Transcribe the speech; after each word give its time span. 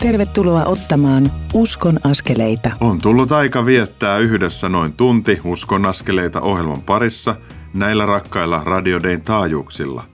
Tervetuloa 0.00 0.64
ottamaan 0.64 1.32
Uskon 1.54 2.00
askeleita. 2.04 2.70
On 2.80 2.98
tullut 2.98 3.32
aika 3.32 3.66
viettää 3.66 4.18
yhdessä 4.18 4.68
noin 4.68 4.92
tunti 4.92 5.40
Uskon 5.44 5.86
askeleita 5.86 6.40
ohjelman 6.40 6.82
parissa 6.82 7.34
näillä 7.74 8.06
rakkailla 8.06 8.62
radiodein 8.64 9.22
taajuuksilla. 9.22 10.04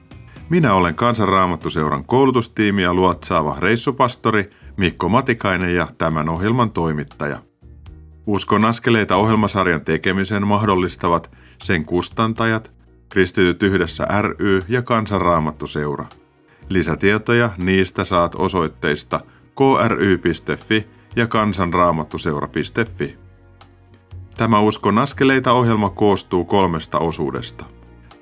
Minä 0.50 0.74
olen 0.74 0.94
Kansanraamattuseuran 0.94 2.04
koulutustiimiä 2.04 2.94
luotsaava 2.94 3.56
reissupastori 3.60 4.50
Mikko 4.76 5.08
Matikainen 5.08 5.74
ja 5.74 5.88
tämän 5.98 6.28
ohjelman 6.28 6.70
toimittaja. 6.70 7.38
Uskon 8.26 8.64
askeleita 8.64 9.16
ohjelmasarjan 9.16 9.84
tekemisen 9.84 10.46
mahdollistavat 10.46 11.30
sen 11.62 11.84
kustantajat, 11.84 12.74
Kristityt 13.08 13.62
yhdessä 13.62 14.06
ry 14.22 14.62
ja 14.68 14.82
Kansanraamattuseura. 14.82 16.06
Lisätietoja 16.68 17.50
niistä 17.58 18.04
saat 18.04 18.34
osoitteista– 18.34 19.20
kry.fi 19.56 20.86
ja 21.16 21.26
kansanraamattuseura.fi. 21.26 23.18
Tämä 24.36 24.60
Uskon 24.60 24.98
askeleita 24.98 25.52
ohjelma 25.52 25.90
koostuu 25.90 26.44
kolmesta 26.44 26.98
osuudesta. 26.98 27.64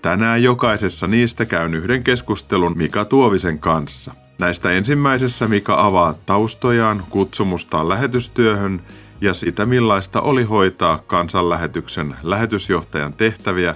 Tänään 0.02 0.42
jokaisessa 0.42 1.06
niistä 1.06 1.44
käyn 1.44 1.74
yhden 1.74 2.04
keskustelun 2.04 2.78
Mika 2.78 3.04
Tuovisen 3.04 3.58
kanssa. 3.58 4.14
Näistä 4.38 4.70
ensimmäisessä 4.70 5.48
Mika 5.48 5.84
avaa 5.84 6.14
taustojaan, 6.26 7.02
kutsumustaan 7.10 7.88
lähetystyöhön 7.88 8.82
ja 9.20 9.34
sitä 9.34 9.66
millaista 9.66 10.20
oli 10.20 10.42
hoitaa 10.42 10.98
kansanlähetyksen 10.98 12.16
lähetysjohtajan 12.22 13.12
tehtäviä, 13.12 13.74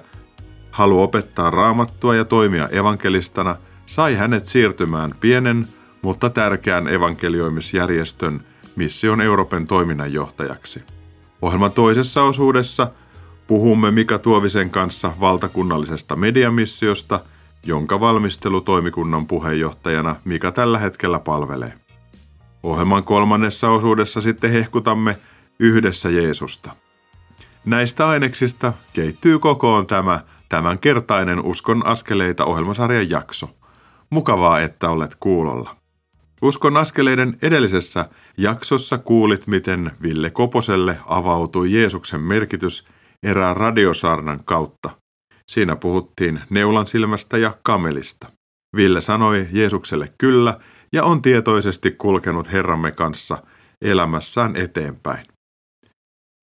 halu 0.70 1.02
opettaa 1.02 1.50
raamattua 1.50 2.14
ja 2.14 2.24
toimia 2.24 2.68
evankelistana 2.68 3.56
sai 3.86 4.14
hänet 4.14 4.46
siirtymään 4.46 5.14
pienen 5.20 5.68
mutta 6.02 6.30
tärkeän 6.30 6.88
evankelioimisjärjestön 6.88 8.40
Mission 8.76 9.20
Euroopan 9.20 9.66
toiminnanjohtajaksi. 9.66 10.82
Ohjelman 11.42 11.72
toisessa 11.72 12.22
osuudessa 12.22 12.90
puhumme 13.46 13.90
Mika 13.90 14.18
Tuovisen 14.18 14.70
kanssa 14.70 15.12
valtakunnallisesta 15.20 16.16
mediamissiosta, 16.16 17.20
jonka 17.66 18.00
valmistelu 18.00 18.60
toimikunnan 18.60 19.26
puheenjohtajana 19.26 20.16
Mika 20.24 20.52
tällä 20.52 20.78
hetkellä 20.78 21.18
palvelee. 21.18 21.72
Ohjelman 22.62 23.04
kolmannessa 23.04 23.70
osuudessa 23.70 24.20
sitten 24.20 24.50
hehkutamme 24.50 25.16
yhdessä 25.58 26.10
Jeesusta. 26.10 26.70
Näistä 27.64 28.08
aineksista 28.08 28.72
keittyy 28.92 29.38
kokoon 29.38 29.86
tämä 29.86 30.20
tämänkertainen 30.48 31.44
Uskon 31.44 31.86
askeleita 31.86 32.44
ohjelmasarjan 32.44 33.10
jakso. 33.10 33.50
Mukavaa, 34.10 34.60
että 34.60 34.90
olet 34.90 35.16
kuulolla. 35.20 35.77
Uskon 36.42 36.76
askeleiden 36.76 37.36
edellisessä 37.42 38.08
jaksossa 38.36 38.98
kuulit, 38.98 39.46
miten 39.46 39.90
Ville 40.02 40.30
Koposelle 40.30 40.98
avautui 41.06 41.72
Jeesuksen 41.72 42.20
merkitys 42.20 42.84
erään 43.22 43.56
radiosaarnan 43.56 44.40
kautta. 44.44 44.90
Siinä 45.46 45.76
puhuttiin 45.76 46.40
neulan 46.50 46.86
silmästä 46.86 47.38
ja 47.38 47.56
kamelista. 47.62 48.32
Ville 48.76 49.00
sanoi 49.00 49.46
Jeesukselle 49.52 50.12
kyllä 50.18 50.60
ja 50.92 51.04
on 51.04 51.22
tietoisesti 51.22 51.90
kulkenut 51.90 52.52
Herramme 52.52 52.92
kanssa 52.92 53.42
elämässään 53.82 54.56
eteenpäin. 54.56 55.26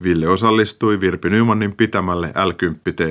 Ville 0.03 0.27
osallistui 0.27 0.99
Virpi 0.99 1.29
Nymanin 1.29 1.75
pitämälle 1.75 2.27
l 2.27 2.51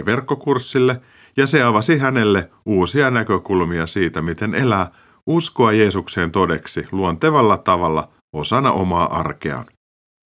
verkkokurssille 0.06 1.00
ja 1.36 1.46
se 1.46 1.62
avasi 1.62 1.98
hänelle 1.98 2.50
uusia 2.66 3.10
näkökulmia 3.10 3.86
siitä, 3.86 4.22
miten 4.22 4.55
elää 4.55 4.90
uskoa 5.27 5.72
Jeesukseen 5.72 6.30
todeksi 6.30 6.86
luontevalla 6.92 7.58
tavalla 7.58 8.08
osana 8.33 8.72
omaa 8.72 9.19
arkeaan. 9.19 9.67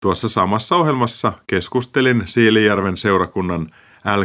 Tuossa 0.03 0.28
samassa 0.28 0.77
ohjelmassa 0.77 1.33
keskustelin 1.47 2.23
Siilijärven 2.25 2.97
seurakunnan 2.97 3.71
l 4.05 4.23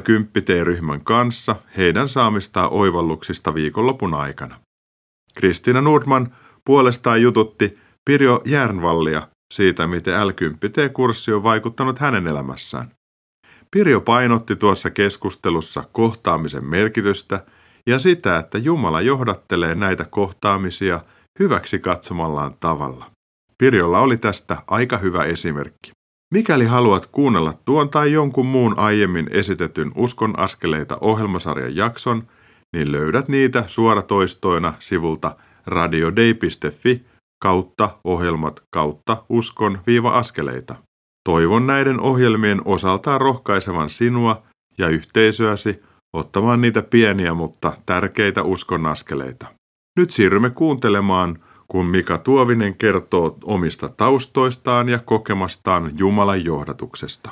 ryhmän 0.64 1.02
kanssa 1.04 1.56
heidän 1.78 2.10
saamistaan 2.10 2.72
oivalluksista 2.72 3.54
viikonlopun 3.54 4.14
aikana. 4.14 4.60
Kristina 5.36 5.82
Nordman 5.82 6.36
puolestaan 6.66 7.22
jututti 7.22 7.80
Pirjo 8.06 8.42
Järnvallia 8.46 9.28
siitä, 9.54 9.88
miten 9.88 10.28
l 10.28 10.32
kurssi 10.94 11.34
on 11.34 11.44
vaikuttanut 11.44 12.00
hänen 12.00 12.28
elämässään. 12.28 12.92
Pirjo 13.72 14.02
painotti 14.02 14.56
tuossa 14.56 14.90
keskustelussa 14.90 15.84
kohtaamisen 15.92 16.66
merkitystä– 16.66 17.44
ja 17.90 18.00
sitä, 18.00 18.38
että 18.38 18.58
Jumala 18.58 19.02
johdattelee 19.02 19.76
näitä 19.76 20.06
kohtaamisia 20.10 21.02
hyväksi 21.40 21.80
katsomallaan 21.80 22.56
tavalla. 22.60 23.06
Pirjolla 23.58 24.00
oli 24.00 24.18
tästä 24.18 24.58
aika 24.68 24.98
hyvä 24.98 25.24
esimerkki. 25.24 25.92
Mikäli 26.34 26.66
haluat 26.66 27.06
kuunnella 27.06 27.54
tuon 27.66 27.90
tai 27.90 28.12
jonkun 28.12 28.46
muun 28.46 28.80
aiemmin 28.80 29.28
esitetyn 29.32 29.92
Uskon 29.96 30.40
askeleita 30.40 30.98
ohjelmasarjan 31.02 31.76
jakson, 31.76 32.28
niin 32.76 32.92
löydät 32.92 33.28
niitä 33.28 33.64
suoratoistoina 33.68 34.74
sivulta 34.80 35.36
radiodei.fi 35.66 37.06
kautta 37.42 37.98
ohjelmat 38.04 38.64
kautta 38.70 39.24
uskon-askeleita. 39.30 40.76
Toivon 41.24 41.68
näiden 41.68 42.00
ohjelmien 42.00 42.62
osaltaan 42.66 43.22
rohkaisevan 43.22 43.90
sinua 43.90 44.44
ja 44.78 44.88
yhteisöäsi 44.88 45.84
ottamaan 46.16 46.62
niitä 46.62 46.82
pieniä, 46.82 47.34
mutta 47.34 47.74
tärkeitä 47.86 48.44
uskonnaskeleita. 48.44 49.48
Nyt 49.98 50.10
siirrymme 50.10 50.50
kuuntelemaan, 50.50 51.40
kun 51.68 51.86
Mika 51.86 52.18
Tuovinen 52.18 52.76
kertoo 52.76 53.38
omista 53.44 53.90
taustoistaan 53.90 54.90
ja 54.90 55.00
kokemastaan 55.00 55.92
Jumalan 55.98 56.46
johdatuksesta. 56.46 57.30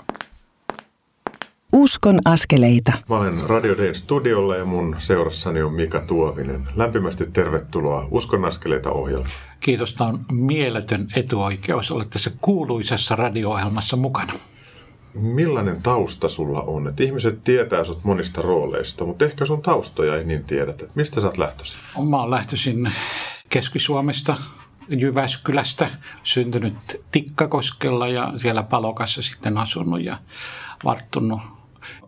Uskon 1.74 2.20
askeleita. 2.26 2.92
Mä 3.10 3.18
olen 3.18 3.50
Radio 3.50 3.78
Dayn 3.78 3.96
studiolla 3.96 4.56
ja 4.56 4.66
mun 4.66 4.96
seurassani 5.00 5.62
on 5.62 5.74
Mika 5.74 6.02
Tuovinen. 6.08 6.68
Lämpimästi 6.76 7.26
tervetuloa 7.34 8.08
Uskon 8.12 8.46
askeleita 8.46 8.92
ohjelmaan. 8.92 9.32
Kiitos, 9.60 9.94
tämä 9.94 10.10
on 10.10 10.20
mieletön 10.32 11.08
etuoikeus 11.16 11.92
olla 11.92 12.06
tässä 12.06 12.32
kuuluisessa 12.42 13.16
radio-ohjelmassa 13.16 13.98
mukana 13.98 14.34
millainen 15.14 15.82
tausta 15.82 16.30
sulla 16.30 16.62
on? 16.62 16.88
Et 16.88 17.00
ihmiset 17.00 17.44
tietää 17.44 17.84
sut 17.84 18.04
monista 18.04 18.42
rooleista, 18.42 19.06
mutta 19.06 19.26
ehkä 19.26 19.46
sun 19.46 19.62
taustoja 19.62 20.18
ei 20.18 20.24
niin 20.24 20.44
tiedetä. 20.44 20.86
Mistä 20.96 21.22
sä 21.22 21.28
oot 21.28 21.38
lähtöisin? 21.38 21.80
Mä 22.10 22.18
oon 22.18 22.32
lähtöisin 22.32 22.92
Keski-Suomesta, 23.50 24.38
Jyväskylästä, 24.90 25.90
syntynyt 26.24 27.02
Tikkakoskella 27.12 28.08
ja 28.08 28.34
siellä 28.38 28.64
Palokassa 28.64 29.22
sitten 29.22 29.58
asunut 29.58 30.04
ja 30.04 30.20
varttunut, 30.84 31.42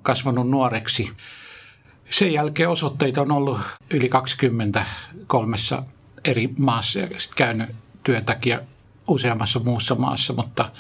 kasvanut 0.01 0.49
nuoreksi. 0.49 1.11
Sen 2.09 2.33
jälkeen 2.33 2.69
osoitteita 2.69 3.22
on 3.22 3.31
ollut 3.31 3.59
yli 3.93 4.09
20 4.09 4.85
kolmessa 5.27 5.83
eri 6.25 6.49
maassa 6.57 6.99
ja 6.99 7.07
käynyt 7.35 7.69
työtakia 8.03 8.59
useammassa 9.07 9.59
muussa 9.59 9.95
maassa, 9.95 10.33
mutta 10.33 10.72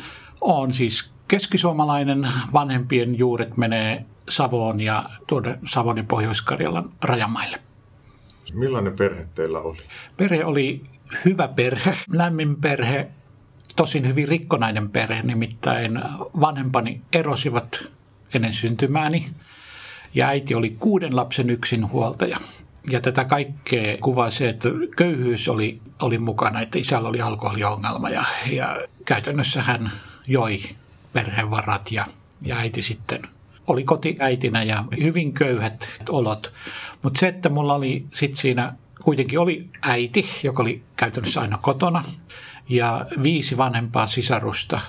on 0.41 0.73
siis 0.73 1.14
keskisuomalainen 1.27 2.27
vanhempien 2.53 3.17
juuret 3.17 3.57
menee 3.57 4.05
Savoon 4.29 4.79
ja 4.79 5.09
tuonne 5.27 5.59
Savon 5.65 5.97
ja 5.97 6.03
Pohjois-Karjalan 6.03 6.91
rajamaille. 7.03 7.59
Millainen 8.53 8.93
perhe 8.93 9.27
teillä 9.35 9.59
oli? 9.59 9.81
Perhe 10.17 10.45
oli 10.45 10.83
hyvä 11.25 11.47
perhe, 11.47 11.97
lämmin 12.11 12.55
perhe, 12.55 13.07
tosin 13.75 14.07
hyvin 14.07 14.27
rikkonainen 14.27 14.89
perhe, 14.89 15.21
nimittäin 15.23 16.01
vanhempani 16.39 17.01
erosivat 17.13 17.83
ennen 18.33 18.53
syntymääni 18.53 19.29
ja 20.13 20.27
äiti 20.27 20.55
oli 20.55 20.69
kuuden 20.79 21.15
lapsen 21.15 21.49
yksinhuoltaja. 21.49 22.37
Ja 22.89 23.01
tätä 23.01 23.25
kaikkea 23.25 23.97
kuvaa 23.97 24.29
se, 24.29 24.49
että 24.49 24.69
köyhyys 24.97 25.49
oli, 25.49 25.81
oli 26.01 26.17
mukana, 26.17 26.61
että 26.61 26.77
isällä 26.77 27.09
oli 27.09 27.21
alkoholiongelma 27.21 28.09
ja, 28.09 28.23
ja 28.51 28.77
käytännössä 29.05 29.63
hän 29.63 29.91
joi 30.27 30.59
perhevarat 31.15 31.91
ja, 31.91 32.05
ja 32.41 32.57
äiti 32.57 32.81
sitten 32.81 33.21
oli 33.67 33.83
kotiäitinä 33.83 34.63
ja 34.63 34.85
hyvin 35.01 35.33
köyhät 35.33 35.89
olot. 36.09 36.53
Mutta 37.01 37.19
se, 37.19 37.27
että 37.27 37.49
mulla 37.49 37.73
oli 37.73 38.05
sitten 38.13 38.37
siinä 38.37 38.73
kuitenkin 39.03 39.39
oli 39.39 39.69
äiti, 39.81 40.25
joka 40.43 40.63
oli 40.63 40.83
käytännössä 40.95 41.41
aina 41.41 41.57
kotona 41.57 42.03
ja 42.69 43.05
viisi 43.23 43.57
vanhempaa 43.57 44.07
sisarusta 44.07 44.79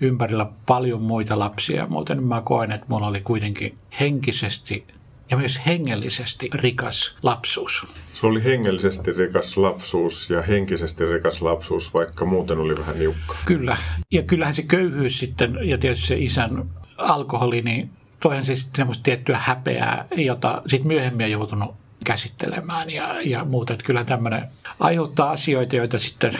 ympärillä 0.00 0.46
paljon 0.66 1.02
muita 1.02 1.38
lapsia. 1.38 1.86
Muuten 1.86 2.22
mä 2.22 2.40
koen, 2.40 2.72
että 2.72 2.86
mulla 2.88 3.06
oli 3.06 3.20
kuitenkin 3.20 3.78
henkisesti 4.00 4.86
ja 5.30 5.36
myös 5.36 5.60
hengellisesti 5.66 6.50
rikas 6.54 7.16
lapsuus. 7.22 7.86
Se 8.14 8.26
oli 8.26 8.44
hengellisesti 8.44 9.12
rikas 9.12 9.56
lapsuus 9.56 10.30
ja 10.30 10.42
henkisesti 10.42 11.06
rikas 11.06 11.42
lapsuus, 11.42 11.94
vaikka 11.94 12.24
muuten 12.24 12.58
oli 12.58 12.78
vähän 12.78 12.98
niukka. 12.98 13.36
Kyllä. 13.44 13.76
Ja 14.10 14.22
kyllähän 14.22 14.54
se 14.54 14.62
köyhyys 14.62 15.18
sitten 15.18 15.58
ja 15.62 15.78
tietysti 15.78 16.06
se 16.06 16.16
isän 16.18 16.70
alkoholi, 16.98 17.62
niin 17.62 17.90
toihan 18.20 18.44
se 18.44 18.56
sitten 18.56 18.76
semmoista 18.76 19.02
tiettyä 19.02 19.38
häpeää, 19.38 20.06
jota 20.16 20.62
sitten 20.66 20.88
myöhemmin 20.88 21.24
on 21.24 21.30
joutunut 21.30 21.74
käsittelemään 22.04 22.90
ja, 22.90 23.16
ja 23.24 23.44
muuta. 23.44 23.72
Että 23.72 23.84
kyllä 23.84 24.04
tämmöinen 24.04 24.44
aiheuttaa 24.80 25.30
asioita, 25.30 25.76
joita 25.76 25.98
sitten 25.98 26.32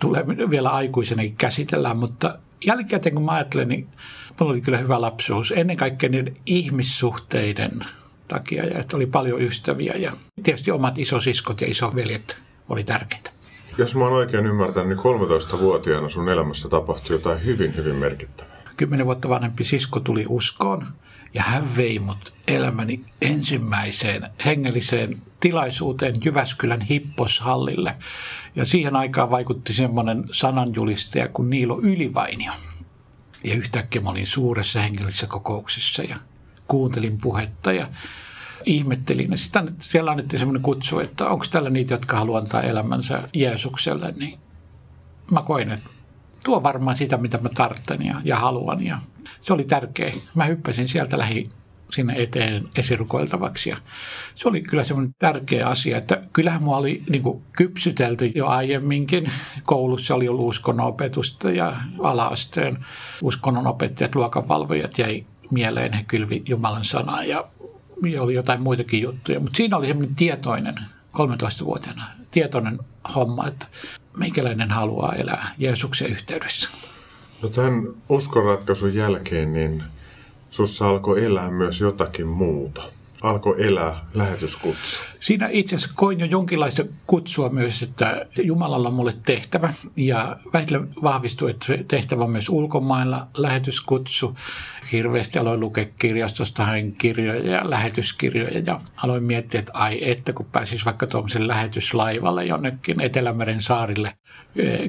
tulee 0.00 0.26
vielä 0.50 0.70
aikuisenakin 0.70 1.36
käsitellään, 1.36 1.96
mutta 1.96 2.38
jälkikäteen 2.66 3.14
kun 3.14 3.24
mä 3.24 3.32
ajattelen, 3.32 3.68
niin 3.68 3.88
mulla 4.40 4.52
oli 4.52 4.60
kyllä 4.60 4.78
hyvä 4.78 5.00
lapsuus. 5.00 5.52
Ennen 5.56 5.76
kaikkea 5.76 6.08
niiden 6.08 6.36
ihmissuhteiden 6.46 7.80
takia 8.30 8.66
ja 8.66 8.78
että 8.78 8.96
oli 8.96 9.06
paljon 9.06 9.42
ystäviä 9.42 9.94
ja 9.98 10.12
tietysti 10.42 10.70
omat 10.70 10.98
isosiskot 10.98 11.60
ja 11.60 11.66
isoveljet 11.66 12.36
oli 12.68 12.84
tärkeitä. 12.84 13.30
Jos 13.78 13.94
mä 13.94 14.04
oon 14.04 14.12
oikein 14.12 14.46
ymmärtänyt, 14.46 14.88
niin 14.88 15.58
13-vuotiaana 15.58 16.10
sun 16.10 16.28
elämässä 16.28 16.68
tapahtui 16.68 17.16
jotain 17.16 17.44
hyvin, 17.44 17.76
hyvin 17.76 17.96
merkittävää. 17.96 18.60
Kymmenen 18.76 19.06
vuotta 19.06 19.28
vanhempi 19.28 19.64
sisko 19.64 20.00
tuli 20.00 20.24
uskoon 20.28 20.86
ja 21.34 21.42
hän 21.42 21.76
vei 21.76 21.98
mut 21.98 22.32
elämäni 22.48 23.00
ensimmäiseen 23.20 24.30
hengelliseen 24.44 25.22
tilaisuuteen 25.40 26.14
Jyväskylän 26.24 26.80
hipposhallille. 26.80 27.94
Ja 28.56 28.64
siihen 28.64 28.96
aikaan 28.96 29.30
vaikutti 29.30 29.72
semmoinen 29.72 30.24
sananjulistaja 30.30 31.28
kuin 31.28 31.50
Niilo 31.50 31.80
Ylivainio. 31.80 32.52
Ja 33.44 33.54
yhtäkkiä 33.54 34.00
mä 34.00 34.10
olin 34.10 34.26
suuressa 34.26 34.80
hengellisessä 34.80 35.26
kokouksessa 35.26 36.02
ja 36.02 36.16
kuuntelin 36.70 37.18
puhetta 37.20 37.72
ja 37.72 37.88
ihmettelin. 38.64 39.38
Sitten 39.38 39.74
siellä 39.80 40.10
annettiin 40.10 40.40
semmoinen 40.40 40.62
kutsu, 40.62 40.98
että 40.98 41.26
onko 41.28 41.44
täällä 41.50 41.70
niitä, 41.70 41.94
jotka 41.94 42.16
haluaa 42.16 42.40
antaa 42.40 42.62
elämänsä 42.62 43.28
Jeesukselle. 43.34 44.14
Niin 44.18 44.38
mä 45.30 45.42
koin, 45.42 45.70
että 45.70 45.90
tuo 46.44 46.62
varmaan 46.62 46.96
sitä, 46.96 47.16
mitä 47.16 47.38
mä 47.38 47.48
tarvitsen 47.54 48.06
ja, 48.06 48.20
ja 48.24 48.36
haluan. 48.36 48.84
Ja 48.84 48.98
se 49.40 49.52
oli 49.52 49.64
tärkeä. 49.64 50.12
Mä 50.34 50.44
hyppäsin 50.44 50.88
sieltä 50.88 51.18
lähi 51.18 51.50
sinne 51.92 52.14
eteen 52.16 52.68
esirukoiltavaksi. 52.76 53.70
Ja 53.70 53.76
se 54.34 54.48
oli 54.48 54.62
kyllä 54.62 54.84
semmoinen 54.84 55.14
tärkeä 55.18 55.66
asia, 55.66 55.98
että 55.98 56.22
kyllähän 56.32 56.62
mua 56.62 56.76
oli 56.76 57.02
niin 57.10 57.22
kuin, 57.22 57.42
kypsytelty 57.52 58.32
jo 58.34 58.46
aiemminkin. 58.46 59.32
Koulussa 59.62 60.14
oli 60.14 60.28
ollut 60.28 60.48
uskonnonopetusta 60.48 61.50
ja 61.50 61.76
alaasteen 62.02 62.86
uskonnonopettajat, 63.22 64.14
luokanvalvojat 64.14 64.98
jäi 64.98 65.26
mieleen, 65.50 65.92
he 65.92 66.04
kylvi 66.08 66.42
Jumalan 66.48 66.84
sanaa 66.84 67.24
ja, 67.24 67.44
oli 68.20 68.34
jotain 68.34 68.62
muitakin 68.62 69.02
juttuja. 69.02 69.40
Mutta 69.40 69.56
siinä 69.56 69.76
oli 69.76 69.86
semmoinen 69.86 70.14
tietoinen, 70.14 70.74
13-vuotiaana, 71.16 72.04
tietoinen 72.30 72.78
homma, 73.14 73.46
että 73.46 73.66
meikäläinen 74.16 74.70
haluaa 74.70 75.14
elää 75.14 75.54
Jeesuksen 75.58 76.10
yhteydessä. 76.10 76.70
No 77.42 77.48
tämän 77.48 77.82
uskonratkaisun 78.08 78.94
jälkeen 78.94 79.52
niin 79.52 79.82
sussa 80.50 80.88
alkoi 80.88 81.24
elää 81.24 81.50
myös 81.50 81.80
jotakin 81.80 82.26
muuta. 82.26 82.82
Alkoi 83.22 83.66
elää 83.66 84.04
lähetyskutsu. 84.14 85.02
Siinä 85.20 85.48
itse 85.50 85.76
asiassa 85.76 85.94
koin 85.94 86.20
jo 86.20 86.26
jonkinlaista 86.26 86.84
kutsua 87.06 87.48
myös, 87.48 87.82
että 87.82 88.26
Jumalalla 88.42 88.88
on 88.88 88.94
mulle 88.94 89.16
tehtävä. 89.26 89.72
Ja 89.96 90.36
vähitellen 90.52 90.88
vahvistui, 91.02 91.50
että 91.50 91.66
se 91.66 91.84
tehtävä 91.88 92.24
on 92.24 92.30
myös 92.30 92.48
ulkomailla 92.48 93.26
lähetyskutsu. 93.36 94.36
Hirveästi 94.92 95.38
aloin 95.38 95.60
lukea 95.60 95.86
kirjastosta, 95.98 96.64
hain 96.64 96.92
kirjoja 96.92 97.50
ja 97.50 97.70
lähetyskirjoja 97.70 98.58
ja 98.66 98.80
aloin 98.96 99.22
miettiä, 99.22 99.60
että 99.60 99.72
ai 99.74 100.10
että 100.10 100.32
kun 100.32 100.46
pääsis 100.52 100.84
vaikka 100.84 101.06
tuommoisen 101.06 101.48
lähetyslaivalle 101.48 102.44
jonnekin 102.44 103.00
Etelämeren 103.00 103.62
saarille 103.62 104.14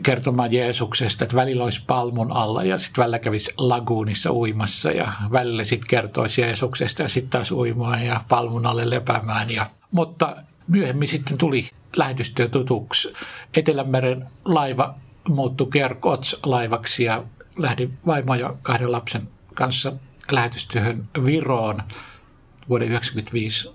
kertomaan 0.03 0.53
Jeesuksesta, 0.53 1.23
että 1.23 1.35
välillä 1.35 1.63
olisi 1.63 1.83
palmun 1.87 2.31
alla 2.31 2.63
ja 2.63 2.77
sitten 2.77 3.01
välillä 3.01 3.19
kävisi 3.19 3.53
laguunissa 3.57 4.31
uimassa 4.33 4.91
ja 4.91 5.13
välillä 5.31 5.63
sitten 5.63 5.89
kertoisi 5.89 6.41
Jeesuksesta 6.41 7.01
ja 7.01 7.09
sitten 7.09 7.29
taas 7.29 7.51
uimaa 7.51 7.99
ja 7.99 8.21
palmun 8.29 8.65
alle 8.65 8.89
lepäämään. 8.89 9.49
Ja, 9.49 9.65
mutta 9.91 10.37
myöhemmin 10.67 11.07
sitten 11.07 11.37
tuli 11.37 11.69
lähetystyö 11.95 12.47
tutuksi. 12.47 13.13
Etelämeren 13.53 14.27
laiva 14.45 14.95
muuttui 15.29 15.67
Kerkots-laivaksi 15.67 17.03
ja 17.03 17.23
lähdin 17.57 17.93
vaimon 18.05 18.39
ja 18.39 18.55
kahden 18.61 18.91
lapsen 18.91 19.27
kanssa 19.53 19.93
lähetystyöhön 20.31 21.07
Viroon 21.25 21.81
vuoden 22.69 22.87
1995 22.87 23.71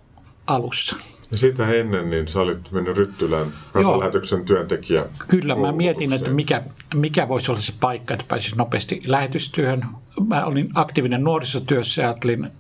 alussa. 0.47 0.97
Ja 1.31 1.37
sitä 1.37 1.73
ennen 1.73 2.11
niin 2.11 2.29
sä 2.29 2.41
olit 2.41 2.73
mennyt 2.73 2.97
Ryttylän 2.97 3.53
kansanlähetyksen 3.73 4.45
työntekijä. 4.45 5.05
Kyllä, 5.29 5.57
mä 5.57 5.73
mietin, 5.73 6.13
että 6.13 6.31
mikä, 6.31 6.63
mikä 6.95 7.29
voisi 7.29 7.51
olla 7.51 7.61
se 7.61 7.73
paikka, 7.81 8.15
että 8.15 8.27
pääsisi 8.29 8.57
nopeasti 8.57 9.03
lähetystyöhön. 9.07 9.87
Mä 10.29 10.45
olin 10.45 10.69
aktiivinen 10.75 11.25
nuorisotyössä 11.25 12.03
ja 12.03 12.09
ajattelin 12.09 12.51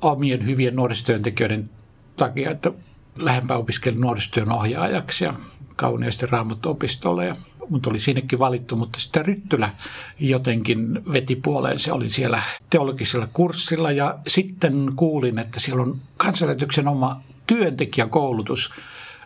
omien 0.00 0.46
hyvien 0.46 0.76
nuorisotyöntekijöiden 0.76 1.70
takia, 2.16 2.50
että 2.50 2.72
lähempää 3.18 3.56
opiskelin 3.56 4.00
nuorisotyön 4.00 4.52
ohjaajaksi 4.52 5.24
ja 5.24 5.34
kauniisti 5.76 6.26
raamattu-opistolle. 6.26 7.26
Ja 7.26 7.36
mut 7.68 7.86
oli 7.86 7.98
sinnekin 7.98 8.38
valittu, 8.38 8.76
mutta 8.76 9.00
sitten 9.00 9.24
Ryttylä 9.24 9.70
jotenkin 10.18 11.12
veti 11.12 11.36
puoleen. 11.36 11.78
Se 11.78 11.92
oli 11.92 12.10
siellä 12.10 12.42
teologisella 12.70 13.28
kurssilla 13.32 13.90
ja 13.92 14.18
sitten 14.26 14.92
kuulin, 14.96 15.38
että 15.38 15.60
siellä 15.60 15.82
on 15.82 15.98
kansanlähetyksen 16.16 16.88
oma 16.88 17.20
työntekijäkoulutus 17.46 18.70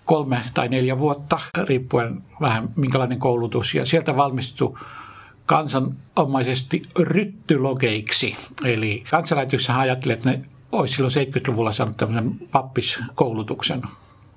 kolme 0.05 0.41
tai 0.55 0.69
neljä 0.69 0.99
vuotta, 0.99 1.41
riippuen 1.65 2.23
vähän 2.41 2.69
minkälainen 2.77 3.19
koulutus. 3.19 3.75
Ja 3.75 3.87
sieltä 3.87 4.17
valmistui 4.17 4.79
kansanomaisesti 5.47 6.83
ryttylogeiksi. 6.99 8.37
Eli 8.65 9.05
kansanlähetyksessä 9.11 9.79
ajattelee, 9.79 10.15
että 10.15 10.31
ne 10.31 10.41
olisi 10.81 10.94
silloin 10.94 11.15
70-luvulla 11.15 11.73
saanut 11.73 11.97
tämmöisen 11.97 12.35
pappiskoulutuksen 12.53 13.82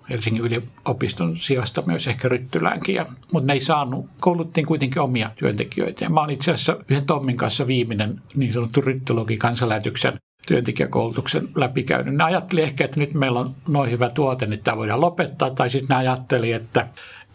Helsingin 0.09 0.43
yliopiston 0.43 1.37
sijasta 1.37 1.83
myös 1.85 2.07
ehkä 2.07 2.29
Ryttyläänkin. 2.29 2.95
Ja, 2.95 3.05
mutta 3.31 3.47
ne 3.47 3.53
ei 3.53 3.61
saanut. 3.61 4.05
Kouluttiin 4.19 4.65
kuitenkin 4.65 5.01
omia 5.01 5.31
työntekijöitä. 5.35 6.05
Ja 6.05 6.09
mä 6.09 6.19
olen 6.19 6.33
itse 6.33 6.51
asiassa 6.51 6.77
yhden 6.89 7.05
Tommin 7.05 7.37
kanssa 7.37 7.67
viimeinen 7.67 8.21
niin 8.35 8.53
sanottu 8.53 8.81
ryttylogi 8.81 9.37
kansanlähetyksen 9.37 10.19
työntekijäkoulutuksen 10.47 11.49
läpikäynyt. 11.55 12.15
Ne 12.15 12.23
ajatteli 12.23 12.61
ehkä, 12.61 12.85
että 12.85 12.99
nyt 12.99 13.13
meillä 13.13 13.39
on 13.39 13.55
noin 13.67 13.91
hyvä 13.91 14.09
tuote, 14.09 14.45
niin 14.45 14.63
tämä 14.63 14.77
voidaan 14.77 15.01
lopettaa. 15.01 15.49
Tai 15.49 15.69
sitten 15.69 15.89
ne 15.89 15.95
ajatteli, 15.95 16.51
että 16.51 16.87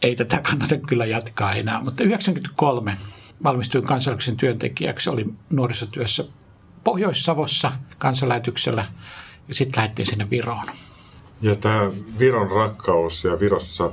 ei 0.02 0.16
tätä 0.16 0.40
kannata 0.50 0.76
kyllä 0.76 1.05
jatkaa 1.05 1.55
enää. 1.55 1.78
Mutta 1.78 2.05
1993 2.05 2.96
valmistuin 3.44 3.84
kansallisuuden 3.84 4.37
työntekijäksi, 4.37 5.10
oli 5.10 5.26
nuorisotyössä 5.50 6.25
Pohjois-Savossa 6.84 7.73
kansanlähetyksellä 7.99 8.87
ja 9.49 9.55
sitten 9.55 9.79
lähdettiin 9.81 10.06
sinne 10.06 10.31
Viroon. 10.31 10.67
Ja 11.43 11.56
tämä 11.56 11.90
Viron 12.19 12.50
rakkaus 12.50 13.25
ja 13.25 13.40
Virossa 13.40 13.91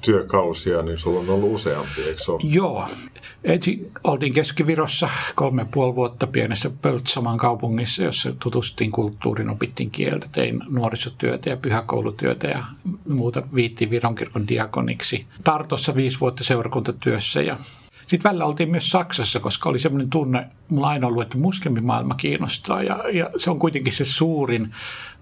työkausia, 0.00 0.82
niin 0.82 0.98
sulla 0.98 1.20
on 1.20 1.30
ollut 1.30 1.54
useampi, 1.54 2.02
eikö 2.02 2.24
se 2.24 2.32
ole? 2.32 2.40
Joo. 2.44 2.88
Ensin 3.44 3.90
oltiin 4.04 4.32
Keskivirossa 4.32 5.08
kolme 5.34 5.62
ja 5.62 5.66
puoli 5.70 5.94
vuotta 5.94 6.26
pienessä 6.26 6.70
Pöltsaman 6.82 7.36
kaupungissa, 7.36 8.02
jossa 8.02 8.32
tutustuttiin 8.40 8.90
kulttuurin, 8.90 9.50
opittiin 9.50 9.90
kieltä, 9.90 10.28
tein 10.32 10.60
nuorisotyötä 10.68 11.50
ja 11.50 11.56
pyhäkoulutyötä 11.56 12.46
ja 12.46 12.64
muuta 13.08 13.42
viittiin 13.54 13.90
Viron 13.90 14.14
kirkon 14.14 14.48
diakoniksi. 14.48 15.26
Tartossa 15.44 15.94
viisi 15.94 16.20
vuotta 16.20 16.44
seurakuntatyössä 16.44 17.42
ja 17.42 17.56
sitten 18.08 18.28
välillä 18.28 18.44
oltiin 18.44 18.70
myös 18.70 18.90
Saksassa, 18.90 19.40
koska 19.40 19.68
oli 19.68 19.78
semmoinen 19.78 20.10
tunne, 20.10 20.46
mulla 20.68 20.88
aina 20.88 21.06
ollut, 21.06 21.22
että 21.22 21.38
muslimimaailma 21.38 22.14
kiinnostaa 22.14 22.82
ja, 22.82 23.04
ja 23.12 23.30
se 23.36 23.50
on 23.50 23.58
kuitenkin 23.58 23.92
se 23.92 24.04
suurin 24.04 24.74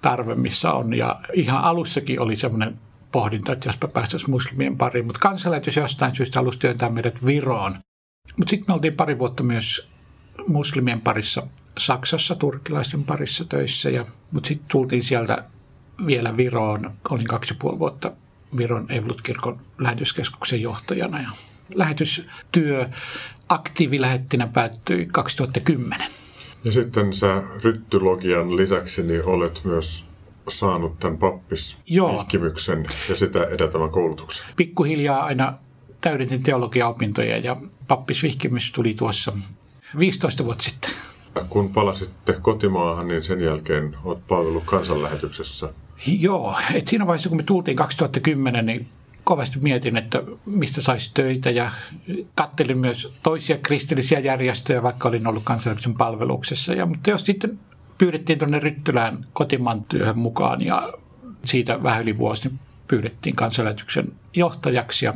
tarve, 0.02 0.34
missä 0.34 0.72
on. 0.72 0.94
Ja 0.94 1.20
ihan 1.34 1.64
alussakin 1.64 2.22
oli 2.22 2.36
semmoinen 2.36 2.78
pohdinta, 3.12 3.52
että 3.52 3.68
jospa 3.68 3.88
päästäisiin 3.88 4.30
muslimien 4.30 4.76
pariin, 4.76 5.06
mutta 5.06 5.20
kansanlähetys 5.20 5.76
jostain 5.76 6.14
syystä 6.14 6.38
halusi 6.40 6.58
työntää 6.58 6.88
meidät 6.88 7.26
Viroon. 7.26 7.78
Mutta 8.36 8.50
sitten 8.50 8.66
me 8.68 8.74
oltiin 8.74 8.94
pari 8.94 9.18
vuotta 9.18 9.42
myös 9.42 9.88
muslimien 10.48 11.00
parissa 11.00 11.46
Saksassa, 11.78 12.34
turkkilaisten 12.34 13.04
parissa 13.04 13.44
töissä, 13.44 13.90
ja, 13.90 14.06
mutta 14.30 14.48
sitten 14.48 14.68
tultiin 14.68 15.02
sieltä 15.02 15.44
vielä 16.06 16.36
Viroon. 16.36 16.90
Olin 17.10 17.26
kaksi 17.26 17.54
ja 17.54 17.56
puoli 17.60 17.78
vuotta 17.78 18.12
Viron 18.56 18.86
Evlut-kirkon 18.92 19.60
lähetyskeskuksen 19.78 20.62
johtajana 20.62 21.22
ja 21.22 21.28
lähetystyö 21.74 22.88
aktiivilähettinä 23.48 24.46
päättyi 24.46 25.06
2010. 25.12 26.10
Ja 26.64 26.72
sitten 26.72 27.12
sä 27.12 27.42
ryttylogian 27.64 28.56
lisäksi 28.56 29.02
niin 29.02 29.24
olet 29.24 29.60
myös 29.64 30.04
saanut 30.48 30.98
tämän 30.98 31.18
pappisvihkimyksen 31.18 32.86
ja 33.08 33.16
sitä 33.16 33.44
edeltävän 33.44 33.90
koulutuksen? 33.90 34.46
Pikkuhiljaa 34.56 35.24
aina 35.24 35.52
täydentin 36.00 36.42
teologiaopintoja 36.42 37.38
ja 37.38 37.56
pappisvihkimys 37.88 38.72
tuli 38.72 38.94
tuossa 38.94 39.32
15 39.98 40.44
vuotta 40.44 40.64
sitten. 40.64 40.90
Kun 41.48 41.72
palasitte 41.72 42.32
kotimaahan, 42.32 43.08
niin 43.08 43.22
sen 43.22 43.40
jälkeen 43.40 43.96
olet 44.04 44.26
palvellut 44.28 44.64
kansanlähetyksessä. 44.64 45.68
Joo, 46.06 46.56
et 46.74 46.86
siinä 46.86 47.06
vaiheessa 47.06 47.28
kun 47.28 47.38
me 47.38 47.42
tultiin 47.42 47.76
2010, 47.76 48.66
niin 48.66 48.88
kovasti 49.26 49.58
mietin, 49.58 49.96
että 49.96 50.22
mistä 50.46 50.82
saisi 50.82 51.10
töitä 51.14 51.50
ja 51.50 51.72
kattelin 52.34 52.78
myös 52.78 53.12
toisia 53.22 53.58
kristillisiä 53.58 54.18
järjestöjä, 54.18 54.82
vaikka 54.82 55.08
olin 55.08 55.26
ollut 55.26 55.44
kansainvälisen 55.44 55.94
palveluksessa. 55.94 56.72
Ja, 56.72 56.86
mutta 56.86 57.10
jos 57.10 57.26
sitten 57.26 57.58
pyydettiin 57.98 58.38
tuonne 58.38 58.58
Ryttylään 58.58 59.26
kotimaan 59.32 59.84
työhön 59.84 60.18
mukaan 60.18 60.64
ja 60.64 60.92
siitä 61.44 61.82
vähän 61.82 62.02
yli 62.02 62.18
vuosi 62.18 62.48
niin 62.48 62.58
pyydettiin 62.88 63.36
kansanlähetyksen 63.36 64.12
johtajaksi 64.36 65.04
ja 65.04 65.14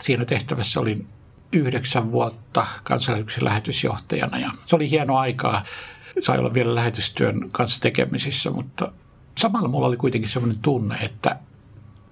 siinä 0.00 0.24
tehtävässä 0.24 0.80
olin 0.80 1.06
yhdeksän 1.52 2.12
vuotta 2.12 2.66
kansanlähetyksen 2.82 3.44
lähetysjohtajana 3.44 4.38
ja 4.38 4.50
se 4.66 4.76
oli 4.76 4.90
hieno 4.90 5.16
aikaa. 5.16 5.64
Sai 6.20 6.38
olla 6.38 6.54
vielä 6.54 6.74
lähetystyön 6.74 7.48
kanssa 7.52 7.80
tekemisissä, 7.80 8.50
mutta 8.50 8.92
samalla 9.38 9.68
mulla 9.68 9.86
oli 9.86 9.96
kuitenkin 9.96 10.30
sellainen 10.30 10.62
tunne, 10.62 10.96
että 10.96 11.38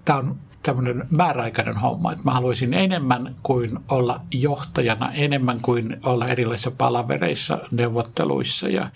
tämä 0.04 0.18
on 0.18 0.36
tämmöinen 0.62 1.06
määräaikainen 1.10 1.76
homma, 1.76 2.12
että 2.12 2.24
mä 2.24 2.30
haluaisin 2.30 2.74
enemmän 2.74 3.36
kuin 3.42 3.78
olla 3.88 4.20
johtajana, 4.34 5.12
enemmän 5.12 5.60
kuin 5.60 5.96
olla 6.02 6.28
erilaisissa 6.28 6.70
palavereissa, 6.70 7.58
neuvotteluissa 7.70 8.68
ja 8.68 8.90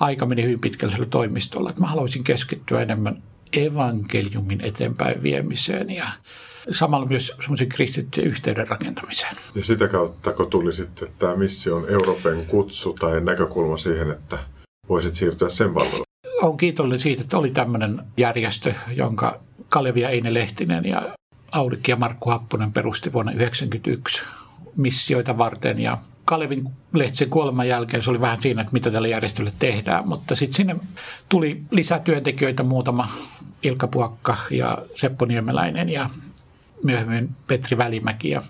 aika 0.00 0.26
meni 0.26 0.42
hyvin 0.42 0.60
pitkälle 0.60 0.94
sillä 0.94 1.06
toimistolla. 1.10 1.70
Että 1.70 1.82
mä 1.82 1.88
haluaisin 1.88 2.24
keskittyä 2.24 2.82
enemmän 2.82 3.22
evankeliumin 3.56 4.60
eteenpäin 4.60 5.22
viemiseen 5.22 5.90
ja 5.90 6.06
samalla 6.72 7.06
myös 7.06 7.32
semmoisen 7.40 7.68
kristittyjen 7.68 8.30
yhteyden 8.30 8.68
rakentamiseen. 8.68 9.36
Ja 9.54 9.64
sitä 9.64 9.88
kautta, 9.88 10.32
kun 10.32 10.50
tuli 10.50 10.72
sitten 10.72 11.08
tämä 11.18 11.36
mission 11.36 11.90
Euroopan 11.90 12.46
kutsu 12.46 12.92
tai 12.92 13.20
näkökulma 13.20 13.76
siihen, 13.76 14.10
että 14.10 14.38
voisit 14.88 15.14
siirtyä 15.14 15.48
sen 15.48 15.74
palveluun? 15.74 16.02
Olen 16.42 16.56
kiitollinen 16.56 16.98
siitä, 16.98 17.22
että 17.22 17.38
oli 17.38 17.50
tämmöinen 17.50 18.02
järjestö, 18.16 18.74
jonka 18.96 19.40
Kalevi 19.68 20.00
ja 20.00 20.10
Eine 20.10 20.34
Lehtinen 20.34 20.84
ja 20.84 21.16
Aulikki 21.52 21.90
ja 21.90 21.96
Markku 21.96 22.30
Happonen 22.30 22.72
perusti 22.72 23.12
vuonna 23.12 23.32
1991 23.32 24.24
missioita 24.76 25.38
varten. 25.38 25.80
Ja 25.80 25.98
Kalevin 26.24 26.68
Lehtisen 26.92 27.30
kuoleman 27.30 27.68
jälkeen 27.68 28.02
se 28.02 28.10
oli 28.10 28.20
vähän 28.20 28.42
siinä, 28.42 28.60
että 28.60 28.72
mitä 28.72 28.90
tällä 28.90 29.08
järjestölle 29.08 29.52
tehdään, 29.58 30.08
mutta 30.08 30.34
sitten 30.34 30.56
sinne 30.56 30.76
tuli 31.28 31.62
lisää 31.70 31.98
työntekijöitä, 31.98 32.62
muutama 32.62 33.08
Ilkka 33.62 33.86
Puokka 33.86 34.36
ja 34.50 34.78
Seppo 34.94 35.24
Niemeläinen 35.24 35.88
ja 35.88 36.10
myöhemmin 36.82 37.28
Petri 37.46 37.78
Välimäki. 37.78 38.30
Ja 38.30 38.42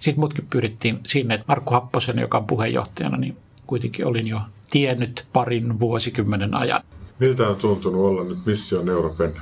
sitten 0.00 0.20
mutkin 0.20 0.46
pyydettiin 0.50 1.00
sinne, 1.06 1.34
että 1.34 1.44
Markku 1.48 1.74
Happosen, 1.74 2.18
joka 2.18 2.38
on 2.38 2.46
puheenjohtajana, 2.46 3.16
niin 3.16 3.36
kuitenkin 3.66 4.06
olin 4.06 4.26
jo 4.26 4.40
tiennyt 4.70 5.24
parin 5.32 5.80
vuosikymmenen 5.80 6.54
ajan. 6.54 6.82
Miltä 7.18 7.48
on 7.48 7.56
tuntunut 7.56 8.00
olla 8.00 8.24
nyt 8.24 8.38
Mission 8.46 8.88
Euroopan 8.88 9.32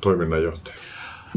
toiminnanjohtaja? 0.00 0.76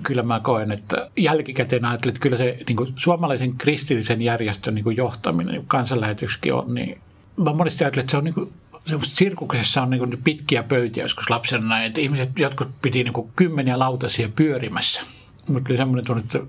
Kyllä 0.03 0.23
mä 0.23 0.39
koen, 0.39 0.71
että 0.71 1.09
jälkikäteen 1.17 1.85
ajattelin, 1.85 2.11
että 2.11 2.21
kyllä 2.23 2.37
se 2.37 2.57
niin 2.67 2.75
kuin 2.75 2.93
suomalaisen 2.95 3.57
kristillisen 3.57 4.21
järjestön 4.21 4.75
niin 4.75 4.83
kuin 4.83 4.97
johtaminen, 4.97 5.53
niin 5.53 5.67
kansanlähetyskin 5.67 6.53
on, 6.53 6.73
niin 6.73 7.01
mä 7.37 7.53
monesti 7.53 7.83
ajattelen, 7.83 8.03
että 8.03 8.11
se 8.11 8.17
on 8.17 8.23
niin 8.23 8.33
kuin 8.33 8.53
semmoista 8.85 9.15
sirkuksessa 9.15 9.81
on 9.81 9.89
niin 9.89 10.23
pitkiä 10.23 10.63
pöytiä 10.63 11.03
joskus 11.03 11.29
lapsena 11.29 11.67
näin, 11.67 11.85
että 11.85 12.01
ihmiset 12.01 12.39
jotkut 12.39 12.67
piti 12.81 13.03
niin 13.03 13.29
kymmeniä 13.35 13.79
lautasia 13.79 14.29
pyörimässä. 14.35 15.01
Mutta 15.47 15.69
oli 15.69 15.77
semmoinen 15.77 16.05
tunne, 16.05 16.23
että 16.23 16.39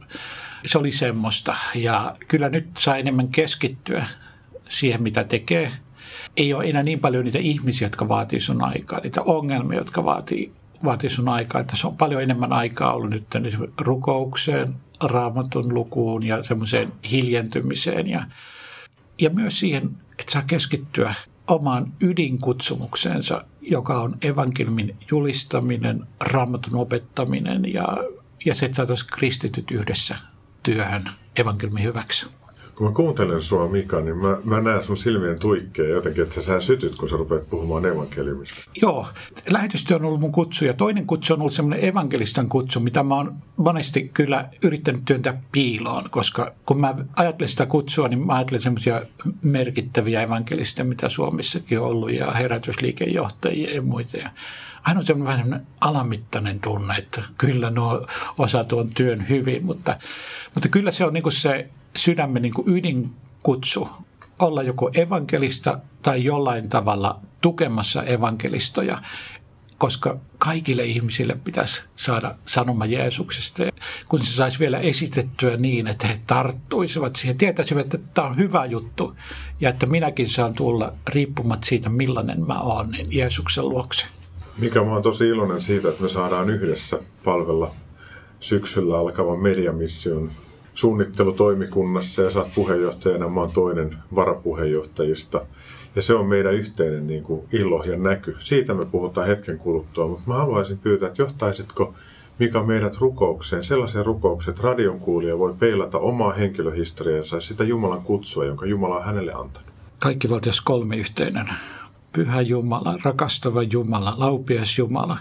se 0.66 0.78
oli 0.78 0.92
semmoista. 0.92 1.56
Ja 1.74 2.16
kyllä 2.28 2.48
nyt 2.48 2.66
saa 2.78 2.96
enemmän 2.96 3.28
keskittyä 3.28 4.06
siihen, 4.68 5.02
mitä 5.02 5.24
tekee. 5.24 5.72
Ei 6.36 6.54
ole 6.54 6.64
enää 6.64 6.82
niin 6.82 7.00
paljon 7.00 7.24
niitä 7.24 7.38
ihmisiä, 7.38 7.86
jotka 7.86 8.08
vaatii 8.08 8.40
sun 8.40 8.62
aikaa, 8.62 9.00
niitä 9.00 9.22
ongelmia, 9.22 9.78
jotka 9.78 10.04
vaatii 10.04 10.52
vaatii 10.84 11.10
sun 11.10 11.28
aikaa. 11.28 11.60
Että 11.60 11.76
se 11.76 11.86
on 11.86 11.96
paljon 11.96 12.22
enemmän 12.22 12.52
aikaa 12.52 12.92
ollut 12.92 13.10
nyt 13.10 13.26
rukoukseen, 13.80 14.74
raamatun 15.02 15.74
lukuun 15.74 16.26
ja 16.26 16.42
semmoiseen 16.42 16.92
hiljentymiseen 17.10 18.06
ja, 18.06 18.26
ja 19.20 19.30
myös 19.30 19.58
siihen, 19.58 19.90
että 20.18 20.32
saa 20.32 20.42
keskittyä 20.42 21.14
omaan 21.48 21.92
ydinkutsumukseensa, 22.00 23.44
joka 23.60 24.00
on 24.00 24.16
evankeliumin 24.22 24.96
julistaminen, 25.10 26.06
raamatun 26.20 26.76
opettaminen 26.76 27.72
ja, 27.72 27.86
ja 28.44 28.54
se, 28.54 28.66
että 28.66 28.76
saataisiin 28.76 29.10
kristityt 29.12 29.70
yhdessä 29.70 30.16
työhön 30.62 31.10
evankeliumin 31.36 31.84
hyväksi 31.84 32.26
kun 32.76 32.86
mä 32.86 32.92
kuuntelen 32.92 33.42
sua 33.42 33.68
Mika, 33.68 34.00
niin 34.00 34.16
mä, 34.16 34.38
mä 34.44 34.60
näen 34.60 34.82
sun 34.82 34.96
silmien 34.96 35.40
tuikkeja 35.40 35.88
jotenkin, 35.88 36.24
että 36.24 36.40
sä 36.40 36.60
sytyt, 36.60 36.96
kun 36.96 37.08
sä 37.08 37.16
rupeat 37.16 37.50
puhumaan 37.50 37.86
evankeliumista. 37.86 38.60
Joo, 38.82 39.06
lähetystyö 39.50 39.96
on 39.96 40.04
ollut 40.04 40.20
mun 40.20 40.32
kutsu 40.32 40.64
ja 40.64 40.74
toinen 40.74 41.06
kutsu 41.06 41.34
on 41.34 41.40
ollut 41.40 41.52
semmoinen 41.52 41.84
evankelistan 41.84 42.48
kutsu, 42.48 42.80
mitä 42.80 43.02
mä 43.02 43.14
oon 43.14 43.34
monesti 43.56 44.10
kyllä 44.14 44.48
yrittänyt 44.62 45.04
työntää 45.04 45.42
piiloon, 45.52 46.10
koska 46.10 46.52
kun 46.66 46.80
mä 46.80 46.94
ajattelen 47.16 47.48
sitä 47.48 47.66
kutsua, 47.66 48.08
niin 48.08 48.26
mä 48.26 48.34
ajattelen 48.34 48.62
semmoisia 48.62 49.02
merkittäviä 49.42 50.22
evankelisteja, 50.22 50.84
mitä 50.84 51.08
Suomessakin 51.08 51.80
on 51.80 51.86
ollut 51.86 52.12
ja 52.12 52.30
herätysliikejohtajia 52.30 53.74
ja 53.74 53.82
muita. 53.82 54.16
Ja 54.16 54.30
aina 54.82 55.00
on 55.00 55.06
semmoinen 55.06 55.26
vähän 55.26 55.40
semmoinen 55.40 55.66
alamittainen 55.80 56.60
tunne, 56.60 56.94
että 56.94 57.22
kyllä 57.38 57.70
nuo 57.70 58.06
osaa 58.38 58.64
tuon 58.64 58.88
työn 58.88 59.28
hyvin, 59.28 59.64
mutta, 59.64 59.98
mutta 60.54 60.68
kyllä 60.68 60.90
se 60.90 61.04
on 61.04 61.12
niin 61.12 61.22
kuin 61.22 61.32
se 61.32 61.68
sydämen 61.96 62.42
niin 62.42 62.54
kuin 62.54 62.68
ydinkutsu 62.68 63.88
olla 64.38 64.62
joko 64.62 64.90
evankelista 64.94 65.78
tai 66.02 66.24
jollain 66.24 66.68
tavalla 66.68 67.20
tukemassa 67.40 68.02
evankelistoja, 68.02 69.02
koska 69.78 70.18
kaikille 70.38 70.84
ihmisille 70.84 71.36
pitäisi 71.44 71.82
saada 71.96 72.34
sanoma 72.46 72.86
Jeesuksesta. 72.86 73.62
Kun 74.08 74.20
se 74.20 74.32
saisi 74.32 74.58
vielä 74.58 74.78
esitettyä 74.78 75.56
niin, 75.56 75.86
että 75.86 76.06
he 76.06 76.20
tarttuisivat 76.26 77.16
siihen, 77.16 77.36
tietäisivät, 77.36 77.94
että 77.94 78.08
tämä 78.14 78.28
on 78.28 78.36
hyvä 78.36 78.64
juttu 78.64 79.16
ja 79.60 79.70
että 79.70 79.86
minäkin 79.86 80.30
saan 80.30 80.54
tulla 80.54 80.92
riippumatta 81.08 81.66
siitä, 81.66 81.88
millainen 81.88 82.46
mä 82.46 82.60
oon, 82.60 82.90
niin 82.90 83.06
Jeesuksen 83.10 83.68
luokse. 83.68 84.06
Mikä 84.58 84.84
mä 84.84 84.92
oon 84.92 85.02
tosi 85.02 85.28
iloinen 85.28 85.62
siitä, 85.62 85.88
että 85.88 86.02
me 86.02 86.08
saadaan 86.08 86.50
yhdessä 86.50 86.98
palvella 87.24 87.74
syksyllä 88.40 88.98
alkavan 88.98 89.38
mediamission 89.38 90.30
suunnittelutoimikunnassa 90.74 92.22
ja 92.22 92.28
oot 92.36 92.54
puheenjohtajana, 92.54 93.28
mä 93.28 93.40
oon 93.40 93.52
toinen 93.52 93.96
varapuheenjohtajista. 94.14 95.46
Ja 95.96 96.02
se 96.02 96.14
on 96.14 96.26
meidän 96.26 96.54
yhteinen 96.54 97.06
niin 97.06 97.22
kuin, 97.22 97.46
ilo 97.52 97.84
ja 97.84 97.98
näky. 97.98 98.36
Siitä 98.40 98.74
me 98.74 98.86
puhutaan 98.90 99.26
hetken 99.26 99.58
kuluttua, 99.58 100.08
mutta 100.08 100.22
mä 100.26 100.34
haluaisin 100.34 100.78
pyytää, 100.78 101.08
että 101.08 101.22
johtaisitko 101.22 101.94
mikä 102.38 102.62
meidät 102.62 102.96
rukoukseen, 102.96 103.64
sellaisen 103.64 104.06
rukouksen, 104.06 104.50
että 104.50 104.62
radion 104.62 105.00
kuulija 105.00 105.38
voi 105.38 105.54
peilata 105.58 105.98
omaa 105.98 106.32
henkilöhistoriansa 106.32 107.36
ja 107.36 107.40
sitä 107.40 107.64
Jumalan 107.64 108.02
kutsua, 108.02 108.44
jonka 108.44 108.66
Jumala 108.66 108.96
on 108.96 109.04
hänelle 109.04 109.32
antanut. 109.32 109.70
Kaikki 109.98 110.30
valtias 110.30 110.60
kolme 110.60 110.96
yhteinen. 110.96 111.48
Pyhä 112.12 112.40
Jumala, 112.40 112.98
rakastava 113.04 113.62
Jumala, 113.62 114.14
laupias 114.16 114.78
Jumala. 114.78 115.18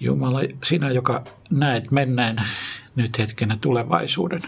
Jumala, 0.00 0.40
sinä, 0.64 0.90
joka 0.90 1.24
näet 1.50 1.90
menneen 1.90 2.36
nyt 2.96 3.18
hetkenä 3.18 3.58
tulevaisuuden. 3.60 4.42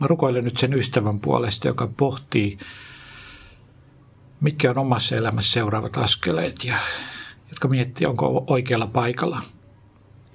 Mä 0.00 0.06
rukoilen 0.06 0.44
nyt 0.44 0.56
sen 0.56 0.74
ystävän 0.74 1.20
puolesta, 1.20 1.68
joka 1.68 1.86
pohtii, 1.96 2.58
mitkä 4.40 4.70
on 4.70 4.78
omassa 4.78 5.16
elämässä 5.16 5.52
seuraavat 5.52 5.96
askeleet 5.96 6.64
ja 6.64 6.78
jotka 7.50 7.68
miettii, 7.68 8.06
onko 8.06 8.44
oikealla 8.46 8.86
paikalla. 8.86 9.42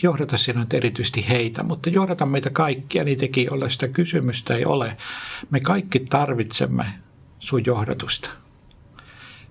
Johdata 0.04 0.38
sinä 0.38 0.60
nyt 0.60 0.74
erityisesti 0.74 1.30
heitä, 1.30 1.64
mutta 1.64 1.90
johdata 1.90 2.26
meitä 2.26 2.50
kaikkia, 2.50 3.04
niitäkin, 3.04 3.46
joilla 3.46 3.70
sitä 3.70 3.88
kysymystä 3.88 4.56
ei 4.56 4.66
ole. 4.66 4.98
Me 5.50 5.60
kaikki 5.60 6.00
tarvitsemme 6.00 6.86
sun 7.40 7.66
johdatusta. 7.66 8.30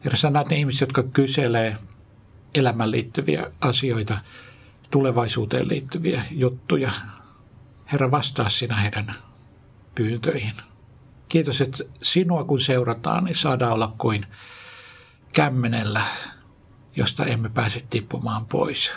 Herra, 0.05 0.17
sä 0.17 0.31
näet 0.31 0.49
ne 0.49 0.57
ihmiset, 0.57 0.81
jotka 0.81 1.03
kyselee 1.03 1.77
elämään 2.55 2.91
liittyviä 2.91 3.51
asioita, 3.61 4.19
tulevaisuuteen 4.91 5.69
liittyviä 5.69 6.25
juttuja. 6.31 6.93
Herra, 7.93 8.11
vastaa 8.11 8.49
sinä 8.49 8.77
heidän 8.77 9.15
pyyntöihin. 9.95 10.55
Kiitos, 11.29 11.61
että 11.61 11.85
sinua 12.03 12.45
kun 12.45 12.61
seurataan, 12.61 13.25
niin 13.25 13.37
saadaan 13.37 13.73
olla 13.73 13.95
kuin 13.99 14.27
kämmenellä, 15.33 16.05
josta 16.97 17.25
emme 17.25 17.49
pääse 17.49 17.87
tippumaan 17.91 18.47
pois. 18.47 18.93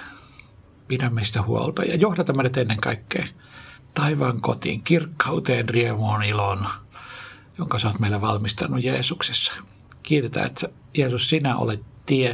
Pidä 0.88 1.10
meistä 1.10 1.42
huolta 1.42 1.84
ja 1.84 1.96
johdata 1.96 2.34
meidät 2.34 2.58
ennen 2.58 2.78
kaikkea 2.78 3.28
taivaan 3.94 4.42
kotiin, 4.42 4.84
kirkkauteen, 4.84 5.70
riemuun, 5.70 6.24
iloon, 6.24 6.68
jonka 7.58 7.80
sä 7.80 7.88
oot 7.88 8.00
meille 8.00 8.22
valmistanut 8.22 8.84
Jeesuksessa. 8.84 9.54
Kiitetään, 10.04 10.46
että 10.46 10.70
Jeesus, 10.98 11.30
sinä 11.30 11.58
olet 11.58 11.82
tie 12.06 12.30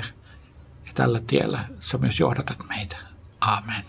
ja 0.85 0.91
tällä 0.93 1.21
tiellä 1.27 1.67
sä 1.79 1.97
myös 1.97 2.19
johdatat 2.19 2.59
meitä. 2.67 3.14
Amen. 3.47 3.83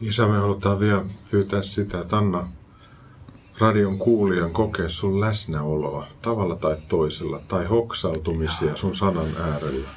Isä, 0.00 0.26
me 0.26 0.38
halutaan 0.38 0.80
vielä 0.80 1.04
pyytää 1.30 1.62
sitä, 1.62 2.00
että 2.00 2.18
anna 2.18 2.48
radion 3.60 3.98
kuulijan 3.98 4.50
kokea 4.50 4.88
sun 4.88 5.20
läsnäoloa 5.20 6.06
tavalla 6.22 6.56
tai 6.56 6.76
toisella, 6.88 7.40
tai 7.48 7.64
hoksautumisia 7.64 8.76
sun 8.76 8.94
sanan 8.94 9.36
äärellä. 9.36 9.88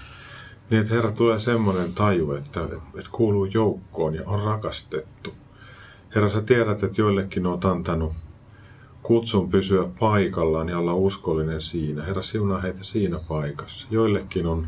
Niin, 0.70 0.82
että 0.82 0.94
Herra 0.94 1.12
tulee 1.12 1.40
semmoinen 1.40 1.94
taju, 1.94 2.32
että, 2.32 2.64
että 2.74 3.10
kuuluu 3.12 3.46
joukkoon 3.46 4.16
ja 4.16 4.22
on 4.26 4.44
rakastettu. 4.44 5.34
Herra, 6.16 6.30
sä 6.30 6.42
tiedät, 6.42 6.84
että 6.84 7.02
joillekin 7.02 7.46
oot 7.46 7.66
antanut 7.66 8.14
kutsun 9.04 9.50
pysyä 9.50 9.88
paikallaan 10.00 10.70
ja 10.70 10.78
olla 10.78 10.94
uskollinen 10.94 11.62
siinä. 11.62 12.04
Herra, 12.04 12.22
siunaa 12.22 12.62
heitä 12.62 12.84
siinä 12.84 13.20
paikassa. 13.28 13.88
Joillekin 13.92 14.48
on 14.48 14.68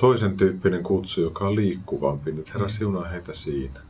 toisen 0.00 0.36
tyyppinen 0.36 0.82
kutsu, 0.82 1.20
joka 1.20 1.46
on 1.46 1.56
liikkuvampi 1.56 2.32
nyt. 2.32 2.54
Herra, 2.54 2.68
siunaa 2.68 3.04
heitä 3.04 3.34
siinä. 3.34 3.80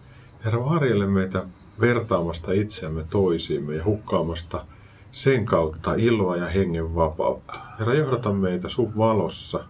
Herra, 0.45 0.65
varjelle 0.65 1.07
meitä 1.07 1.47
vertaamasta 1.81 2.53
itseämme 2.53 3.05
toisiimme 3.11 3.75
ja 3.75 3.85
hukkaamasta 3.85 4.67
sen 5.13 5.47
kautta 5.47 5.95
iloa 5.95 6.37
ja 6.37 6.47
hengen 6.47 6.95
vapautta. 6.95 7.61
Herra, 7.79 7.95
johdata 7.95 8.33
meitä 8.33 8.69
sun 8.69 8.97
valossa 8.97 9.65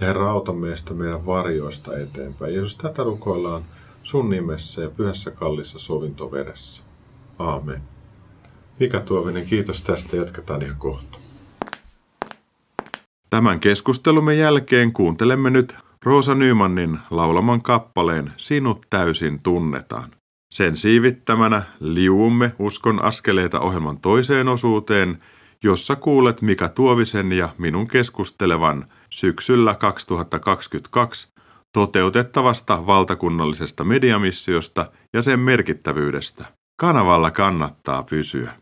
ja 0.00 0.06
Herra, 0.06 0.30
auta 0.30 0.52
meistä 0.52 0.94
meidän 0.94 1.26
varjoista 1.26 1.98
eteenpäin. 1.98 2.54
Jeesus, 2.54 2.76
tätä 2.76 3.02
rukoillaan 3.02 3.64
sun 4.02 4.28
nimessä 4.28 4.82
ja 4.82 4.90
pyhässä 4.90 5.30
kallissa 5.30 5.78
sovintoveressä. 5.78 6.82
Aamen. 7.38 7.82
Mika 8.80 9.00
Tuovinen, 9.00 9.46
kiitos 9.46 9.82
tästä. 9.82 10.16
Jatketaan 10.16 10.62
ihan 10.62 10.76
kohta. 10.76 11.21
Tämän 13.32 13.60
keskustelumme 13.60 14.34
jälkeen 14.34 14.92
kuuntelemme 14.92 15.50
nyt 15.50 15.74
Roosa 16.04 16.34
Nymanin 16.34 16.98
laulaman 17.10 17.62
kappaleen 17.62 18.32
Sinut 18.36 18.86
täysin 18.90 19.40
tunnetaan. 19.42 20.10
Sen 20.54 20.76
siivittämänä 20.76 21.62
liuumme 21.80 22.52
Uskon 22.58 23.04
askeleita 23.04 23.60
ohjelman 23.60 24.00
toiseen 24.00 24.48
osuuteen, 24.48 25.18
jossa 25.64 25.96
kuulet 25.96 26.42
Mika 26.42 26.68
Tuovisen 26.68 27.32
ja 27.32 27.48
minun 27.58 27.88
keskustelevan 27.88 28.86
syksyllä 29.10 29.74
2022 29.74 31.28
toteutettavasta 31.72 32.86
valtakunnallisesta 32.86 33.84
mediamissiosta 33.84 34.90
ja 35.12 35.22
sen 35.22 35.40
merkittävyydestä. 35.40 36.44
Kanavalla 36.80 37.30
kannattaa 37.30 38.02
pysyä. 38.02 38.61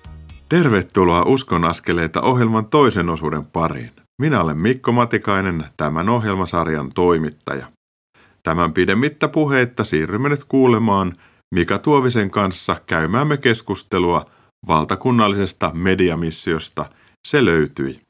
Tervetuloa 0.51 1.23
Uskon 1.23 1.65
askeleita 1.65 2.21
ohjelman 2.21 2.65
toisen 2.65 3.09
osuuden 3.09 3.45
pariin. 3.45 3.91
Minä 4.21 4.41
olen 4.41 4.57
Mikko 4.57 4.91
Matikainen, 4.91 5.63
tämän 5.77 6.09
ohjelmasarjan 6.09 6.89
toimittaja. 6.95 7.65
Tämän 8.43 8.73
pidemmittä 8.73 9.27
puheitta 9.27 9.83
siirrymme 9.83 10.29
nyt 10.29 10.43
kuulemaan 10.43 11.13
Mika 11.55 11.77
Tuovisen 11.77 12.31
kanssa 12.31 12.77
käymäämme 12.87 13.37
keskustelua 13.37 14.25
valtakunnallisesta 14.67 15.71
mediamissiosta. 15.73 16.85
Se 17.27 17.45
löytyi. 17.45 18.01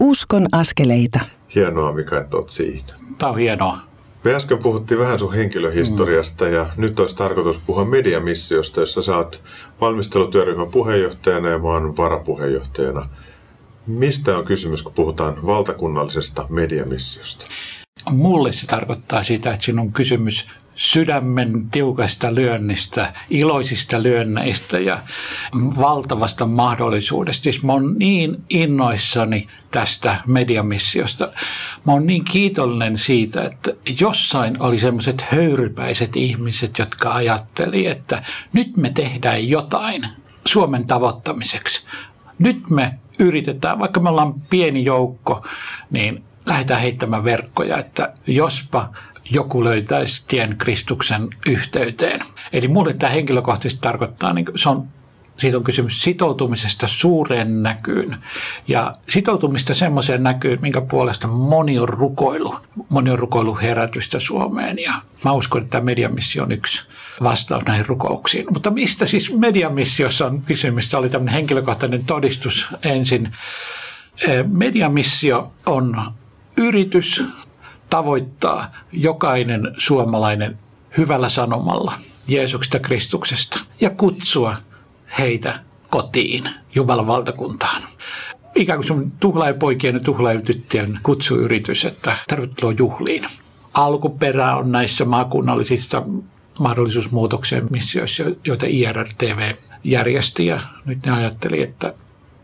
Uskon 0.00 0.46
askeleita. 0.52 1.20
Hienoa 1.54 1.92
Mika, 1.92 2.20
että 2.20 2.36
olet 2.36 2.48
siinä. 2.48 2.92
Tämä 3.18 3.32
on 3.32 3.38
hienoa. 3.38 3.89
Me 4.24 4.34
äsken 4.34 4.58
puhuttiin 4.58 5.00
vähän 5.00 5.18
sun 5.18 5.34
henkilöhistoriasta 5.34 6.44
mm. 6.44 6.52
ja 6.52 6.66
nyt 6.76 7.00
olisi 7.00 7.16
tarkoitus 7.16 7.60
puhua 7.66 7.84
mediamissiosta, 7.84 8.80
jossa 8.80 9.02
sä 9.02 9.16
oot 9.16 9.42
valmistelutyöryhmän 9.80 10.70
puheenjohtajana 10.70 11.48
ja 11.48 11.56
oon 11.56 11.96
varapuheenjohtajana. 11.96 13.08
Mistä 13.86 14.38
on 14.38 14.44
kysymys, 14.44 14.82
kun 14.82 14.92
puhutaan 14.92 15.46
valtakunnallisesta 15.46 16.46
mediamissiosta? 16.48 17.46
Mulle 18.10 18.52
se 18.52 18.66
tarkoittaa 18.66 19.22
sitä, 19.22 19.52
että 19.52 19.64
siinä 19.64 19.82
on 19.82 19.92
kysymys 19.92 20.46
sydämen 20.80 21.70
tiukasta 21.70 22.34
lyönnistä, 22.34 23.12
iloisista 23.30 24.02
lyönneistä 24.02 24.78
ja 24.78 24.98
valtavasta 25.54 26.46
mahdollisuudesta. 26.46 27.44
Siis 27.44 27.62
mä 27.62 27.72
oon 27.72 27.98
niin 27.98 28.42
innoissani 28.50 29.48
tästä 29.70 30.20
mediamissiosta. 30.26 31.32
Mä 31.86 31.92
oon 31.92 32.06
niin 32.06 32.24
kiitollinen 32.24 32.98
siitä, 32.98 33.42
että 33.42 33.70
jossain 34.00 34.62
oli 34.62 34.78
semmoiset 34.78 35.20
höyrypäiset 35.22 36.16
ihmiset, 36.16 36.78
jotka 36.78 37.12
ajatteli, 37.12 37.86
että 37.86 38.22
nyt 38.52 38.76
me 38.76 38.90
tehdään 38.90 39.48
jotain 39.48 40.06
Suomen 40.44 40.86
tavoittamiseksi. 40.86 41.82
Nyt 42.38 42.70
me 42.70 42.94
yritetään, 43.18 43.78
vaikka 43.78 44.00
me 44.00 44.08
ollaan 44.08 44.34
pieni 44.40 44.84
joukko, 44.84 45.46
niin 45.90 46.24
lähdetään 46.46 46.80
heittämään 46.80 47.24
verkkoja, 47.24 47.78
että 47.78 48.14
jospa 48.26 48.92
joku 49.30 49.64
löytäisi 49.64 50.24
tien 50.28 50.56
Kristuksen 50.58 51.28
yhteyteen. 51.46 52.20
Eli 52.52 52.68
mulle 52.68 52.94
tämä 52.94 53.12
henkilökohtaisesti 53.12 53.80
tarkoittaa, 53.80 54.32
niin 54.32 54.46
se 54.56 54.68
on 54.68 54.88
siitä 55.40 55.56
on 55.56 55.64
kysymys 55.64 56.02
sitoutumisesta 56.02 56.86
suureen 56.86 57.62
näkyyn 57.62 58.16
ja 58.68 58.96
sitoutumista 59.08 59.74
semmoiseen 59.74 60.22
näkyyn, 60.22 60.58
minkä 60.62 60.80
puolesta 60.80 61.26
moni 61.26 61.78
on 61.78 61.88
rukoilu. 61.88 62.56
Moni 62.88 63.10
on 63.10 63.18
rukoilu 63.18 63.56
herätystä 63.56 64.20
Suomeen 64.20 64.78
ja 64.78 64.92
mä 65.24 65.32
uskon, 65.32 65.62
että 65.62 65.70
tämä 65.70 65.84
mediamissio 65.84 66.42
on 66.42 66.52
yksi 66.52 66.86
vastaus 67.22 67.64
näihin 67.64 67.86
rukouksiin. 67.86 68.46
Mutta 68.52 68.70
mistä 68.70 69.06
siis 69.06 69.32
mediamissiossa 69.32 70.26
on 70.26 70.42
kysymys? 70.42 70.88
Tämä 70.88 70.98
oli 70.98 71.10
tämmöinen 71.10 71.34
henkilökohtainen 71.34 72.04
todistus 72.04 72.68
ensin. 72.82 73.32
Mediamissio 74.46 75.52
on 75.66 76.12
yritys 76.56 77.24
tavoittaa 77.90 78.72
jokainen 78.92 79.74
suomalainen 79.78 80.58
hyvällä 80.96 81.28
sanomalla 81.28 81.92
Jeesuksesta 82.28 82.78
Kristuksesta 82.78 83.60
ja 83.80 83.90
kutsua 83.90 84.56
heitä 85.18 85.60
kotiin 85.88 86.50
Jumalan 86.74 87.06
valtakuntaan. 87.06 87.82
Ikään 88.54 88.78
kuin 88.78 88.86
sun 88.86 89.12
tuhlaajapoikien 89.20 89.94
ja 89.94 90.00
tuhlaajatyttöjen 90.00 91.00
kutsuyritys, 91.02 91.84
että 91.84 92.16
tervetuloa 92.28 92.74
juhliin. 92.78 93.24
Alkuperä 93.74 94.56
on 94.56 94.72
näissä 94.72 95.04
maakunnallisissa 95.04 96.02
mahdollisuusmuutoksien 96.58 97.66
missioissa, 97.70 98.24
joita 98.44 98.66
IRTV 98.68 99.54
järjesti 99.84 100.46
ja 100.46 100.60
nyt 100.84 101.06
ne 101.06 101.12
ajatteli, 101.12 101.62
että 101.62 101.94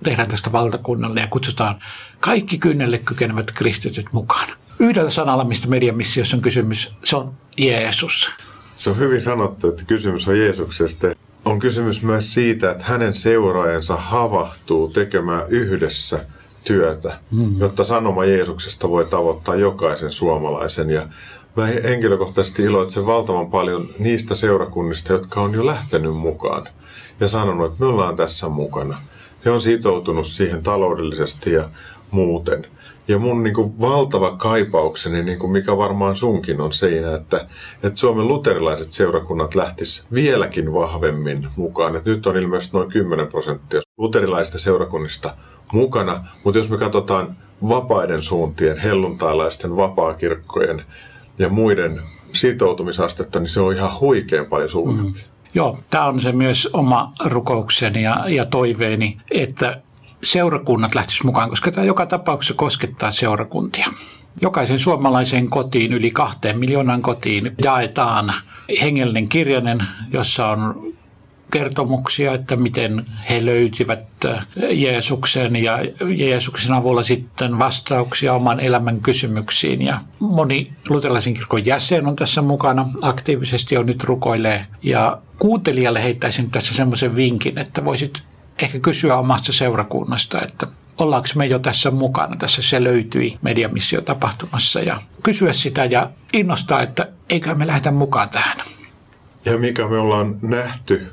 tehdään 0.04 0.28
tästä 0.28 0.52
valtakunnalle 0.52 1.20
ja 1.20 1.26
kutsutaan 1.26 1.80
kaikki 2.20 2.58
kynnelle 2.58 2.98
kykenevät 2.98 3.52
kristityt 3.52 4.06
mukaan. 4.12 4.48
Yhdellä 4.78 5.10
sanalla, 5.10 5.44
mistä 5.44 5.68
mediamissiossa 5.68 6.36
on 6.36 6.42
kysymys, 6.42 6.92
se 7.04 7.16
on 7.16 7.32
Jeesus. 7.58 8.30
Se 8.76 8.90
on 8.90 8.98
hyvin 8.98 9.20
sanottu, 9.20 9.68
että 9.68 9.84
kysymys 9.84 10.28
on 10.28 10.38
Jeesuksesta. 10.38 11.06
On 11.44 11.58
kysymys 11.58 12.02
myös 12.02 12.34
siitä, 12.34 12.70
että 12.70 12.84
hänen 12.84 13.14
seuraajansa 13.14 13.96
havahtuu 13.96 14.88
tekemään 14.88 15.44
yhdessä 15.48 16.26
työtä, 16.64 17.18
mm. 17.30 17.58
jotta 17.58 17.84
sanoma 17.84 18.24
Jeesuksesta 18.24 18.88
voi 18.88 19.04
tavoittaa 19.04 19.54
jokaisen 19.54 20.12
suomalaisen. 20.12 20.90
Ja 20.90 21.08
mä 21.56 21.66
henkilökohtaisesti 21.66 22.62
iloitsen 22.62 23.06
valtavan 23.06 23.50
paljon 23.50 23.88
niistä 23.98 24.34
seurakunnista, 24.34 25.12
jotka 25.12 25.40
on 25.40 25.54
jo 25.54 25.66
lähtenyt 25.66 26.16
mukaan 26.16 26.68
ja 27.20 27.28
sanonut, 27.28 27.72
että 27.72 27.84
me 27.84 27.86
ollaan 27.86 28.16
tässä 28.16 28.48
mukana. 28.48 28.98
He 29.44 29.50
on 29.50 29.60
sitoutunut 29.60 30.26
siihen 30.26 30.62
taloudellisesti 30.62 31.52
ja 31.52 31.68
muuten. 32.10 32.66
Ja 33.08 33.18
mun 33.18 33.42
niin 33.42 33.54
kuin 33.54 33.80
valtava 33.80 34.36
kaipaukseni, 34.36 35.22
niin 35.22 35.38
kuin 35.38 35.52
mikä 35.52 35.76
varmaan 35.76 36.16
sunkin 36.16 36.60
on 36.60 36.72
siinä, 36.72 37.14
että, 37.14 37.48
että 37.82 38.00
Suomen 38.00 38.28
luterilaiset 38.28 38.90
seurakunnat 38.90 39.54
lähtis 39.54 40.04
vieläkin 40.14 40.72
vahvemmin 40.72 41.48
mukaan. 41.56 41.96
Että 41.96 42.10
nyt 42.10 42.26
on 42.26 42.36
ilmeisesti 42.36 42.76
noin 42.76 42.88
10 42.88 43.26
prosenttia 43.26 43.80
luterilaisista 43.98 44.58
seurakunnista 44.58 45.34
mukana, 45.72 46.24
mutta 46.44 46.58
jos 46.58 46.68
me 46.68 46.78
katsotaan 46.78 47.36
vapaiden 47.68 48.22
suuntien, 48.22 48.78
helluntailaisten 48.78 49.76
vapaakirkkojen 49.76 50.84
ja 51.38 51.48
muiden 51.48 52.00
sitoutumisastetta, 52.32 53.40
niin 53.40 53.48
se 53.48 53.60
on 53.60 53.74
ihan 53.74 54.00
huikean 54.00 54.46
paljon 54.46 54.70
suurempi. 54.70 55.18
Mm. 55.18 55.36
Joo, 55.54 55.78
tämä 55.90 56.04
on 56.04 56.20
se 56.20 56.32
myös 56.32 56.68
oma 56.72 57.12
rukoukseni 57.24 58.02
ja, 58.02 58.24
ja 58.28 58.44
toiveeni, 58.44 59.18
että 59.30 59.82
seurakunnat 60.22 60.94
lähtisivät 60.94 61.24
mukaan, 61.24 61.50
koska 61.50 61.70
tämä 61.72 61.86
joka 61.86 62.06
tapauksessa 62.06 62.54
koskettaa 62.54 63.12
seurakuntia. 63.12 63.86
Jokaisen 64.40 64.78
suomalaisen 64.78 65.50
kotiin, 65.50 65.92
yli 65.92 66.10
kahteen 66.10 66.58
miljoonan 66.58 67.02
kotiin, 67.02 67.54
jaetaan 67.64 68.34
hengellinen 68.82 69.28
kirjainen, 69.28 69.78
jossa 70.12 70.48
on 70.48 70.92
kertomuksia, 71.50 72.32
että 72.32 72.56
miten 72.56 73.06
he 73.30 73.46
löytivät 73.46 74.08
Jeesuksen 74.70 75.56
ja 75.56 75.78
Jeesuksen 76.16 76.72
avulla 76.72 77.02
sitten 77.02 77.58
vastauksia 77.58 78.34
oman 78.34 78.60
elämän 78.60 79.00
kysymyksiin. 79.00 79.82
Ja 79.82 80.00
moni 80.20 80.72
luterilaisen 80.88 81.34
kirkon 81.34 81.66
jäsen 81.66 82.06
on 82.06 82.16
tässä 82.16 82.42
mukana 82.42 82.88
aktiivisesti 83.02 83.76
on 83.76 83.86
nyt 83.86 84.04
rukoilee. 84.04 84.66
Ja 84.82 85.18
kuuntelijalle 85.38 86.02
heittäisin 86.02 86.50
tässä 86.50 86.74
semmoisen 86.74 87.16
vinkin, 87.16 87.58
että 87.58 87.84
voisit 87.84 88.22
ehkä 88.62 88.78
kysyä 88.78 89.16
omasta 89.16 89.52
seurakunnasta, 89.52 90.42
että 90.42 90.66
ollaanko 90.98 91.28
me 91.34 91.46
jo 91.46 91.58
tässä 91.58 91.90
mukana. 91.90 92.36
Tässä 92.36 92.62
se 92.62 92.84
löytyi 92.84 93.38
mediamissio-tapahtumassa 93.42 94.82
ja 94.82 95.00
kysyä 95.22 95.52
sitä 95.52 95.84
ja 95.84 96.10
innostaa, 96.32 96.82
että 96.82 97.08
eikö 97.30 97.54
me 97.54 97.66
lähdetä 97.66 97.90
mukaan 97.90 98.28
tähän. 98.28 98.56
Ja 99.44 99.58
mikä 99.58 99.88
me 99.88 99.98
ollaan 99.98 100.36
nähty 100.42 101.06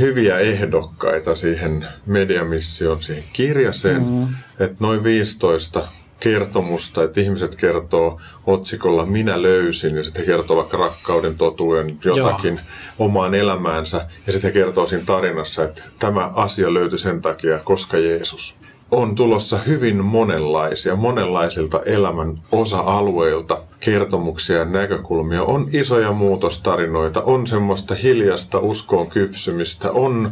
hyviä 0.00 0.38
ehdokkaita 0.38 1.34
siihen 1.34 1.88
mediamissioon, 2.06 3.02
siihen 3.02 3.24
kirjaseen, 3.32 4.02
mm. 4.02 4.26
että 4.58 4.76
noin 4.80 5.04
15 5.04 5.88
kertomusta, 6.20 7.02
että 7.02 7.20
ihmiset 7.20 7.56
kertoo 7.56 8.20
otsikolla 8.46 9.06
Minä 9.06 9.42
löysin 9.42 9.96
ja 9.96 10.04
sitten 10.04 10.26
he 10.26 10.26
kertoo 10.26 10.56
vaikka 10.56 10.76
rakkauden, 10.76 11.36
totuuden, 11.36 11.98
jotakin 12.04 12.54
Joo. 12.54 12.64
omaan 12.98 13.34
elämäänsä 13.34 14.06
ja 14.26 14.32
sitten 14.32 14.48
he 14.48 14.60
kertoo 14.60 14.86
siinä 14.86 15.04
tarinassa, 15.04 15.64
että 15.64 15.82
tämä 15.98 16.30
asia 16.34 16.74
löytyi 16.74 16.98
sen 16.98 17.22
takia, 17.22 17.58
koska 17.58 17.98
Jeesus 17.98 18.60
on 18.90 19.14
tulossa 19.14 19.58
hyvin 19.58 20.04
monenlaisia, 20.04 20.96
monenlaisilta 20.96 21.80
elämän 21.86 22.38
osa-alueilta 22.52 23.58
kertomuksia 23.80 24.56
ja 24.56 24.64
näkökulmia. 24.64 25.42
On 25.42 25.68
isoja 25.72 26.12
muutostarinoita, 26.12 27.22
on 27.22 27.46
semmoista 27.46 27.94
hiljasta 27.94 28.58
uskoon 28.58 29.06
kypsymistä, 29.06 29.90
on 29.90 30.30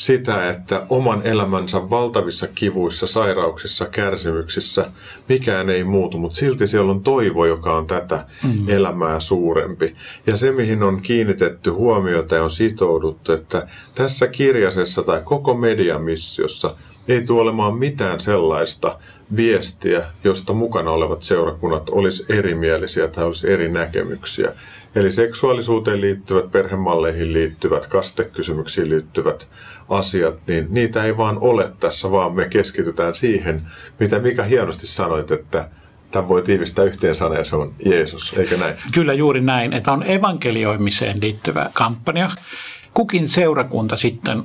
sitä, 0.00 0.50
että 0.50 0.86
oman 0.88 1.20
elämänsä 1.24 1.90
valtavissa 1.90 2.48
kivuissa, 2.54 3.06
sairauksissa, 3.06 3.86
kärsimyksissä 3.86 4.90
mikään 5.28 5.70
ei 5.70 5.84
muutu, 5.84 6.18
mutta 6.18 6.36
silti 6.36 6.68
siellä 6.68 6.90
on 6.90 7.02
toivo, 7.02 7.46
joka 7.46 7.76
on 7.76 7.86
tätä 7.86 8.26
mm. 8.44 8.68
elämää 8.68 9.20
suurempi. 9.20 9.96
Ja 10.26 10.36
se, 10.36 10.52
mihin 10.52 10.82
on 10.82 11.00
kiinnitetty 11.02 11.70
huomiota 11.70 12.34
ja 12.34 12.44
on 12.44 12.50
sitouduttu, 12.50 13.32
että 13.32 13.66
tässä 13.94 14.26
kirjasessa 14.26 15.02
tai 15.02 15.20
koko 15.24 15.54
mediamissiossa– 15.54 16.74
ei 17.08 17.24
tule 17.24 17.42
olemaan 17.42 17.74
mitään 17.74 18.20
sellaista 18.20 18.98
viestiä, 19.36 20.02
josta 20.24 20.52
mukana 20.52 20.90
olevat 20.90 21.22
seurakunnat 21.22 21.90
olisi 21.90 22.24
erimielisiä 22.28 23.08
tai 23.08 23.24
olisi 23.24 23.50
eri 23.50 23.68
näkemyksiä. 23.68 24.52
Eli 24.94 25.12
seksuaalisuuteen 25.12 26.00
liittyvät, 26.00 26.50
perhemalleihin 26.50 27.32
liittyvät, 27.32 27.86
kastekysymyksiin 27.86 28.90
liittyvät 28.90 29.48
asiat, 29.88 30.34
niin 30.46 30.66
niitä 30.70 31.04
ei 31.04 31.16
vaan 31.16 31.38
ole 31.40 31.72
tässä, 31.80 32.10
vaan 32.10 32.32
me 32.32 32.48
keskitytään 32.48 33.14
siihen, 33.14 33.62
mitä 34.00 34.18
Mika 34.18 34.42
hienosti 34.42 34.86
sanoit, 34.86 35.30
että 35.30 35.68
Tämä 36.10 36.28
voi 36.28 36.42
tiivistää 36.42 36.84
yhteen 36.84 37.14
sana 37.14 37.34
ja 37.34 37.44
se 37.44 37.56
on 37.56 37.74
Jeesus, 37.84 38.34
eikö 38.36 38.56
näin? 38.56 38.74
Kyllä 38.94 39.12
juuri 39.12 39.40
näin, 39.40 39.72
että 39.72 39.92
on 39.92 40.02
evankelioimiseen 40.02 41.16
liittyvä 41.20 41.70
kampanja. 41.72 42.30
Kukin 42.94 43.28
seurakunta 43.28 43.96
sitten 43.96 44.42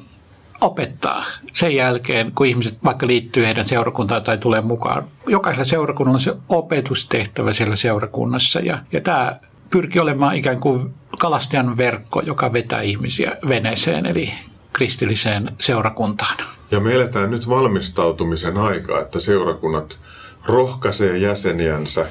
opettaa 0.61 1.25
sen 1.53 1.75
jälkeen, 1.75 2.31
kun 2.31 2.45
ihmiset 2.45 2.77
vaikka 2.83 3.07
liittyy 3.07 3.45
heidän 3.45 3.65
seurakuntaan 3.65 4.23
tai 4.23 4.37
tulee 4.37 4.61
mukaan. 4.61 5.07
Jokaisella 5.27 5.65
seurakunnalla 5.65 6.15
on 6.15 6.21
se 6.21 6.35
opetustehtävä 6.49 7.53
siellä 7.53 7.75
seurakunnassa 7.75 8.59
ja, 8.59 8.77
ja 8.91 9.01
tämä 9.01 9.39
pyrkii 9.69 10.01
olemaan 10.01 10.35
ikään 10.35 10.59
kuin 10.59 10.93
kalastajan 11.19 11.77
verkko, 11.77 12.21
joka 12.21 12.53
vetää 12.53 12.81
ihmisiä 12.81 13.37
veneeseen, 13.47 14.05
eli 14.05 14.33
kristilliseen 14.73 15.51
seurakuntaan. 15.59 16.37
Ja 16.71 16.79
me 16.79 16.93
eletään 16.93 17.31
nyt 17.31 17.49
valmistautumisen 17.49 18.57
aikaa, 18.57 19.01
että 19.01 19.19
seurakunnat 19.19 19.99
rohkaisee 20.45 21.17
jäseniänsä 21.17 22.05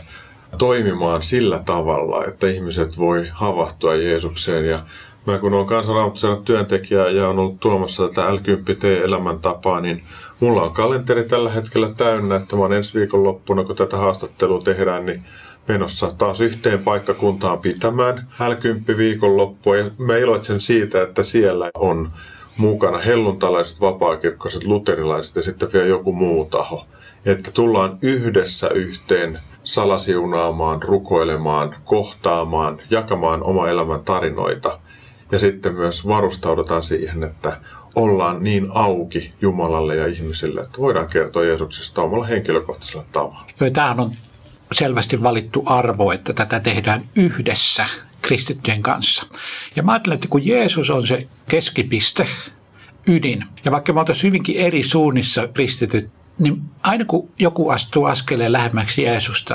toimimaan 0.58 1.22
sillä 1.22 1.58
tavalla, 1.58 2.24
että 2.24 2.46
ihmiset 2.46 2.98
voi 2.98 3.28
havahtua 3.32 3.94
Jeesukseen 3.94 4.64
ja 4.64 4.82
Mä 5.26 5.38
kun 5.38 5.54
olen 5.54 5.66
kansanraamattuna 5.66 6.36
työntekijä 6.36 7.08
ja 7.08 7.28
on 7.28 7.38
ollut 7.38 7.60
tuomassa 7.60 8.08
tätä 8.08 8.30
L10T-elämäntapaa, 8.30 9.80
niin 9.80 10.02
mulla 10.40 10.62
on 10.62 10.72
kalenteri 10.72 11.24
tällä 11.24 11.50
hetkellä 11.50 11.90
täynnä, 11.96 12.36
että 12.36 12.56
mä 12.56 12.76
ensi 12.76 12.98
viikon 12.98 13.24
loppuna, 13.24 13.64
kun 13.64 13.76
tätä 13.76 13.96
haastattelua 13.96 14.62
tehdään, 14.62 15.06
niin 15.06 15.24
menossa 15.68 16.14
taas 16.18 16.40
yhteen 16.40 16.82
paikkakuntaan 16.82 17.58
pitämään 17.58 18.28
L10 18.40 18.96
viikonloppua. 18.96 19.76
Ja 19.76 19.90
mä 19.98 20.16
iloitsen 20.16 20.60
siitä, 20.60 21.02
että 21.02 21.22
siellä 21.22 21.70
on 21.74 22.10
mukana 22.58 22.98
helluntalaiset, 22.98 23.80
vapaakirkkoiset, 23.80 24.64
luterilaiset 24.64 25.36
ja 25.36 25.42
sitten 25.42 25.72
vielä 25.72 25.86
joku 25.86 26.12
muu 26.12 26.44
taho. 26.44 26.86
Että 27.26 27.50
tullaan 27.50 27.98
yhdessä 28.02 28.68
yhteen 28.68 29.38
salasiunaamaan, 29.62 30.82
rukoilemaan, 30.82 31.74
kohtaamaan, 31.84 32.80
jakamaan 32.90 33.44
oma 33.44 33.68
elämän 33.68 34.04
tarinoita– 34.04 34.78
ja 35.32 35.38
sitten 35.38 35.74
myös 35.74 36.06
varustaudutaan 36.08 36.82
siihen, 36.82 37.24
että 37.24 37.60
ollaan 37.94 38.44
niin 38.44 38.66
auki 38.74 39.32
Jumalalle 39.40 39.96
ja 39.96 40.06
ihmisille, 40.06 40.60
että 40.60 40.78
voidaan 40.78 41.08
kertoa 41.08 41.44
Jeesuksesta 41.44 42.02
omalla 42.02 42.26
henkilökohtaisella 42.26 43.04
tavalla. 43.12 43.46
Joo, 43.60 43.70
tämähän 43.70 44.00
on 44.00 44.12
selvästi 44.72 45.22
valittu 45.22 45.62
arvo, 45.66 46.12
että 46.12 46.32
tätä 46.32 46.60
tehdään 46.60 47.04
yhdessä 47.16 47.86
kristittyjen 48.22 48.82
kanssa. 48.82 49.26
Ja 49.76 49.82
mä 49.82 49.92
ajattelen, 49.92 50.14
että 50.14 50.28
kun 50.28 50.46
Jeesus 50.46 50.90
on 50.90 51.06
se 51.06 51.28
keskipiste, 51.48 52.28
ydin, 53.08 53.44
ja 53.64 53.72
vaikka 53.72 53.92
me 53.92 54.00
oltaisiin 54.00 54.28
hyvinkin 54.28 54.56
eri 54.56 54.82
suunnissa 54.82 55.48
kristityt, 55.48 56.10
niin 56.38 56.62
aina 56.82 57.04
kun 57.04 57.28
joku 57.38 57.68
astuu 57.68 58.04
askeleen 58.04 58.52
lähemmäksi 58.52 59.02
Jeesusta, 59.02 59.54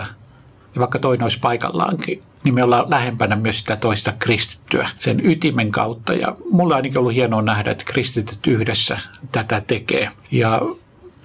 ja 0.76 0.80
vaikka 0.80 1.00
toinen 1.00 1.24
olisi 1.24 1.40
paikallaankin, 1.40 2.24
niin 2.44 2.54
me 2.54 2.64
ollaan 2.64 2.90
lähempänä 2.90 3.36
myös 3.36 3.60
sitä 3.60 3.76
toista 3.76 4.14
kristittyä 4.20 4.90
sen 4.98 5.26
ytimen 5.26 5.72
kautta. 5.72 6.14
Ja 6.14 6.36
mulla 6.52 6.74
on 6.74 6.76
ainakin 6.76 6.98
ollut 6.98 7.14
hienoa 7.14 7.42
nähdä, 7.42 7.72
että 7.72 7.84
kristityt 7.84 8.48
yhdessä 8.48 9.00
tätä 9.32 9.62
tekee. 9.68 10.10
Ja 10.32 10.62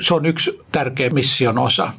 se 0.01 0.15
on 0.15 0.27
yksi 0.27 0.59
tärkeä 0.73 1.11
mission 1.11 1.59
osa. 1.59 1.93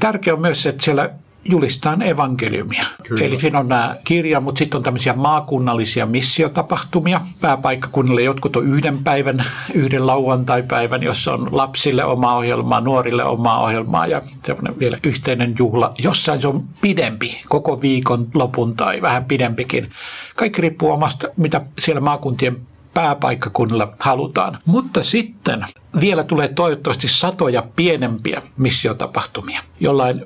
Tärkeä 0.00 0.34
on 0.34 0.40
myös 0.40 0.62
se, 0.62 0.68
että 0.68 0.84
siellä 0.84 1.10
julistaan 1.44 2.02
evankeliumia. 2.02 2.84
Kyllä. 3.02 3.24
Eli 3.24 3.36
siinä 3.36 3.58
on 3.58 3.68
nämä 3.68 3.96
kirja, 4.04 4.40
mutta 4.40 4.58
sitten 4.58 4.78
on 4.78 4.82
tämmöisiä 4.82 5.12
maakunnallisia 5.12 6.06
missiotapahtumia 6.06 7.20
pääpaikkakunnille. 7.40 8.22
Jotkut 8.22 8.56
on 8.56 8.66
yhden 8.66 9.04
päivän, 9.04 9.44
yhden 9.74 10.06
lauantai-päivän, 10.06 11.02
jossa 11.02 11.34
on 11.34 11.48
lapsille 11.52 12.04
oma 12.04 12.34
ohjelmaa, 12.36 12.80
nuorille 12.80 13.24
oma 13.24 13.58
ohjelmaa 13.58 14.06
ja 14.06 14.22
semmoinen 14.42 14.78
vielä 14.78 14.98
yhteinen 15.04 15.54
juhla. 15.58 15.92
Jossain 16.02 16.40
se 16.40 16.48
on 16.48 16.64
pidempi, 16.80 17.40
koko 17.48 17.80
viikon 17.80 18.28
lopun 18.34 18.76
tai 18.76 19.02
vähän 19.02 19.24
pidempikin. 19.24 19.90
Kaikki 20.36 20.62
riippuu 20.62 20.90
omasta, 20.90 21.28
mitä 21.36 21.60
siellä 21.78 22.00
maakuntien 22.00 22.56
pääpaikkakunnilla 22.94 23.92
halutaan. 23.98 24.58
Mutta 24.64 25.02
sitten 25.02 25.64
vielä 26.00 26.24
tulee 26.24 26.48
toivottavasti 26.48 27.08
satoja 27.08 27.62
pienempiä 27.76 28.42
missiotapahtumia. 28.56 29.62
Jollain 29.80 30.24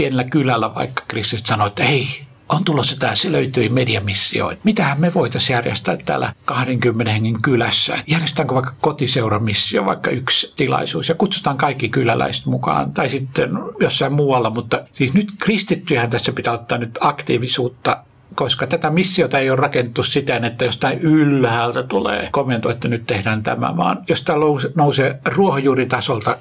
pienellä 0.00 0.24
kylällä 0.24 0.74
vaikka 0.74 1.02
kristit 1.08 1.46
sanoi, 1.46 1.66
että 1.66 1.84
hei, 1.84 2.06
on 2.48 2.64
tulossa 2.64 2.98
tämä, 2.98 3.14
se 3.14 3.32
löytyi 3.32 3.68
mediamissio. 3.68 4.52
Mitähän 4.64 5.00
me 5.00 5.14
voitaisiin 5.14 5.54
järjestää 5.54 5.96
täällä 6.04 6.32
20 6.44 7.12
hengen 7.12 7.42
kylässä? 7.42 7.98
Järjestetäänkö 8.06 8.54
vaikka 8.54 8.74
kotiseuramissio, 8.80 9.84
vaikka 9.86 10.10
yksi 10.10 10.52
tilaisuus 10.56 11.08
ja 11.08 11.14
kutsutaan 11.14 11.58
kaikki 11.58 11.88
kyläläiset 11.88 12.46
mukaan 12.46 12.92
tai 12.92 13.08
sitten 13.08 13.50
jossain 13.80 14.12
muualla. 14.12 14.50
Mutta 14.50 14.84
siis 14.92 15.14
nyt 15.14 15.32
kristittyjähän 15.38 16.10
tässä 16.10 16.32
pitää 16.32 16.52
ottaa 16.52 16.78
nyt 16.78 16.98
aktiivisuutta 17.00 18.04
koska 18.34 18.66
tätä 18.66 18.90
missiota 18.90 19.38
ei 19.38 19.50
ole 19.50 19.56
rakennettu 19.56 20.02
siten, 20.02 20.44
että 20.44 20.64
jostain 20.64 20.98
ylhäältä 20.98 21.82
tulee 21.82 22.28
komento, 22.32 22.70
että 22.70 22.88
nyt 22.88 23.06
tehdään 23.06 23.42
tämä, 23.42 23.76
vaan 23.76 23.98
jos 24.08 24.22
tämä 24.22 24.38
nousee 24.74 25.20
ruohonjuuritasolta 25.28 26.38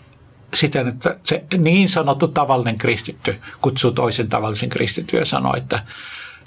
siten, 0.54 0.88
että 0.88 1.20
se 1.24 1.44
niin 1.58 1.90
sanottu 1.90 2.28
tavallinen 2.28 2.78
kristitty 2.78 3.36
kutsuu 3.62 3.92
toisen 3.92 4.30
tavallisen 4.30 4.70
kristitty 4.70 5.18
ja 5.18 5.26
sanoo, 5.26 5.56
että 5.56 5.84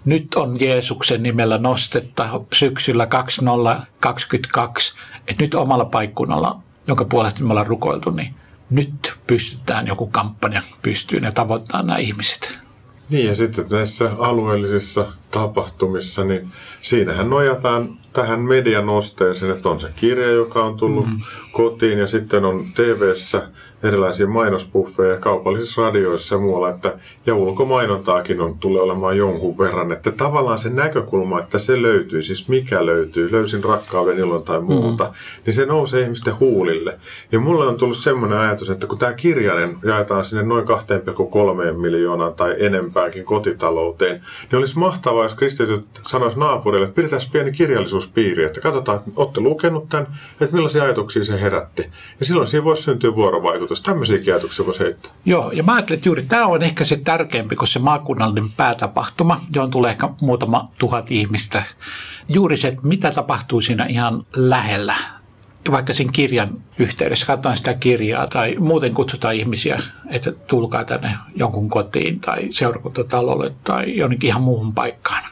nyt 0.05 0.35
on 0.35 0.61
Jeesuksen 0.61 1.23
nimellä 1.23 1.59
nostetta 1.59 2.41
syksyllä 2.53 3.07
2022, 3.07 4.95
että 5.29 5.45
nyt 5.45 5.55
omalla 5.55 5.85
paikkunnalla, 5.85 6.59
jonka 6.87 7.05
puolesta 7.05 7.43
me 7.43 7.51
ollaan 7.51 7.67
rukoiltu, 7.67 8.11
niin 8.11 8.35
nyt 8.71 9.13
pystytään 9.27 9.87
joku 9.87 10.07
kampanja 10.07 10.63
pystyyn 10.83 11.25
ja 11.25 11.33
tavoittaa 11.33 11.83
nämä 11.83 11.99
ihmiset. 11.99 12.59
Niin 13.11 13.27
ja 13.27 13.35
sitten 13.35 13.67
näissä 13.71 14.11
alueellisissa 14.19 15.13
tapahtumissa, 15.31 16.25
niin 16.25 16.49
siinähän 16.83 17.31
nojataan 17.31 17.89
tähän 18.13 18.41
median 18.41 18.89
osteeseen, 18.89 19.51
että 19.51 19.69
on 19.69 19.81
se 19.81 19.89
kirja, 19.97 20.31
joka 20.31 20.65
on 20.65 20.77
tullut 20.77 21.07
mm-hmm. 21.07 21.23
kotiin 21.53 21.99
ja 21.99 22.07
sitten 22.07 22.45
on 22.45 22.73
tv 22.75 23.15
erilaisia 23.83 24.27
mainospuffeja 24.27 25.17
kaupallisissa 25.17 25.83
radioissa 25.83 26.35
ja 26.35 26.39
muualla, 26.39 26.69
että, 26.69 26.95
ja 27.27 27.35
ulkomainontaakin 27.35 28.41
on, 28.41 28.59
tulee 28.59 28.83
olemaan 28.83 29.17
jonkun 29.17 29.59
verran, 29.59 29.93
että 29.93 30.13
tavallaan 30.13 30.59
se 30.59 30.71
näkökulma, 30.71 31.41
että 31.41 31.59
se 31.59 31.83
löytyy, 31.83 32.23
siis 32.23 32.49
mikä 32.49 32.87
löytyy, 32.87 33.33
löysin 33.33 33.65
rakkauden 33.65 34.19
ilon 34.19 34.43
tai 34.43 34.61
muuta, 34.61 35.05
mm. 35.05 35.11
niin 35.47 35.55
se 35.55 35.67
nousee 35.67 36.03
ihmisten 36.03 36.41
huulille. 36.41 36.99
Ja 37.33 37.41
mulle 37.41 37.67
on 37.67 37.77
tullut 37.77 37.97
semmoinen 37.97 38.39
ajatus, 38.39 38.71
että 38.71 38.87
kun 38.87 38.99
tämä 38.99 39.13
kirjainen 39.13 39.79
jaetaan 39.85 40.25
sinne 40.25 40.43
noin 40.43 40.65
2,3 40.69 41.73
miljoonaa 41.77 42.31
tai 42.31 42.55
enempääkin 42.59 43.25
kotitalouteen, 43.25 44.21
niin 44.51 44.59
olisi 44.59 44.79
mahtavaa, 44.79 45.23
jos 45.23 45.35
kristityt 45.35 45.87
sanois 46.07 46.37
naapurille, 46.37 46.85
että 46.85 46.97
pidetään 46.97 47.23
pieni 47.33 47.53
kirjallisuuspiiri, 47.53 48.45
että 48.45 48.61
katsotaan, 48.61 48.99
että 48.99 49.11
olette 49.17 49.41
lukenut 49.41 49.89
tämän, 49.89 50.07
että 50.41 50.55
millaisia 50.57 50.83
ajatuksia 50.83 51.25
se 51.25 51.41
herätti. 51.41 51.91
Ja 52.21 52.27
silloin 52.27 52.47
siinä 52.47 52.65
voisi 52.65 52.83
syntyä 52.83 53.15
vuorovaikutus. 53.15 53.72
Tämmöisiäkin 53.81 54.35
ajatuksia 54.35 54.67
voisi 54.67 54.81
heittää. 54.81 55.13
Joo, 55.25 55.51
ja 55.51 55.63
mä 55.63 55.75
ajattelen, 55.75 55.99
että 55.99 56.09
juuri 56.09 56.23
tämä 56.23 56.47
on 56.47 56.63
ehkä 56.63 56.85
se 56.85 56.97
tärkeämpi 56.97 57.57
kuin 57.57 57.69
se 57.69 57.79
maakunnallinen 57.79 58.53
päätapahtuma, 58.53 59.41
johon 59.55 59.71
tulee 59.71 59.91
ehkä 59.91 60.09
muutama 60.21 60.69
tuhat 60.79 61.11
ihmistä. 61.11 61.63
Juuri 62.29 62.57
se, 62.57 62.69
että 62.69 62.89
mitä 62.89 63.11
tapahtuu 63.11 63.61
siinä 63.61 63.87
ihan 63.87 64.23
lähellä 64.37 64.97
vaikka 65.71 65.93
sen 65.93 66.13
kirjan 66.13 66.51
yhteydessä, 66.79 67.27
katsotaan 67.27 67.57
sitä 67.57 67.75
kirjaa 67.75 68.27
tai 68.27 68.57
muuten 68.59 68.95
kutsutaan 68.95 69.35
ihmisiä, 69.35 69.83
että 70.11 70.33
tulkaa 70.33 70.85
tänne 70.85 71.15
jonkun 71.35 71.71
kotiin 71.71 72.21
tai 72.21 72.47
seurakuntatalolle 72.51 73.53
tai 73.65 73.97
jonnekin 73.97 74.29
ihan 74.29 74.43
muuhun 74.43 74.75
paikkaan. 74.75 75.25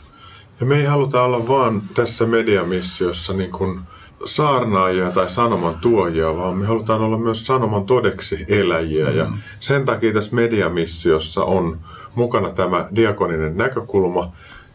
Ja 0.60 0.66
me 0.66 0.76
ei 0.76 0.84
haluta 0.84 1.22
olla 1.22 1.48
vaan 1.48 1.82
tässä 1.94 2.26
mediamissiossa 2.26 3.32
niin 3.32 3.52
kuin 3.52 3.80
saarnaajia 4.24 5.10
tai 5.10 5.28
sanoman 5.28 5.74
tuojia, 5.74 6.36
vaan 6.36 6.56
me 6.56 6.66
halutaan 6.66 7.00
olla 7.00 7.18
myös 7.18 7.46
sanoman 7.46 7.84
todeksi 7.84 8.44
eläjiä. 8.48 9.10
Mm. 9.10 9.16
Ja 9.16 9.26
sen 9.58 9.84
takia 9.84 10.12
tässä 10.12 10.34
mediamissiossa 10.36 11.44
on 11.44 11.78
mukana 12.14 12.50
tämä 12.50 12.88
diakoninen 12.94 13.56
näkökulma, 13.56 14.32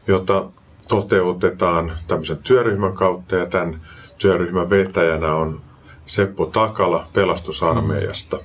jota 0.08 0.50
toteutetaan 0.88 1.92
tämmöisen 2.08 2.38
työryhmän 2.38 2.94
kautta 2.94 3.36
ja 3.36 3.46
tämän 3.46 3.82
työryhmän 4.18 4.70
vetäjänä 4.70 5.36
on 5.36 5.62
Seppo 6.06 6.46
Takala 6.46 7.08
pelastusarmeijasta. 7.14 8.40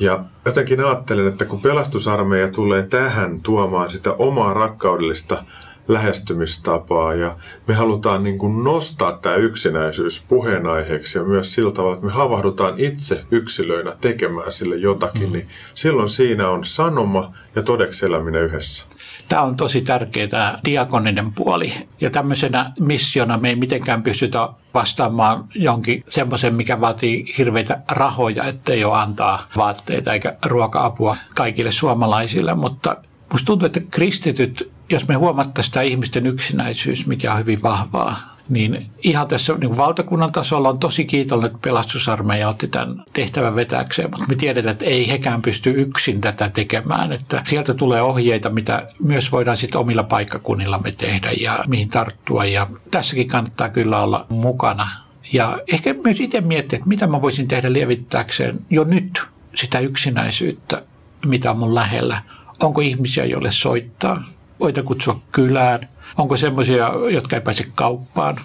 Ja 0.00 0.24
jotenkin 0.44 0.84
ajattelen, 0.84 1.26
että 1.26 1.44
kun 1.44 1.60
pelastusarmeija 1.60 2.48
tulee 2.48 2.82
tähän 2.82 3.40
tuomaan 3.40 3.90
sitä 3.90 4.12
omaa 4.12 4.54
rakkaudellista 4.54 5.44
lähestymistapaa 5.88 7.14
ja 7.14 7.36
me 7.68 7.74
halutaan 7.74 8.22
niin 8.22 8.38
kuin 8.38 8.64
nostaa 8.64 9.12
tämä 9.12 9.34
yksinäisyys 9.34 10.24
puheenaiheeksi 10.28 11.18
ja 11.18 11.24
myös 11.24 11.54
sillä 11.54 11.72
tavalla, 11.72 11.94
että 11.94 12.06
me 12.06 12.12
havahdutaan 12.12 12.74
itse 12.76 13.24
yksilöinä 13.30 13.92
tekemään 14.00 14.52
sille 14.52 14.76
jotakin, 14.76 15.26
mm. 15.26 15.32
niin 15.32 15.48
silloin 15.74 16.08
siinä 16.08 16.48
on 16.48 16.64
sanoma 16.64 17.32
ja 17.54 17.62
todeksi 17.62 18.06
eläminen 18.06 18.42
yhdessä. 18.42 18.84
Tämä 19.28 19.42
on 19.42 19.56
tosi 19.56 19.80
tärkeä 19.80 20.28
tämä 20.28 20.58
diakoninen 20.64 21.32
puoli 21.32 21.72
ja 22.00 22.10
tämmöisenä 22.10 22.72
missiona 22.80 23.38
me 23.38 23.48
ei 23.48 23.56
mitenkään 23.56 24.02
pystytä 24.02 24.48
vastaamaan 24.74 25.44
jonkin 25.54 26.04
semmoisen, 26.08 26.54
mikä 26.54 26.80
vaatii 26.80 27.34
hirveitä 27.38 27.80
rahoja, 27.90 28.44
ettei 28.44 28.84
ole 28.84 28.98
antaa 28.98 29.48
vaatteita 29.56 30.12
eikä 30.12 30.36
ruoka-apua 30.46 31.16
kaikille 31.34 31.70
suomalaisille, 31.70 32.54
mutta 32.54 32.96
Musta 33.34 33.46
tuntuu, 33.46 33.66
että 33.66 33.80
kristityt, 33.90 34.72
jos 34.94 35.08
me 35.08 35.14
huomattaisiin 35.14 35.72
tämä 35.72 35.82
ihmisten 35.82 36.26
yksinäisyys, 36.26 37.06
mikä 37.06 37.32
on 37.32 37.38
hyvin 37.38 37.62
vahvaa, 37.62 38.36
niin 38.48 38.86
ihan 39.02 39.28
tässä 39.28 39.54
niin 39.54 39.76
valtakunnan 39.76 40.32
tasolla 40.32 40.68
on 40.68 40.78
tosi 40.78 41.04
kiitollinen, 41.04 41.54
että 41.54 41.68
pelastusarmeija 41.68 42.48
otti 42.48 42.68
tämän 42.68 43.04
tehtävän 43.12 43.56
vetäkseen, 43.56 44.10
mutta 44.10 44.26
me 44.28 44.34
tiedetään, 44.34 44.72
että 44.72 44.84
ei 44.84 45.08
hekään 45.08 45.42
pysty 45.42 45.70
yksin 45.70 46.20
tätä 46.20 46.48
tekemään, 46.48 47.12
että 47.12 47.42
sieltä 47.46 47.74
tulee 47.74 48.02
ohjeita, 48.02 48.50
mitä 48.50 48.88
myös 49.02 49.32
voidaan 49.32 49.56
sitten 49.56 49.80
omilla 49.80 50.02
paikkakunnillamme 50.02 50.92
tehdä 50.92 51.30
ja 51.40 51.64
mihin 51.66 51.88
tarttua 51.88 52.44
ja 52.44 52.66
tässäkin 52.90 53.28
kannattaa 53.28 53.68
kyllä 53.68 54.02
olla 54.02 54.26
mukana. 54.28 54.90
Ja 55.32 55.58
ehkä 55.72 55.94
myös 56.04 56.20
itse 56.20 56.40
miettiä, 56.40 56.76
että 56.76 56.88
mitä 56.88 57.06
mä 57.06 57.22
voisin 57.22 57.48
tehdä 57.48 57.72
lievittääkseen 57.72 58.58
jo 58.70 58.84
nyt 58.84 59.22
sitä 59.54 59.78
yksinäisyyttä, 59.78 60.82
mitä 61.26 61.50
on 61.50 61.58
mun 61.58 61.74
lähellä 61.74 62.22
Onko 62.62 62.80
ihmisiä, 62.80 63.24
joille 63.24 63.52
soittaa? 63.52 64.24
Voita 64.60 64.82
kutsua 64.82 65.20
kylään? 65.32 65.88
Onko 66.18 66.36
semmoisia, 66.36 66.92
jotka 67.10 67.36
ei 67.36 67.42
pääse 67.42 67.66
kauppaan? 67.74 68.36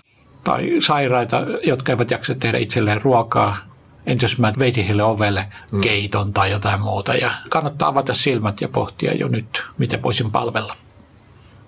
Tai 0.43 0.75
sairaita, 0.79 1.41
jotka 1.63 1.91
eivät 1.91 2.11
jaksa 2.11 2.35
tehdä 2.35 2.57
itselleen 2.57 3.01
ruokaa? 3.01 3.57
Entä 4.05 4.23
jos 4.23 4.37
mä 4.37 4.53
veitin 4.59 4.85
heille 4.85 5.03
ovelle 5.03 5.45
mm. 5.71 5.81
keiton 5.81 6.33
tai 6.33 6.51
jotain 6.51 6.81
muuta? 6.81 7.15
Ja 7.15 7.31
kannattaa 7.49 7.87
avata 7.87 8.13
silmät 8.13 8.61
ja 8.61 8.67
pohtia 8.67 9.13
jo 9.13 9.27
nyt, 9.27 9.63
miten 9.77 10.03
voisin 10.03 10.31
palvella 10.31 10.75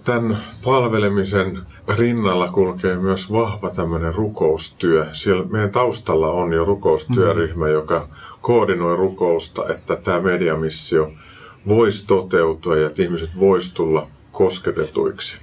tämän 0.03 0.37
palvelemisen 0.63 1.61
rinnalla 1.97 2.47
kulkee 2.47 2.97
myös 2.97 3.31
vahva 3.31 3.69
tämmöinen 3.69 4.15
rukoustyö. 4.15 5.07
Siellä 5.11 5.45
meidän 5.45 5.71
taustalla 5.71 6.31
on 6.31 6.53
jo 6.53 6.65
rukoustyöryhmä, 6.65 7.65
mm. 7.65 7.71
joka 7.71 8.07
koordinoi 8.41 8.95
rukousta, 8.95 9.69
että 9.69 9.95
tämä 9.95 10.19
mediamissio 10.19 11.11
voisi 11.67 12.07
toteutua 12.07 12.77
ja 12.77 12.87
että 12.87 13.01
ihmiset 13.01 13.39
voisi 13.39 13.73
tulla 13.73 14.07
kosketetuiksi. 14.41 15.35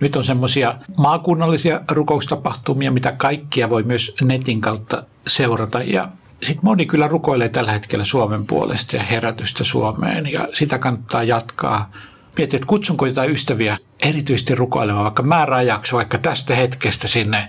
Nyt 0.00 0.16
on 0.16 0.24
semmoisia 0.24 0.74
maakunnallisia 0.96 1.80
rukoustapahtumia, 1.90 2.90
mitä 2.90 3.12
kaikkia 3.12 3.70
voi 3.70 3.82
myös 3.82 4.14
netin 4.22 4.60
kautta 4.60 5.04
seurata 5.26 5.82
ja 5.82 6.08
sitten 6.42 6.64
moni 6.64 6.86
kyllä 6.86 7.08
rukoilee 7.08 7.48
tällä 7.48 7.72
hetkellä 7.72 8.04
Suomen 8.04 8.46
puolesta 8.46 8.96
ja 8.96 9.02
herätystä 9.02 9.64
Suomeen 9.64 10.32
ja 10.32 10.48
sitä 10.52 10.78
kannattaa 10.78 11.24
jatkaa. 11.24 11.92
Mietin, 12.36 12.56
että 12.56 12.66
kutsunko 12.66 13.06
jotain 13.06 13.30
ystäviä 13.30 13.78
erityisesti 14.02 14.54
rukoilemaan 14.54 15.04
vaikka 15.04 15.22
määräajaksi, 15.22 15.92
vaikka 15.92 16.18
tästä 16.18 16.54
hetkestä 16.54 17.08
sinne 17.08 17.48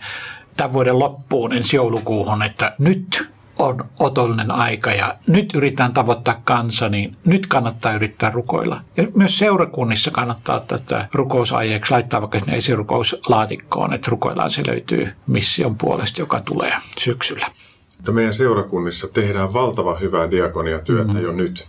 tämän 0.58 0.74
vuoden 0.74 1.00
loppuun 1.00 1.54
ensi 1.54 1.76
joulukuuhun, 1.76 2.44
että 2.44 2.76
nyt 2.80 3.35
on 3.60 3.86
otollinen 4.00 4.52
aika 4.52 4.92
ja 4.92 5.16
nyt 5.28 5.56
yritetään 5.56 5.94
tavoittaa 5.94 6.42
kansa, 6.44 6.90
niin 6.90 7.16
nyt 7.26 7.48
kannattaa 7.48 7.96
yrittää 7.96 8.32
rukoilla. 8.32 8.82
Ja 8.98 9.08
myös 9.16 9.38
seurakunnissa 9.38 10.12
kannattaa 10.12 10.60
tätä 10.60 11.08
rukousaiheeksi 11.14 11.92
laittaa 11.92 12.22
vaikka 12.22 12.40
sinne 12.40 12.58
esirukouslaatikkoon, 12.58 13.94
että 13.94 14.12
rukoillaan 14.12 14.52
se 14.52 14.64
löytyy 14.68 15.08
mission 15.28 15.78
puolesta, 15.78 16.22
joka 16.22 16.42
tulee 16.42 16.74
syksyllä. 16.98 17.48
Että 18.00 18.12
meidän 18.12 18.34
seurakunnissa 18.34 19.08
tehdään 19.08 19.54
valtava 19.54 19.96
hyvää 19.96 20.32
diakoniatyötä 20.32 21.14
mm. 21.14 21.22
jo 21.22 21.32
nyt. 21.32 21.68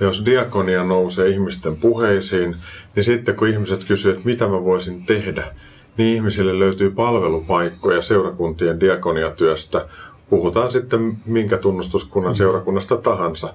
Ja 0.00 0.06
jos 0.06 0.22
diakonia 0.24 0.84
nousee 0.84 1.28
ihmisten 1.28 1.76
puheisiin, 1.76 2.56
niin 2.96 3.04
sitten 3.04 3.36
kun 3.36 3.48
ihmiset 3.48 3.84
kysyvät, 3.84 4.16
että 4.16 4.28
mitä 4.28 4.48
mä 4.48 4.64
voisin 4.64 5.06
tehdä, 5.06 5.54
niin 5.96 6.16
ihmisille 6.16 6.58
löytyy 6.58 6.90
palvelupaikkoja 6.90 8.02
seurakuntien 8.02 8.80
diakoniatyöstä 8.80 9.88
puhutaan 10.30 10.70
sitten 10.70 11.18
minkä 11.26 11.56
tunnustuskunnan 11.56 12.32
mm. 12.32 12.36
seurakunnasta 12.36 12.96
tahansa. 12.96 13.54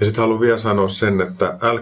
Ja 0.00 0.06
sitten 0.06 0.22
haluan 0.22 0.40
vielä 0.40 0.58
sanoa 0.58 0.88
sen, 0.88 1.20
että 1.20 1.58
l 1.62 1.76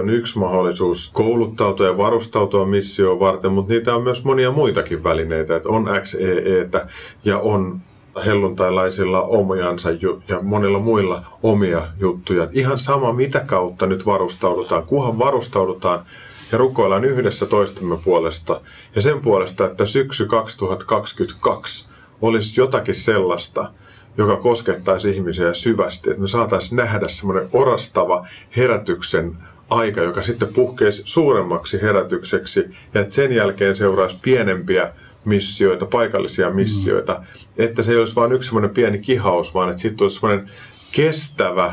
on 0.00 0.10
yksi 0.10 0.38
mahdollisuus 0.38 1.10
kouluttautua 1.12 1.86
ja 1.86 1.98
varustautua 1.98 2.66
missioon 2.66 3.20
varten, 3.20 3.52
mutta 3.52 3.72
niitä 3.72 3.94
on 3.94 4.02
myös 4.02 4.24
monia 4.24 4.50
muitakin 4.50 5.04
välineitä. 5.04 5.56
Että 5.56 5.68
on 5.68 5.88
XEEtä 6.02 6.86
ja 7.24 7.38
on 7.38 7.80
helluntailaisilla 8.26 9.22
omiansa 9.22 9.90
ja 10.28 10.40
monilla 10.42 10.78
muilla 10.78 11.26
omia 11.42 11.88
juttuja. 12.00 12.48
Ihan 12.52 12.78
sama, 12.78 13.12
mitä 13.12 13.40
kautta 13.40 13.86
nyt 13.86 14.06
varustaudutaan, 14.06 14.82
kunhan 14.82 15.18
varustaudutaan 15.18 16.04
ja 16.52 16.58
rukoillaan 16.58 17.04
yhdessä 17.04 17.46
toistemme 17.46 17.96
puolesta 18.04 18.60
ja 18.94 19.02
sen 19.02 19.20
puolesta, 19.20 19.66
että 19.66 19.86
syksy 19.86 20.26
2022 20.26 21.89
olisi 22.22 22.60
jotakin 22.60 22.94
sellaista, 22.94 23.70
joka 24.16 24.36
koskettaisi 24.36 25.10
ihmisiä 25.10 25.54
syvästi. 25.54 26.10
Että 26.10 26.20
me 26.20 26.26
saataisiin 26.26 26.76
nähdä 26.76 27.08
semmoinen 27.08 27.48
orastava 27.52 28.26
herätyksen 28.56 29.36
aika, 29.70 30.00
joka 30.00 30.22
sitten 30.22 30.52
puhkeisi 30.54 31.02
suuremmaksi 31.04 31.82
herätykseksi 31.82 32.70
ja 32.94 33.00
että 33.00 33.14
sen 33.14 33.32
jälkeen 33.32 33.76
seuraisi 33.76 34.16
pienempiä 34.22 34.92
missioita, 35.24 35.86
paikallisia 35.86 36.50
missioita. 36.50 37.12
Mm. 37.12 37.64
Että 37.64 37.82
se 37.82 37.92
ei 37.92 37.98
olisi 37.98 38.14
vain 38.14 38.32
yksi 38.32 38.46
semmoinen 38.46 38.70
pieni 38.70 38.98
kihaus, 38.98 39.54
vaan 39.54 39.70
että 39.70 39.82
sitten 39.82 40.04
olisi 40.04 40.20
semmoinen 40.20 40.50
kestävä, 40.92 41.72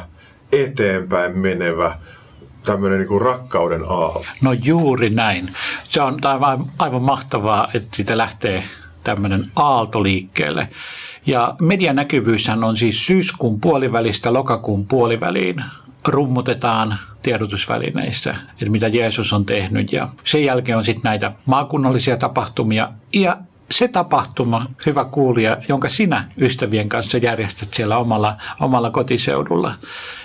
eteenpäin 0.51 1.37
menevä, 1.37 1.97
tämmöinen 2.65 2.99
niin 2.99 3.07
kuin 3.07 3.21
rakkauden 3.21 3.83
aalto. 3.87 4.25
No 4.41 4.53
juuri 4.53 5.09
näin. 5.09 5.53
Se 5.83 6.01
on 6.01 6.17
aivan, 6.25 6.65
aivan 6.79 7.01
mahtavaa, 7.01 7.69
että 7.73 7.95
siitä 7.95 8.17
lähtee 8.17 8.63
tämmöinen 9.15 9.45
aalto 9.55 10.03
liikkeelle. 10.03 10.69
Ja 11.25 11.55
medianäkyvyyshän 11.61 12.63
on 12.63 12.77
siis 12.77 13.07
syyskuun 13.07 13.61
puolivälistä 13.61 14.33
lokakuun 14.33 14.87
puoliväliin 14.87 15.63
rummutetaan 16.07 16.99
tiedotusvälineissä, 17.21 18.35
että 18.51 18.71
mitä 18.71 18.87
Jeesus 18.87 19.33
on 19.33 19.45
tehnyt. 19.45 19.93
Ja 19.93 20.09
sen 20.23 20.43
jälkeen 20.43 20.77
on 20.77 20.83
sitten 20.83 21.03
näitä 21.03 21.31
maakunnallisia 21.45 22.17
tapahtumia. 22.17 22.91
Ja 23.13 23.37
se 23.71 23.87
tapahtuma, 23.87 24.65
hyvä 24.85 25.05
kuulija, 25.05 25.57
jonka 25.69 25.89
sinä 25.89 26.31
ystävien 26.41 26.89
kanssa 26.89 27.17
järjestät 27.17 27.73
siellä 27.73 27.97
omalla, 27.97 28.37
omalla 28.59 28.91
kotiseudulla. 28.91 29.73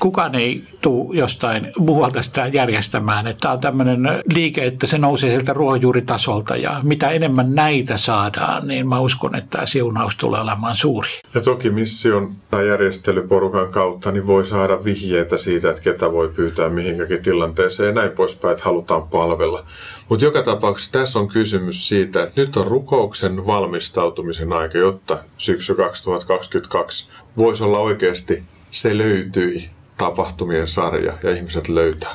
Kukaan 0.00 0.34
ei 0.34 0.64
tule 0.80 1.16
jostain 1.16 1.72
muualta 1.78 2.22
sitä 2.22 2.46
järjestämään. 2.46 3.26
Että 3.26 3.40
tämä 3.40 3.54
on 3.54 3.60
tämmöinen 3.60 4.00
liike, 4.34 4.64
että 4.66 4.86
se 4.86 4.98
nousee 4.98 5.30
sieltä 5.30 5.52
ruohonjuuritasolta 5.52 6.56
ja 6.56 6.80
mitä 6.82 7.10
enemmän 7.10 7.54
näitä 7.54 7.96
saadaan, 7.96 8.68
niin 8.68 8.88
mä 8.88 9.00
uskon, 9.00 9.36
että 9.36 9.50
tämä 9.50 9.66
siunaus 9.66 10.16
tulee 10.16 10.40
olemaan 10.40 10.76
suuri. 10.76 11.08
Ja 11.34 11.40
toki 11.40 11.70
mission 11.70 12.34
tai 12.50 12.68
järjestelyporukan 12.68 13.72
kautta 13.72 14.12
niin 14.12 14.26
voi 14.26 14.44
saada 14.46 14.84
vihjeitä 14.84 15.36
siitä, 15.36 15.70
että 15.70 15.82
ketä 15.82 16.12
voi 16.12 16.28
pyytää 16.28 16.68
mihinkäkin 16.68 17.22
tilanteeseen 17.22 17.86
ja 17.86 17.94
näin 17.94 18.10
poispäin, 18.10 18.52
että 18.52 18.64
halutaan 18.64 19.02
palvella. 19.02 19.64
Mutta 20.12 20.24
joka 20.24 20.42
tapauksessa 20.42 20.92
tässä 20.92 21.18
on 21.18 21.28
kysymys 21.28 21.88
siitä, 21.88 22.22
että 22.22 22.40
nyt 22.40 22.56
on 22.56 22.66
rukouksen 22.66 23.46
valmistautumisen 23.46 24.52
aika, 24.52 24.78
jotta 24.78 25.18
syksy 25.38 25.74
2022 25.74 27.08
voisi 27.36 27.64
olla 27.64 27.78
oikeasti 27.78 28.42
se 28.70 28.98
löytyi 28.98 29.70
tapahtumien 29.98 30.68
sarja 30.68 31.18
ja 31.22 31.30
ihmiset 31.36 31.68
löytää. 31.68 32.14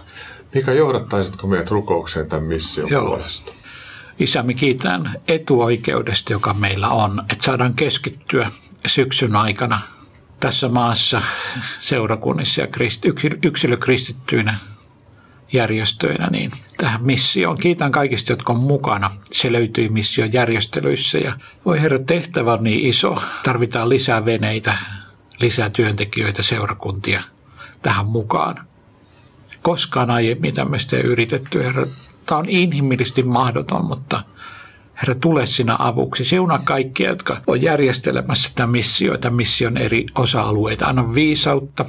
Mikä 0.55 0.73
johdattaisitko 0.73 1.47
meidät 1.47 1.71
rukoukseen 1.71 2.29
tämän 2.29 2.45
mission 2.45 2.89
Joo. 2.89 3.05
puolesta? 3.05 3.51
Isä, 4.19 4.43
me 4.43 4.53
kiitän 4.53 5.21
etuoikeudesta, 5.27 6.33
joka 6.33 6.53
meillä 6.53 6.89
on, 6.89 7.23
että 7.31 7.45
saadaan 7.45 7.73
keskittyä 7.73 8.51
syksyn 8.86 9.36
aikana 9.36 9.81
tässä 10.39 10.69
maassa 10.69 11.21
seurakunnissa 11.79 12.62
ja 12.62 12.67
yksilökristittyinä 13.43 14.60
järjestöinä 15.53 16.27
niin 16.31 16.51
tähän 16.77 17.03
missioon. 17.03 17.57
Kiitän 17.57 17.91
kaikista, 17.91 18.31
jotka 18.31 18.53
on 18.53 18.60
mukana. 18.60 19.12
Se 19.31 19.51
löytyi 19.51 19.89
mission 19.89 20.33
järjestelyissä 20.33 21.17
ja 21.17 21.38
voi 21.65 21.81
herra, 21.81 21.99
tehtävä 21.99 22.53
on 22.53 22.63
niin 22.63 22.86
iso. 22.86 23.21
Tarvitaan 23.43 23.89
lisää 23.89 24.25
veneitä, 24.25 24.77
lisää 25.41 25.69
työntekijöitä, 25.69 26.43
seurakuntia 26.43 27.23
tähän 27.81 28.05
mukaan. 28.05 28.67
Koskaan 29.62 30.12
aiemmin 30.12 30.53
tämmöistä 30.53 30.97
ei 30.97 31.03
yritetty, 31.03 31.63
herra. 31.63 31.88
Tämä 32.25 32.39
on 32.39 32.49
inhimillisesti 32.49 33.23
mahdoton, 33.23 33.86
mutta 33.86 34.23
Herra, 35.01 35.15
tule 35.15 35.45
sinä 35.45 35.75
avuksi. 35.79 36.25
Siunaa 36.25 36.62
kaikkia, 36.63 37.10
jotka 37.10 37.41
on 37.47 37.62
järjestelemässä 37.62 38.49
tätä 38.49 38.67
missioita, 38.67 39.29
mission 39.29 39.77
eri 39.77 40.05
osa-alueita. 40.15 40.86
Anna 40.86 41.13
viisautta, 41.13 41.86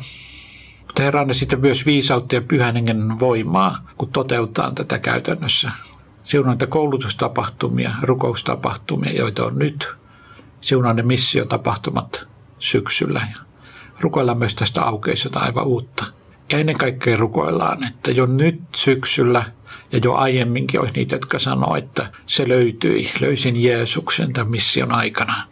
Herra, 0.99 1.21
anna 1.21 1.35
sitten 1.35 1.61
myös 1.61 1.87
viisautta 1.87 2.35
ja 2.35 2.43
pyhän 2.43 2.75
hengen 2.75 3.21
voimaa, 3.21 3.89
kun 3.99 4.13
toteutetaan 4.13 4.75
tätä 4.75 4.99
käytännössä. 4.99 5.71
Siunaa 6.25 6.53
näitä 6.53 6.67
koulutustapahtumia, 6.67 7.93
rukoustapahtumia, 8.03 9.13
joita 9.13 9.45
on 9.45 9.59
nyt. 9.59 9.89
Siunaa 10.61 10.95
ne 10.95 11.03
missiotapahtumat 11.03 12.29
syksyllä. 12.59 13.29
Rukoillaan 14.01 14.39
myös 14.39 14.55
tästä 14.55 14.83
aukeista 14.83 15.41
aivan 15.41 15.67
uutta. 15.67 16.05
Ja 16.53 16.59
ennen 16.59 16.77
kaikkea 16.77 17.17
rukoillaan, 17.17 17.85
että 17.85 18.11
jo 18.11 18.27
nyt 18.27 18.61
syksyllä 18.77 19.53
ja 19.93 20.01
jo 20.05 20.15
aiemminkin 20.15 20.81
olisi 20.81 20.95
niitä, 20.95 21.15
jotka 21.15 21.39
sanoo, 21.39 21.77
että 21.77 22.13
se 22.27 22.49
löytyi, 22.49 23.13
löysin 23.21 23.63
Jeesuksen 23.63 24.33
tämän 24.33 24.51
mission 24.51 24.93
aikana. 24.93 25.47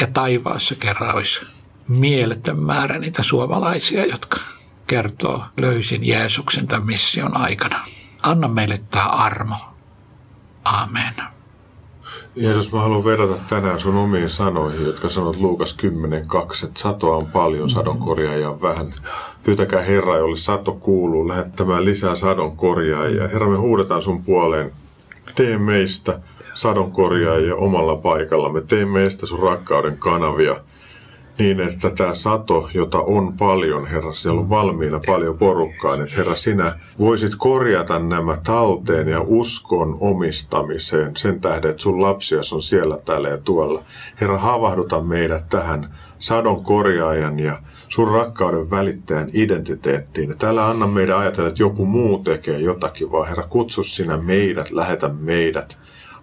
Ja 0.00 0.06
taivaassa 0.06 0.74
kerran 0.74 1.14
olisi 1.14 1.40
mieletön 1.88 2.58
määrä 2.58 2.98
niitä 2.98 3.22
suomalaisia, 3.22 4.06
jotka 4.06 4.40
kertoo, 4.90 5.44
löysin 5.60 6.06
Jeesuksen 6.06 6.66
tämän 6.66 6.86
mission 6.86 7.36
aikana. 7.36 7.84
Anna 8.22 8.48
meille 8.48 8.80
tämä 8.90 9.04
armo. 9.06 9.54
Amen. 10.64 11.14
Jeesus, 12.36 12.72
mä 12.72 12.80
haluan 12.80 13.04
vedota 13.04 13.40
tänään 13.48 13.80
sun 13.80 13.96
omiin 13.96 14.30
sanoihin, 14.30 14.86
jotka 14.86 15.08
sanot 15.08 15.36
Luukas 15.36 15.76
10.2, 15.82 16.66
että 16.66 16.80
satoa 16.80 17.16
on 17.16 17.26
paljon, 17.26 17.70
sadon 17.70 17.98
korjaajia 17.98 18.50
on 18.50 18.62
vähän. 18.62 18.94
Pyytäkää 19.44 19.82
Herra, 19.82 20.16
jolle 20.16 20.36
sato 20.36 20.72
kuuluu, 20.72 21.28
lähettämään 21.28 21.84
lisää 21.84 22.14
sadon 22.14 22.56
korjaajia. 22.56 23.28
Herra, 23.28 23.48
me 23.48 23.56
huudetaan 23.56 24.02
sun 24.02 24.24
puoleen. 24.24 24.72
Tee 25.34 25.58
meistä 25.58 26.20
sadon 26.54 26.92
korjaajia 26.92 27.56
omalla 27.56 27.96
paikallamme. 27.96 28.60
Tee 28.60 28.86
meistä 28.86 29.26
sun 29.26 29.38
rakkauden 29.38 29.98
kanavia 29.98 30.56
niin, 31.40 31.60
että 31.60 31.90
tämä 31.90 32.14
sato, 32.14 32.68
jota 32.74 32.98
on 32.98 33.32
paljon, 33.38 33.86
Herra, 33.86 34.12
siellä 34.12 34.40
on 34.40 34.50
valmiina 34.50 35.00
paljon 35.06 35.38
porukkaa, 35.38 35.96
niin 35.96 36.02
että 36.02 36.16
Herra, 36.16 36.34
sinä 36.34 36.78
voisit 36.98 37.32
korjata 37.38 37.98
nämä 37.98 38.36
talteen 38.36 39.08
ja 39.08 39.20
uskon 39.20 39.96
omistamiseen 40.00 41.16
sen 41.16 41.40
tähden, 41.40 41.70
että 41.70 41.82
sun 41.82 42.02
lapsia 42.02 42.38
on 42.52 42.62
siellä, 42.62 42.98
täällä 43.04 43.28
ja 43.28 43.38
tuolla. 43.38 43.82
Herra, 44.20 44.38
havahduta 44.38 45.00
meidät 45.00 45.48
tähän 45.48 45.94
sadon 46.18 46.64
korjaajan 46.64 47.38
ja 47.38 47.58
sun 47.88 48.08
rakkauden 48.08 48.70
välittäjän 48.70 49.28
identiteettiin. 49.32 50.38
Täällä 50.38 50.68
anna 50.68 50.86
meidän 50.86 51.18
ajatella, 51.18 51.48
että 51.48 51.62
joku 51.62 51.86
muu 51.86 52.18
tekee 52.18 52.58
jotakin, 52.58 53.12
vaan 53.12 53.28
Herra, 53.28 53.44
kutsu 53.46 53.82
sinä 53.82 54.16
meidät, 54.16 54.70
lähetä 54.70 55.08
meidät, 55.08 55.78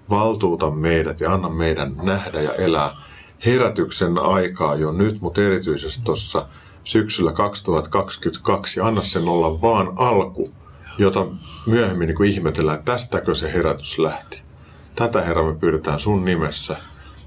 valtuuta 0.10 0.72
meidät 0.72 1.20
ja 1.22 1.34
anna 1.34 1.50
meidän 1.50 1.96
nähdä 2.04 2.42
ja 2.42 2.54
elää 2.54 3.07
herätyksen 3.46 4.18
aikaa 4.18 4.76
jo 4.76 4.92
nyt, 4.92 5.22
mutta 5.22 5.42
erityisesti 5.42 6.04
tuossa 6.04 6.48
syksyllä 6.84 7.32
2022 7.32 8.80
ja 8.80 8.88
anna 8.88 9.02
sen 9.02 9.28
olla 9.28 9.62
vaan 9.62 9.94
alku, 9.96 10.54
jota 10.98 11.28
myöhemmin 11.66 12.08
niin 12.08 12.24
ihmetellään, 12.24 12.80
että 12.80 12.92
tästäkö 12.92 13.34
se 13.34 13.54
herätys 13.54 14.00
lähti. 14.00 14.42
Tätä 14.96 15.22
Herra 15.22 15.44
me 15.44 15.56
pyydetään 15.56 16.00
sun 16.00 16.26
nimessä 16.26 16.78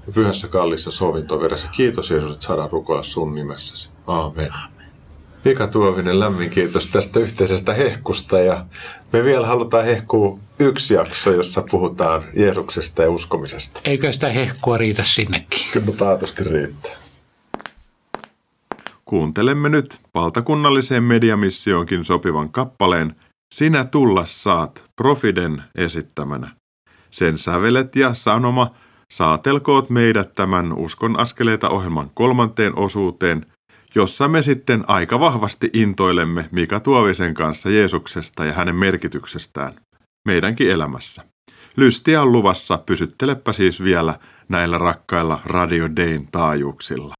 ja 0.07 0.13
pyhässä 0.13 0.47
kallissa 0.47 0.91
sovintoveressä. 0.91 1.67
Kiitos 1.67 2.11
Jeesus, 2.11 2.31
että 2.31 2.45
saadaan 2.45 2.71
rukoilla 2.71 3.03
sun 3.03 3.35
nimessäsi. 3.35 3.89
Aamen. 4.07 4.53
Mika 5.45 5.67
Tuovinen, 5.67 6.19
lämmin 6.19 6.49
kiitos 6.49 6.87
tästä 6.87 7.19
yhteisestä 7.19 7.73
hehkusta 7.73 8.39
ja 8.39 8.65
me 9.13 9.23
vielä 9.23 9.47
halutaan 9.47 9.85
hehkua 9.85 10.39
yksi 10.59 10.93
jakso, 10.93 11.31
jossa 11.31 11.63
puhutaan 11.71 12.23
Jeesuksesta 12.33 13.01
ja 13.01 13.09
uskomisesta. 13.09 13.81
Eikö 13.85 14.11
sitä 14.11 14.29
hehkua 14.29 14.77
riitä 14.77 15.03
sinnekin? 15.03 15.59
Kyllä 15.73 15.91
taatusti 15.97 16.43
riittää. 16.43 16.91
Kuuntelemme 19.05 19.69
nyt 19.69 19.99
valtakunnalliseen 20.13 21.03
mediamissioonkin 21.03 22.03
sopivan 22.03 22.49
kappaleen 22.49 23.15
Sinä 23.53 23.83
tulla 23.83 24.25
saat 24.25 24.83
Profiden 24.95 25.63
esittämänä. 25.75 26.49
Sen 27.11 27.37
sävelet 27.37 27.95
ja 27.95 28.13
sanoma 28.13 28.75
saatelkoot 29.11 29.89
meidät 29.89 30.35
tämän 30.35 30.73
Uskon 30.73 31.19
askeleita 31.19 31.69
ohjelman 31.69 32.11
kolmanteen 32.13 32.77
osuuteen– 32.77 33.45
jossa 33.95 34.27
me 34.27 34.41
sitten 34.41 34.83
aika 34.87 35.19
vahvasti 35.19 35.69
intoilemme 35.73 36.49
Mika 36.51 36.79
Tuovisen 36.79 37.33
kanssa 37.33 37.69
Jeesuksesta 37.69 38.45
ja 38.45 38.53
hänen 38.53 38.75
merkityksestään 38.75 39.73
meidänkin 40.25 40.71
elämässä. 40.71 41.23
Lystiä 41.75 42.21
on 42.21 42.31
luvassa, 42.31 42.77
pysyttelepä 42.77 43.53
siis 43.53 43.83
vielä 43.83 44.19
näillä 44.49 44.77
rakkailla 44.77 45.39
Radio 45.45 45.89
Dayn 45.95 46.27
taajuuksilla. 46.31 47.13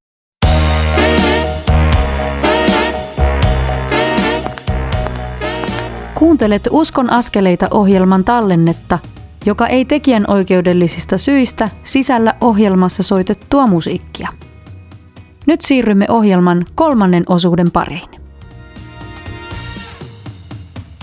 Kuuntelet 6.16 6.68
Uskon 6.72 7.10
askeleita 7.10 7.68
ohjelman 7.72 8.24
tallennetta, 8.24 9.00
joka 9.46 9.68
ei 9.68 9.86
tekijän 9.86 10.26
oikeudellisista 10.28 11.18
syistä 11.18 11.70
sisällä 11.84 12.36
ohjelmassa 12.42 13.04
soitettua 13.04 13.68
musiikkia. 13.68 14.30
Nyt 15.52 15.62
siirrymme 15.62 16.06
ohjelman 16.10 16.66
kolmannen 16.76 17.24
osuuden 17.30 17.72
pariin. 17.72 18.10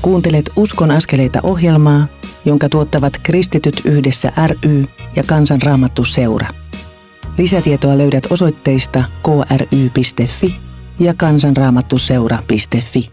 Kuuntelet 0.02 0.50
Uskon 0.56 0.90
askeleita 0.90 1.40
ohjelmaa, 1.42 2.06
jonka 2.44 2.68
tuottavat 2.68 3.12
Kristityt 3.22 3.82
yhdessä 3.84 4.32
ry 4.46 4.84
ja 5.16 5.22
Kansanraamattu 5.26 6.04
seura. 6.04 6.48
Lisätietoa 7.38 7.98
löydät 7.98 8.26
osoitteista 8.30 9.04
kry.fi 9.24 10.56
ja 10.98 11.14
kansanraamattuseura.fi. 11.14 13.10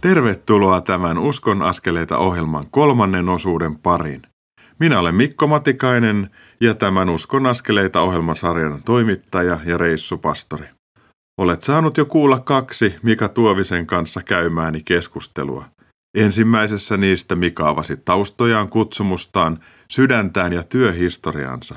Tervetuloa 0.00 0.80
tämän 0.80 1.18
Uskon 1.18 1.62
askeleita 1.62 2.18
ohjelman 2.18 2.64
kolmannen 2.70 3.28
osuuden 3.28 3.78
pariin. 3.78 4.22
Minä 4.80 4.98
olen 4.98 5.14
Mikko 5.14 5.46
Matikainen 5.46 6.30
ja 6.60 6.74
tämän 6.74 7.08
Uskon 7.08 7.46
askeleita 7.46 8.00
ohjelmasarjan 8.00 8.82
toimittaja 8.82 9.60
ja 9.64 9.76
reissupastori. 9.76 10.73
Olet 11.38 11.62
saanut 11.62 11.96
jo 11.96 12.04
kuulla 12.04 12.40
kaksi 12.40 12.94
Mika 13.02 13.28
Tuovisen 13.28 13.86
kanssa 13.86 14.22
käymääni 14.22 14.82
keskustelua. 14.84 15.64
Ensimmäisessä 16.16 16.96
niistä 16.96 17.36
Mika 17.36 17.68
avasi 17.68 17.96
taustojaan, 17.96 18.68
kutsumustaan, 18.68 19.58
sydäntään 19.90 20.52
ja 20.52 20.62
työhistoriansa. 20.62 21.74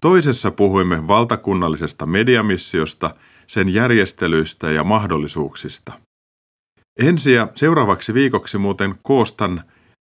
Toisessa 0.00 0.50
puhuimme 0.50 1.08
valtakunnallisesta 1.08 2.06
mediamissiosta, 2.06 3.14
sen 3.46 3.68
järjestelyistä 3.68 4.70
ja 4.70 4.84
mahdollisuuksista. 4.84 5.92
Ensi 7.00 7.32
ja 7.32 7.48
seuraavaksi 7.54 8.14
viikoksi 8.14 8.58
muuten 8.58 8.94
koostan 9.02 9.62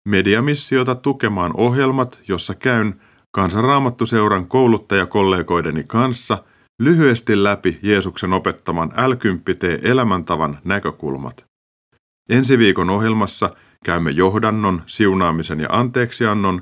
mediamissiota 0.10 0.96
tukemaan 0.96 1.52
ohjelmat, 1.58 2.20
jossa 2.28 2.56
käyn 2.56 3.02
kansanraamattuseuran 3.32 4.48
kouluttajakollegoideni 4.48 5.84
kanssa 5.88 6.44
lyhyesti 6.82 7.44
läpi 7.44 7.80
Jeesuksen 7.82 8.34
opettaman 8.34 8.90
l 8.90 9.14
elämäntavan 9.82 10.58
näkökulmat. 10.64 11.46
Ensi 12.30 12.58
viikon 12.58 12.90
ohjelmassa 12.90 13.50
käymme 13.86 14.12
johdannon, 14.12 14.84
siunaamisen 14.86 15.60
ja 15.60 15.68
anteeksiannon 15.72 16.62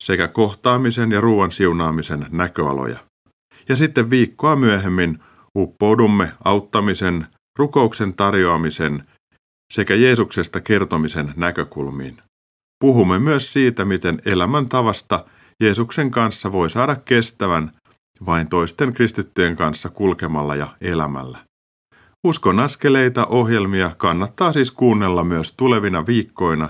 sekä 0.00 0.28
kohtaamisen 0.28 1.10
ja 1.10 1.20
ruoan 1.20 1.52
siunaamisen 1.52 2.26
näköaloja. 2.30 2.98
Ja 3.68 3.76
sitten 3.76 4.10
viikkoa 4.10 4.56
myöhemmin 4.56 5.18
uppoudumme 5.58 6.32
auttamisen, 6.44 7.26
rukouksen 7.58 8.14
tarjoamisen 8.14 9.04
sekä 9.72 9.94
Jeesuksesta 9.94 10.60
kertomisen 10.60 11.32
näkökulmiin. 11.36 12.16
Puhumme 12.80 13.18
myös 13.18 13.52
siitä, 13.52 13.84
miten 13.84 14.18
elämäntavasta 14.24 15.24
Jeesuksen 15.60 16.10
kanssa 16.10 16.52
voi 16.52 16.70
saada 16.70 16.96
kestävän 16.96 17.72
vain 18.26 18.48
toisten 18.48 18.92
kristittyjen 18.92 19.56
kanssa 19.56 19.90
kulkemalla 19.90 20.56
ja 20.56 20.68
elämällä. 20.80 21.38
Uskon 22.24 22.60
askeleita 22.60 23.26
ohjelmia 23.26 23.90
kannattaa 23.96 24.52
siis 24.52 24.70
kuunnella 24.70 25.24
myös 25.24 25.52
tulevina 25.52 26.06
viikkoina. 26.06 26.68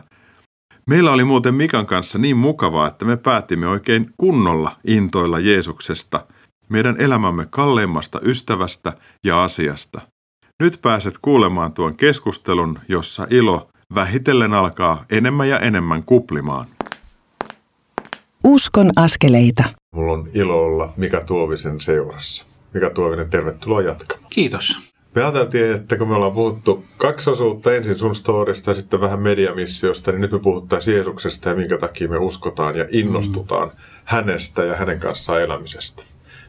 Meillä 0.87 1.13
oli 1.13 1.25
muuten 1.25 1.55
Mikan 1.55 1.87
kanssa 1.87 2.19
niin 2.19 2.37
mukavaa, 2.37 2.89
että 2.89 3.05
me 3.05 3.17
päätimme 3.17 3.67
oikein 3.69 4.11
kunnolla 4.17 4.77
intoilla 4.87 5.41
Jeesuksesta, 5.41 6.27
meidän 6.69 7.01
elämämme 7.01 7.47
kalleimmasta 7.51 8.21
ystävästä 8.23 8.93
ja 9.25 9.43
asiasta. 9.43 10.01
Nyt 10.63 10.79
pääset 10.83 11.19
kuulemaan 11.23 11.73
tuon 11.73 11.97
keskustelun, 11.97 12.79
jossa 12.89 13.27
ilo 13.31 13.69
vähitellen 13.95 14.55
alkaa 14.55 15.05
enemmän 15.11 15.49
ja 15.49 15.59
enemmän 15.59 16.03
kuplimaan. 16.03 16.67
Uskon 18.45 18.91
askeleita. 18.97 19.65
Mulla 19.95 20.13
on 20.13 20.29
ilo 20.35 20.65
olla 20.65 20.93
Mika 20.97 21.21
Tuovisen 21.25 21.81
seurassa. 21.81 22.47
Mika 22.75 22.91
Tuovinen, 22.91 23.31
tervetuloa 23.31 23.83
jatkamaan. 23.83 24.31
Kiitos. 24.31 24.93
Me 25.15 25.23
ajateltiin, 25.23 25.75
että 25.75 25.97
kun 25.97 26.09
me 26.09 26.15
ollaan 26.15 26.33
puhuttu 26.33 26.85
kaksi 26.97 27.31
osuutta, 27.31 27.75
ensin 27.75 27.99
sun 27.99 28.15
storista 28.15 28.71
ja 28.71 28.75
sitten 28.75 29.01
vähän 29.01 29.21
mediamissiosta, 29.21 30.13
niin 30.13 30.21
nyt 30.21 30.33
me 30.33 30.39
puhuttaisiin 30.39 30.95
Jeesuksesta 30.95 31.49
ja 31.49 31.55
minkä 31.55 31.79
takia 31.79 32.09
me 32.09 32.19
uskotaan 32.19 32.77
ja 32.77 32.87
innostutaan 32.91 33.69
mm. 33.69 33.75
hänestä 34.05 34.65
ja 34.65 34.77
hänen 34.77 35.01
kanssaan 35.01 35.43
elämisestä. 35.43 36.03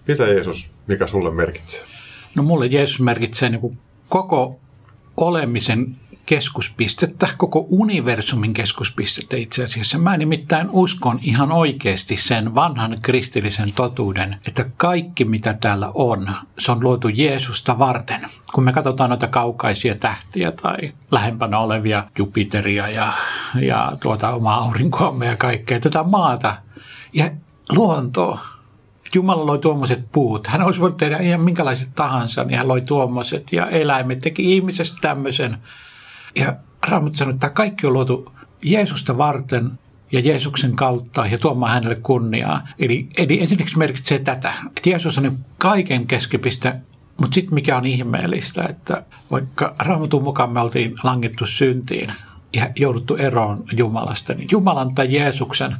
Mitä 0.07 0.23
Jeesus, 0.23 0.69
mikä 0.87 1.07
sulle 1.07 1.31
merkitsee? 1.31 1.83
No 2.35 2.43
mulle 2.43 2.65
Jeesus 2.65 2.99
merkitsee 2.99 3.49
niin 3.49 3.77
koko 4.09 4.59
olemisen 5.17 5.95
keskuspistettä, 6.25 7.27
koko 7.37 7.65
universumin 7.69 8.53
keskuspistettä 8.53 9.37
itse 9.37 9.63
asiassa. 9.63 9.97
Mä 9.97 10.17
nimittäin 10.17 10.69
uskon 10.69 11.19
ihan 11.21 11.51
oikeasti 11.51 12.17
sen 12.17 12.55
vanhan 12.55 12.97
kristillisen 13.01 13.73
totuuden, 13.73 14.37
että 14.47 14.65
kaikki 14.77 15.25
mitä 15.25 15.53
täällä 15.53 15.91
on, 15.93 16.31
se 16.59 16.71
on 16.71 16.83
luotu 16.83 17.07
Jeesusta 17.07 17.79
varten. 17.79 18.21
Kun 18.53 18.63
me 18.63 18.73
katsotaan 18.73 19.09
noita 19.09 19.27
kaukaisia 19.27 19.95
tähtiä 19.95 20.51
tai 20.51 20.93
lähempänä 21.11 21.59
olevia 21.59 22.03
Jupiteria 22.17 22.89
ja, 22.89 23.13
ja 23.61 23.97
tuota 24.01 24.29
omaa 24.29 24.57
aurinkoamme 24.57 25.25
ja 25.25 25.37
kaikkea 25.37 25.79
tätä 25.79 26.03
maata 26.03 26.57
ja 27.13 27.31
luontoa, 27.75 28.39
Jumala 29.15 29.45
loi 29.45 29.59
tuommoiset 29.59 30.11
puut. 30.11 30.47
Hän 30.47 30.61
olisi 30.61 30.79
voinut 30.79 30.97
tehdä 30.97 31.17
ihan 31.17 31.41
minkälaiset 31.41 31.89
tahansa, 31.95 32.43
niin 32.43 32.57
hän 32.57 32.67
loi 32.67 32.81
tuommoiset 32.81 33.51
ja 33.51 33.69
eläimet, 33.69 34.19
teki 34.19 34.55
ihmisestä 34.55 34.97
tämmöisen. 35.01 35.57
Ja 36.35 36.55
Raamattu 36.87 37.17
sanoi, 37.17 37.33
että 37.33 37.39
tämä 37.39 37.53
kaikki 37.53 37.87
on 37.87 37.93
luotu 37.93 38.31
Jeesusta 38.63 39.17
varten 39.17 39.71
ja 40.11 40.19
Jeesuksen 40.19 40.75
kautta 40.75 41.27
ja 41.27 41.37
tuomaan 41.37 41.71
hänelle 41.71 41.95
kunniaa. 41.95 42.67
Eli, 42.79 43.07
eli 43.17 43.41
ensinnäkin 43.41 43.79
merkitsee 43.79 44.19
tätä, 44.19 44.53
että 44.67 44.89
Jeesus 44.89 45.17
on 45.17 45.37
kaiken 45.57 46.07
keskipiste, 46.07 46.75
mutta 47.17 47.35
sitten 47.35 47.53
mikä 47.53 47.77
on 47.77 47.85
ihmeellistä, 47.85 48.63
että 48.63 49.03
vaikka 49.31 49.75
Raamatun 49.79 50.23
mukaan 50.23 50.51
me 50.51 50.59
oltiin 50.59 50.95
langittu 51.03 51.45
syntiin 51.45 52.09
ja 52.53 52.69
jouduttu 52.75 53.15
eroon 53.15 53.63
Jumalasta, 53.77 54.33
niin 54.33 54.47
Jumalan 54.51 54.95
tai 54.95 55.13
Jeesuksen 55.13 55.75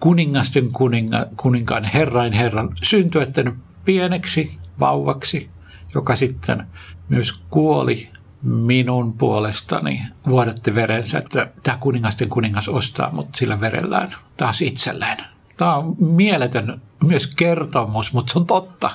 kuningasten 0.00 0.72
kuninga, 0.72 1.26
kuninkaan 1.36 1.84
Herrain 1.84 2.32
Herran 2.32 2.72
syntyöttänyt 2.82 3.54
pieneksi 3.84 4.58
vauvaksi, 4.80 5.50
joka 5.94 6.16
sitten 6.16 6.66
myös 7.08 7.32
kuoli 7.50 8.08
minun 8.46 9.12
puolestani 9.18 10.02
vuodatti 10.28 10.74
verensä, 10.74 11.18
että 11.18 11.48
tämä 11.62 11.78
kuningasten 11.78 12.28
kuningas 12.28 12.68
ostaa 12.68 13.12
mut 13.12 13.28
sillä 13.34 13.60
verellään 13.60 14.14
taas 14.36 14.62
itselleen. 14.62 15.18
Tämä 15.56 15.76
on 15.76 15.96
mieletön 15.98 16.80
myös 17.04 17.26
kertomus, 17.26 18.12
mutta 18.12 18.32
se 18.32 18.38
on 18.38 18.46
totta. 18.46 18.90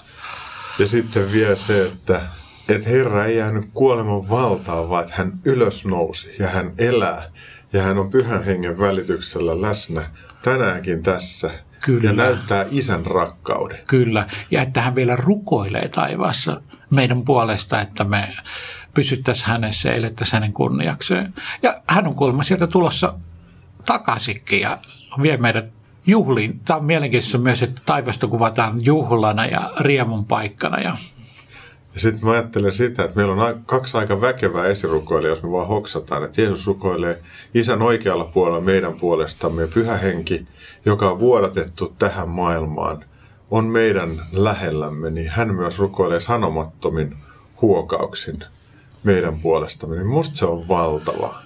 Ja 0.80 0.88
sitten 0.88 1.32
vielä 1.32 1.56
se, 1.56 1.84
että, 1.84 2.22
että 2.70 2.90
Herra 2.90 3.26
ei 3.26 3.38
jäänyt 3.38 3.70
kuoleman 3.74 4.30
valtaan, 4.30 4.90
vaan 4.90 5.04
että 5.04 5.16
hän 5.18 5.34
ylös 5.46 5.86
nousi 5.86 6.36
ja 6.40 6.48
hän 6.48 6.74
elää. 6.78 7.24
Ja 7.74 7.84
hän 7.84 7.98
on 7.98 8.10
pyhän 8.10 8.44
hengen 8.44 8.80
välityksellä 8.80 9.62
läsnä 9.62 10.10
tänäänkin 10.42 11.04
tässä. 11.04 11.52
Kyllä. 11.86 12.10
Ja 12.10 12.14
näyttää 12.14 12.66
isän 12.72 13.06
rakkauden. 13.06 13.80
Kyllä. 13.88 14.28
Ja 14.52 14.62
että 14.62 14.82
hän 14.82 14.96
vielä 14.96 15.16
rukoilee 15.16 15.88
taivaassa 15.88 16.62
meidän 16.90 17.24
puolesta, 17.24 17.82
että 17.82 18.04
me 18.04 18.34
pysyttäisiin 18.94 19.48
hänessä 19.48 19.94
elettäisiin 19.94 20.34
hänen 20.34 20.54
kunniakseen. 20.54 21.34
Ja 21.64 21.82
hän 21.88 22.08
on 22.08 22.16
kuulemma 22.16 22.44
sieltä 22.44 22.68
tulossa 22.68 23.14
takaisinkin 23.86 24.62
ja 24.62 24.78
vie 25.22 25.38
meidät 25.38 25.66
juhliin. 26.08 26.60
Tämä 26.60 26.78
on 26.78 26.86
mielenkiintoista 26.86 27.38
myös, 27.38 27.64
että 27.64 27.82
taivasta 27.86 28.28
kuvataan 28.28 28.86
juhlana 28.86 29.46
ja 29.46 29.72
riemun 29.80 30.26
paikkana. 30.26 30.80
Ja 30.80 30.96
ja 31.94 32.00
sitten 32.00 32.26
mä 32.26 32.32
ajattelen 32.32 32.74
sitä, 32.74 33.04
että 33.04 33.16
meillä 33.16 33.46
on 33.46 33.64
kaksi 33.66 33.98
aika 33.98 34.22
väkevää 34.22 34.66
esirukoilijaa, 34.66 35.32
jos 35.32 35.44
me 35.44 35.52
vaan 35.52 35.68
hoksataan, 35.68 36.24
että 36.24 36.42
Jeesus 36.42 36.68
rukoilee 36.68 37.22
isän 37.54 37.82
oikealla 37.82 38.26
puolella 38.26 38.62
meidän 38.62 38.94
puolestamme 38.94 39.68
pyhä 39.68 39.98
henki, 39.98 40.48
joka 40.86 41.10
on 41.10 41.20
vuodatettu 41.20 41.96
tähän 41.98 42.30
maailmaan, 42.30 43.06
on 43.52 43.66
meidän 43.66 44.26
lähellämme, 44.32 45.10
niin 45.10 45.30
hän 45.30 45.56
myös 45.56 45.80
rukoilee 45.80 46.20
sanomattomin 46.20 47.18
huokauksin 47.62 48.44
meidän 49.04 49.40
puolestamme, 49.40 49.96
niin 49.96 50.08
musta 50.08 50.36
se 50.36 50.46
on 50.46 50.68
valtava. 50.68 51.42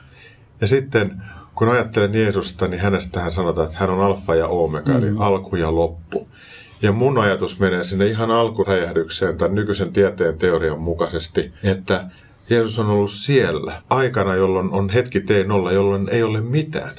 Ja 0.62 0.68
sitten 0.68 1.22
kun 1.56 1.70
ajattelen 1.70 2.16
Jeesusta, 2.16 2.68
niin 2.68 2.82
hänestähän 2.82 3.32
sanotaan, 3.32 3.68
että 3.68 3.80
hän 3.80 3.90
on 3.90 4.02
alfa 4.02 4.36
ja 4.36 4.48
omega, 4.48 4.92
mm. 4.92 4.98
eli 4.98 5.16
alku 5.20 5.56
ja 5.56 5.76
loppu. 5.76 6.28
Ja 6.82 6.92
mun 6.92 7.18
ajatus 7.18 7.60
menee 7.60 7.84
sinne 7.84 8.08
ihan 8.08 8.32
alkuräjähdykseen 8.32 9.38
tämän 9.38 9.56
nykyisen 9.56 9.94
tieteen 9.94 10.38
teorian 10.38 10.80
mukaisesti, 10.80 11.54
että 11.64 12.06
Jeesus 12.50 12.80
on 12.80 12.88
ollut 12.88 13.12
siellä 13.12 13.82
aikana, 13.90 14.36
jolloin 14.36 14.72
on 14.72 14.90
hetki 14.90 15.20
T0, 15.20 15.74
jolloin 15.74 16.10
ei 16.10 16.24
ole 16.24 16.42
mitään. 16.42 16.96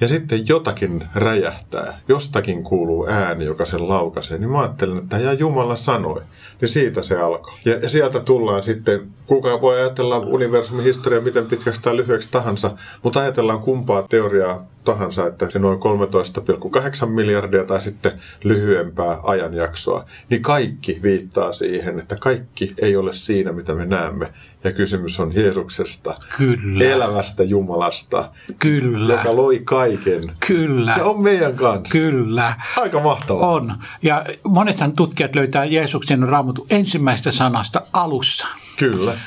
Ja 0.00 0.08
sitten 0.08 0.48
jotakin 0.48 1.04
räjähtää, 1.14 2.00
jostakin 2.08 2.62
kuuluu 2.62 3.06
ääni, 3.08 3.44
joka 3.44 3.64
sen 3.64 3.88
laukaisee, 3.88 4.38
niin 4.38 4.50
mä 4.50 4.60
ajattelen, 4.60 4.98
että 4.98 5.18
ja 5.18 5.32
Jumala 5.32 5.76
sanoi, 5.76 6.22
niin 6.60 6.68
siitä 6.68 7.02
se 7.02 7.20
alkoi. 7.20 7.58
Ja, 7.64 7.76
ja 7.76 7.88
sieltä 7.88 8.20
tullaan 8.20 8.62
sitten, 8.62 9.08
kuka 9.26 9.60
voi 9.60 9.76
ajatella 9.76 10.18
universumin 10.18 10.84
historiaa 10.84 11.22
miten 11.22 11.46
pitkäksi 11.46 11.82
tai 11.82 11.96
lyhyeksi 11.96 12.28
tahansa, 12.30 12.70
mutta 13.02 13.20
ajatellaan 13.20 13.60
kumpaa 13.60 14.02
teoriaa 14.02 14.66
tahansa, 14.86 15.26
että 15.26 15.50
se 15.50 15.58
noin 15.58 15.78
13,8 15.78 17.06
miljardia 17.06 17.64
tai 17.64 17.80
sitten 17.80 18.12
lyhyempää 18.44 19.18
ajanjaksoa, 19.22 20.04
niin 20.30 20.42
kaikki 20.42 21.00
viittaa 21.02 21.52
siihen, 21.52 21.98
että 21.98 22.16
kaikki 22.16 22.74
ei 22.78 22.96
ole 22.96 23.12
siinä, 23.12 23.52
mitä 23.52 23.74
me 23.74 23.86
näemme. 23.86 24.32
Ja 24.64 24.72
kysymys 24.72 25.20
on 25.20 25.32
Jeesuksesta, 25.34 26.14
Kyllä. 26.36 26.84
elävästä 26.84 27.42
Jumalasta, 27.42 28.30
Kyllä. 28.58 29.14
joka 29.14 29.36
loi 29.36 29.60
kaiken. 29.64 30.22
Kyllä. 30.46 30.94
Ja 30.98 31.04
on 31.04 31.22
meidän 31.22 31.56
kanssa. 31.56 31.92
Kyllä. 31.92 32.54
Aika 32.76 33.00
mahtavaa. 33.00 33.48
On. 33.48 33.74
Ja 34.02 34.24
monethan 34.48 34.92
tutkijat 34.92 35.34
löytää 35.34 35.64
Jeesuksen 35.64 36.22
raamatun 36.22 36.66
ensimmäistä 36.70 37.30
sanasta 37.30 37.82
alussa. 37.92 38.46
Kyllä 38.76 39.18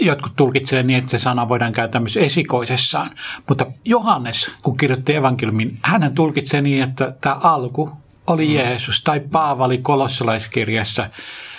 jotkut 0.00 0.36
tulkitsee 0.36 0.82
niin, 0.82 0.98
että 0.98 1.10
se 1.10 1.18
sana 1.18 1.48
voidaan 1.48 1.72
käyttää 1.72 2.00
myös 2.00 2.16
esikoisessaan. 2.16 3.10
Mutta 3.48 3.66
Johannes, 3.84 4.50
kun 4.62 4.76
kirjoitti 4.76 5.14
evankeliumin, 5.14 5.78
hän 5.82 6.14
tulkitsee 6.14 6.60
niin, 6.60 6.82
että 6.82 7.14
tämä 7.20 7.36
alku 7.42 7.92
oli 8.26 8.46
mm. 8.46 8.54
Jeesus, 8.54 9.00
tai 9.00 9.20
Paavali 9.20 9.78
kolossalaiskirjassa, 9.78 11.10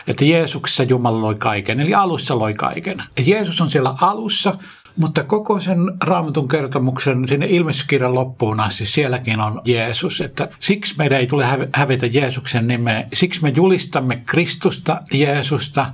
että 0.07 0.25
Jeesuksessa 0.25 0.83
Jumala 0.83 1.21
loi 1.21 1.35
kaiken, 1.35 1.79
eli 1.79 1.93
alussa 1.93 2.39
loi 2.39 2.53
kaiken. 2.53 3.03
Jeesus 3.25 3.61
on 3.61 3.69
siellä 3.69 3.95
alussa, 4.01 4.57
mutta 4.97 5.23
koko 5.23 5.59
sen 5.59 5.91
raamatun 6.03 6.47
kertomuksen 6.47 7.27
sinne 7.27 7.45
ilmestyskirjan 7.49 8.15
loppuun 8.15 8.59
asti 8.59 8.85
sielläkin 8.85 9.39
on 9.39 9.61
Jeesus. 9.65 10.21
Että 10.21 10.49
siksi 10.59 10.95
meidän 10.97 11.19
ei 11.19 11.27
tule 11.27 11.45
hävetä 11.75 12.05
Jeesuksen 12.05 12.67
nimeä. 12.67 13.07
Siksi 13.13 13.41
me 13.41 13.53
julistamme 13.55 14.21
Kristusta, 14.25 15.01
Jeesusta. 15.13 15.85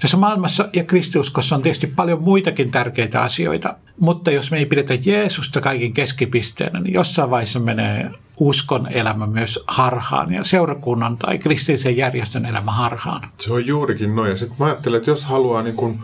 Tässä 0.00 0.16
maailmassa 0.16 0.68
ja 0.72 0.84
kristiuskossa 0.84 1.56
on 1.56 1.62
tietysti 1.62 1.86
paljon 1.86 2.22
muitakin 2.22 2.70
tärkeitä 2.70 3.20
asioita. 3.20 3.76
Mutta 4.00 4.30
jos 4.30 4.50
me 4.50 4.58
ei 4.58 4.66
pidetä 4.66 4.94
Jeesusta 5.04 5.60
kaikin 5.60 5.92
keskipisteenä, 5.92 6.80
niin 6.80 6.94
jossain 6.94 7.30
vaiheessa 7.30 7.60
menee 7.60 8.10
uskon 8.40 8.92
elämä 8.92 9.26
myös 9.26 9.64
harhaan 9.66 10.32
ja 10.32 10.44
seurakunnan 10.44 11.16
tai 11.16 11.38
kristillisen 11.38 11.96
järjestön 11.96 12.46
elämä 12.46 12.72
harhaan. 12.72 13.22
Se 13.38 13.52
on 13.52 13.66
juurikin 13.66 14.16
noin. 14.16 14.30
Ja 14.30 14.36
sitten 14.36 14.56
mä 14.58 14.66
ajattelen, 14.66 14.98
että 14.98 15.10
jos 15.10 15.24
haluaa 15.24 15.62
niin 15.62 15.76
kuin 15.76 16.00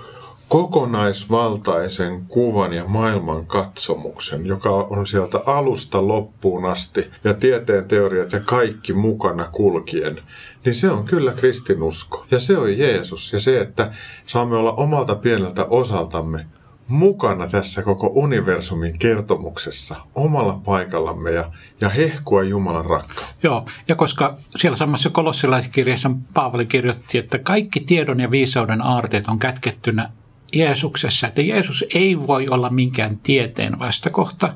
kokonaisvaltaisen 0.52 2.24
kuvan 2.28 2.72
ja 2.72 2.84
maailman 2.84 3.46
katsomuksen, 3.46 4.46
joka 4.46 4.70
on 4.70 5.06
sieltä 5.06 5.40
alusta 5.46 6.08
loppuun 6.08 6.64
asti 6.64 7.10
ja 7.24 7.34
tieteen 7.34 7.84
teoriat 7.84 8.32
ja 8.32 8.40
kaikki 8.40 8.92
mukana 8.92 9.48
kulkien, 9.52 10.20
niin 10.64 10.74
se 10.74 10.90
on 10.90 11.04
kyllä 11.04 11.32
kristinusko. 11.32 12.26
Ja 12.30 12.40
se 12.40 12.58
on 12.58 12.78
Jeesus. 12.78 13.32
Ja 13.32 13.40
se, 13.40 13.60
että 13.60 13.92
saamme 14.26 14.56
olla 14.56 14.72
omalta 14.72 15.14
pieneltä 15.14 15.64
osaltamme 15.64 16.46
mukana 16.88 17.46
tässä 17.46 17.82
koko 17.82 18.10
universumin 18.14 18.98
kertomuksessa 18.98 19.96
omalla 20.14 20.60
paikallamme 20.64 21.30
ja, 21.30 21.52
ja 21.80 21.88
hehkua 21.88 22.42
Jumalan 22.42 22.86
rakkautta. 22.86 23.34
Joo, 23.42 23.64
ja 23.88 23.94
koska 23.94 24.36
siellä 24.56 24.76
samassa 24.76 25.10
kolossilaisessa 25.10 26.10
Paavali 26.34 26.66
kirjoitti, 26.66 27.18
että 27.18 27.38
kaikki 27.38 27.80
tiedon 27.80 28.20
ja 28.20 28.30
viisauden 28.30 28.82
aarteet 28.82 29.28
on 29.28 29.38
kätkettynä 29.38 30.10
Jeesuksessa, 30.52 31.26
että 31.26 31.42
Jeesus 31.42 31.84
ei 31.94 32.18
voi 32.26 32.48
olla 32.48 32.70
minkään 32.70 33.18
tieteen 33.22 33.78
vastakohta, 33.78 34.54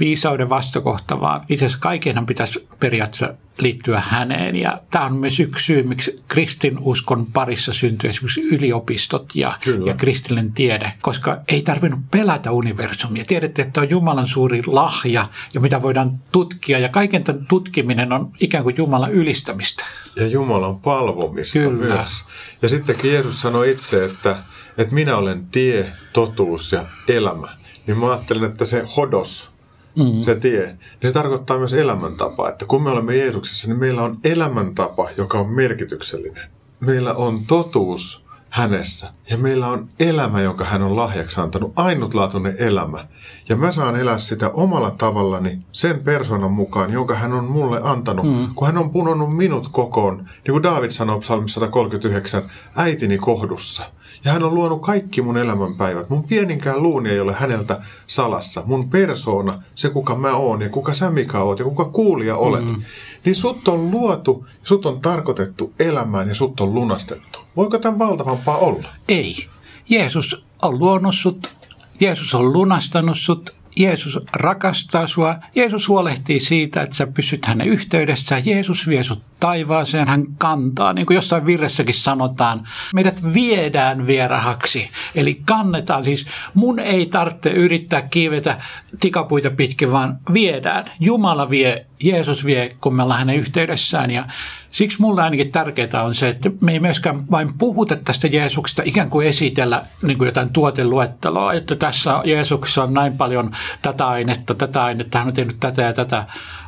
viisauden 0.00 0.48
vastakohta, 0.48 1.20
vaan 1.20 1.40
itse 1.48 1.64
asiassa 1.64 1.80
kaikenhan 1.80 2.26
pitäisi 2.26 2.68
periaatteessa 2.80 3.34
liittyä 3.58 4.00
häneen. 4.00 4.56
Ja 4.56 4.80
tämä 4.90 5.04
on 5.04 5.16
myös 5.16 5.40
yksi 5.40 5.64
syy, 5.64 5.82
miksi 5.82 6.22
kristinuskon 6.28 7.26
parissa 7.26 7.72
syntyy 7.72 8.10
esimerkiksi 8.10 8.40
yliopistot 8.40 9.32
ja, 9.34 9.58
ja 9.86 9.94
kristillinen 9.94 10.52
tiede, 10.52 10.92
koska 11.02 11.40
ei 11.48 11.62
tarvinnut 11.62 12.00
pelätä 12.10 12.50
universumia. 12.50 13.24
Tiedätte, 13.24 13.62
että 13.62 13.80
on 13.80 13.90
Jumalan 13.90 14.28
suuri 14.28 14.62
lahja 14.66 15.28
ja 15.54 15.60
mitä 15.60 15.82
voidaan 15.82 16.20
tutkia 16.32 16.78
ja 16.78 16.88
kaiken 16.88 17.24
tämän 17.24 17.46
tutkiminen 17.46 18.12
on 18.12 18.30
ikään 18.40 18.64
kuin 18.64 18.76
Jumalan 18.78 19.12
ylistämistä. 19.12 19.84
Ja 20.16 20.26
Jumalan 20.26 20.80
palvomista 20.80 21.58
Kyllä. 21.58 21.94
myös. 21.94 22.24
Ja 22.62 22.68
sittenkin 22.68 23.12
Jeesus 23.12 23.40
sanoi 23.40 23.70
itse, 23.70 24.04
että, 24.04 24.42
että 24.78 24.94
minä 24.94 25.16
olen 25.16 25.46
tie, 25.46 25.92
totuus 26.12 26.72
ja 26.72 26.86
elämä. 27.08 27.48
Niin 27.86 27.98
mä 27.98 28.10
ajattelen, 28.10 28.50
että 28.50 28.64
se 28.64 28.84
hodos, 28.96 29.50
mm. 29.96 30.22
se 30.22 30.34
tie, 30.34 30.66
niin 30.66 31.10
se 31.10 31.12
tarkoittaa 31.12 31.58
myös 31.58 31.72
elämäntapaa. 31.72 32.48
Että 32.48 32.66
kun 32.66 32.82
me 32.82 32.90
olemme 32.90 33.16
Jeesuksessa, 33.16 33.68
niin 33.68 33.78
meillä 33.78 34.02
on 34.02 34.18
elämäntapa, 34.24 35.10
joka 35.16 35.38
on 35.38 35.48
merkityksellinen. 35.50 36.50
Meillä 36.80 37.14
on 37.14 37.46
totuus 37.46 38.23
hänessä 38.54 39.12
ja 39.30 39.38
meillä 39.38 39.68
on 39.68 39.88
elämä, 40.00 40.40
jonka 40.40 40.64
hän 40.64 40.82
on 40.82 40.96
lahjaksi 40.96 41.40
antanut, 41.40 41.72
ainutlaatuinen 41.76 42.56
elämä. 42.58 43.06
Ja 43.48 43.56
mä 43.56 43.72
saan 43.72 43.96
elää 43.96 44.18
sitä 44.18 44.50
omalla 44.50 44.90
tavallani 44.90 45.58
sen 45.72 46.00
persoonan 46.00 46.52
mukaan, 46.52 46.92
jonka 46.92 47.14
hän 47.14 47.32
on 47.32 47.44
mulle 47.44 47.80
antanut, 47.82 48.26
mm. 48.26 48.48
kun 48.54 48.66
hän 48.66 48.78
on 48.78 48.90
punonnut 48.90 49.36
minut 49.36 49.68
kokoon, 49.68 50.16
niin 50.16 50.52
kuin 50.52 50.62
David 50.62 50.90
sanoo 50.90 51.20
psalmissa 51.20 51.60
139, 51.60 52.50
äitini 52.76 53.18
kohdussa. 53.18 53.82
Ja 54.24 54.32
hän 54.32 54.42
on 54.42 54.54
luonut 54.54 54.82
kaikki 54.82 55.22
mun 55.22 55.36
elämänpäivät. 55.36 56.10
Mun 56.10 56.24
pieninkään 56.24 56.82
luuni 56.82 57.10
ei 57.10 57.20
ole 57.20 57.32
häneltä 57.32 57.80
salassa. 58.06 58.62
Mun 58.66 58.90
persoona, 58.90 59.62
se 59.74 59.90
kuka 59.90 60.16
mä 60.16 60.36
oon 60.36 60.62
ja 60.62 60.68
kuka 60.68 60.94
sä 60.94 61.10
Mika 61.10 61.42
oot 61.42 61.58
ja 61.58 61.64
kuka 61.64 61.84
kuulija 61.84 62.36
olet. 62.36 62.64
Mm. 62.64 62.82
Niin 63.24 63.36
sut 63.36 63.68
on 63.68 63.90
luotu, 63.90 64.46
sut 64.62 64.86
on 64.86 65.00
tarkoitettu 65.00 65.72
elämään 65.78 66.28
ja 66.28 66.34
sut 66.34 66.60
on 66.60 66.74
lunastettu. 66.74 67.43
Voiko 67.56 67.78
tämän 67.78 67.98
valtavampaa 67.98 68.58
olla? 68.58 68.88
Ei. 69.08 69.48
Jeesus 69.88 70.48
on 70.62 70.78
luonut 70.78 71.14
sut, 71.14 71.52
Jeesus 72.00 72.34
on 72.34 72.52
lunastanut 72.52 73.18
sut, 73.18 73.54
Jeesus 73.76 74.18
rakastaa 74.32 75.06
sua. 75.06 75.36
Jeesus 75.54 75.88
huolehtii 75.88 76.40
siitä, 76.40 76.82
että 76.82 76.96
sä 76.96 77.06
pysyt 77.06 77.46
hänen 77.46 77.68
yhteydessä. 77.68 78.42
Jeesus 78.44 78.88
vie 78.88 79.04
sut 79.04 79.22
taivaaseen, 79.44 80.08
hän 80.08 80.24
kantaa. 80.38 80.92
Niin 80.92 81.06
kuin 81.06 81.14
jossain 81.14 81.46
virressäkin 81.46 81.94
sanotaan, 81.94 82.68
meidät 82.94 83.34
viedään 83.34 84.06
vierahaksi. 84.06 84.90
Eli 85.14 85.36
kannetaan. 85.44 86.04
Siis 86.04 86.26
mun 86.54 86.78
ei 86.78 87.06
tarvitse 87.06 87.50
yrittää 87.50 88.02
kiivetä 88.02 88.60
tikapuita 89.00 89.50
pitkin, 89.50 89.92
vaan 89.92 90.18
viedään. 90.32 90.84
Jumala 91.00 91.50
vie, 91.50 91.86
Jeesus 92.02 92.44
vie, 92.44 92.76
kun 92.80 92.94
me 92.94 93.02
ollaan 93.02 93.18
hänen 93.18 93.36
yhteydessään. 93.36 94.10
Ja 94.10 94.24
siksi 94.70 95.00
mulle 95.00 95.22
ainakin 95.22 95.52
tärkeää 95.52 96.02
on 96.04 96.14
se, 96.14 96.28
että 96.28 96.50
me 96.62 96.72
ei 96.72 96.80
myöskään 96.80 97.30
vain 97.30 97.58
puhuta 97.58 97.96
tästä 97.96 98.26
Jeesuksesta 98.26 98.82
ikään 98.84 99.10
kuin 99.10 99.26
esitellä 99.26 99.86
niin 100.02 100.18
kuin 100.18 100.26
jotain 100.26 100.50
tuoteluetteloa, 100.50 101.52
että 101.52 101.76
tässä 101.76 102.20
Jeesuksessa 102.24 102.82
on 102.82 102.94
näin 102.94 103.16
paljon 103.16 103.56
tätä 103.82 104.06
ainetta, 104.06 104.54
tätä 104.54 104.84
ainetta, 104.84 105.18
hän 105.18 105.28
on 105.28 105.34
tehnyt 105.34 105.56
tätä 105.60 105.82
ja 105.82 105.92
tätä, 105.92 106.26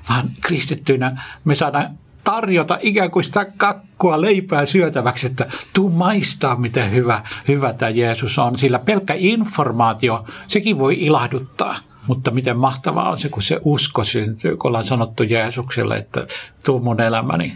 vaan 0.09 0.31
kristittyinä 0.41 1.23
me 1.45 1.55
saadaan 1.55 2.06
tarjota 2.27 2.79
ikään 2.83 3.11
kuin 3.11 3.25
sitä 3.25 3.47
kakkua 3.57 4.21
leipää 4.21 4.67
syötäväksi, 4.67 5.27
että 5.27 5.47
tuu 5.75 5.91
maistaa, 5.91 6.57
miten 6.57 6.95
hyvä, 6.95 7.23
hyvä 7.49 7.73
tämä 7.73 7.91
Jeesus 7.91 8.39
on. 8.39 8.59
Sillä 8.59 8.79
pelkkä 8.79 9.15
informaatio, 9.17 10.25
sekin 10.47 10.79
voi 10.79 10.97
ilahduttaa. 11.01 11.77
Mutta 12.07 12.31
miten 12.31 12.57
mahtavaa 12.57 13.11
on 13.11 13.19
se, 13.19 13.29
kun 13.29 13.43
se 13.43 13.61
usko 13.65 14.05
syntyy, 14.05 14.57
kun 14.57 14.69
ollaan 14.69 14.85
sanottu 14.85 15.23
Jeesukselle, 15.23 15.97
että 15.97 16.27
tuu 16.65 16.81
mun 16.81 17.01
elämäni 17.01 17.53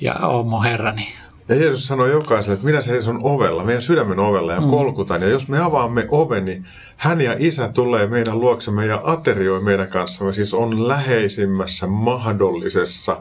ja 0.00 0.14
oo 0.14 0.42
mun 0.42 0.64
Herrani. 0.64 1.08
Ja 1.48 1.54
Jeesus 1.54 1.86
sanoi 1.86 2.10
jokaiselle, 2.10 2.54
että 2.54 2.66
minä 2.66 2.80
seison 2.80 3.20
ovella, 3.22 3.64
meidän 3.64 3.82
sydämen 3.82 4.18
ovella 4.18 4.52
ja 4.52 4.60
mm. 4.60 4.70
kolkutan. 4.70 5.22
Ja 5.22 5.28
jos 5.28 5.48
me 5.48 5.58
avaamme 5.58 6.06
oven, 6.10 6.44
niin 6.44 6.66
hän 6.96 7.20
ja 7.20 7.34
isä 7.38 7.68
tulee 7.68 8.06
meidän 8.06 8.40
luoksemme 8.40 8.86
ja 8.86 9.00
aterioi 9.04 9.60
meidän 9.60 9.88
kanssamme. 9.88 10.32
Siis 10.32 10.54
on 10.54 10.88
läheisimmässä 10.88 11.86
mahdollisessa 11.86 13.16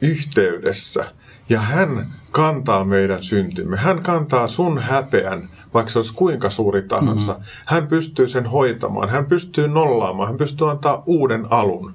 yhteydessä. 0.00 1.12
Ja 1.48 1.60
hän 1.60 2.06
kantaa 2.30 2.84
meidän 2.84 3.22
syntimme. 3.22 3.76
Hän 3.76 4.02
kantaa 4.02 4.48
sun 4.48 4.78
häpeän, 4.78 5.48
vaikka 5.74 5.92
se 5.92 5.98
olisi 5.98 6.14
kuinka 6.14 6.50
suuri 6.50 6.82
tahansa. 6.82 7.32
Mm-hmm. 7.32 7.46
Hän 7.66 7.86
pystyy 7.86 8.26
sen 8.26 8.46
hoitamaan. 8.46 9.08
Hän 9.08 9.26
pystyy 9.26 9.68
nollaamaan. 9.68 10.28
Hän 10.28 10.36
pystyy 10.36 10.70
antaa 10.70 11.02
uuden 11.06 11.46
alun. 11.50 11.94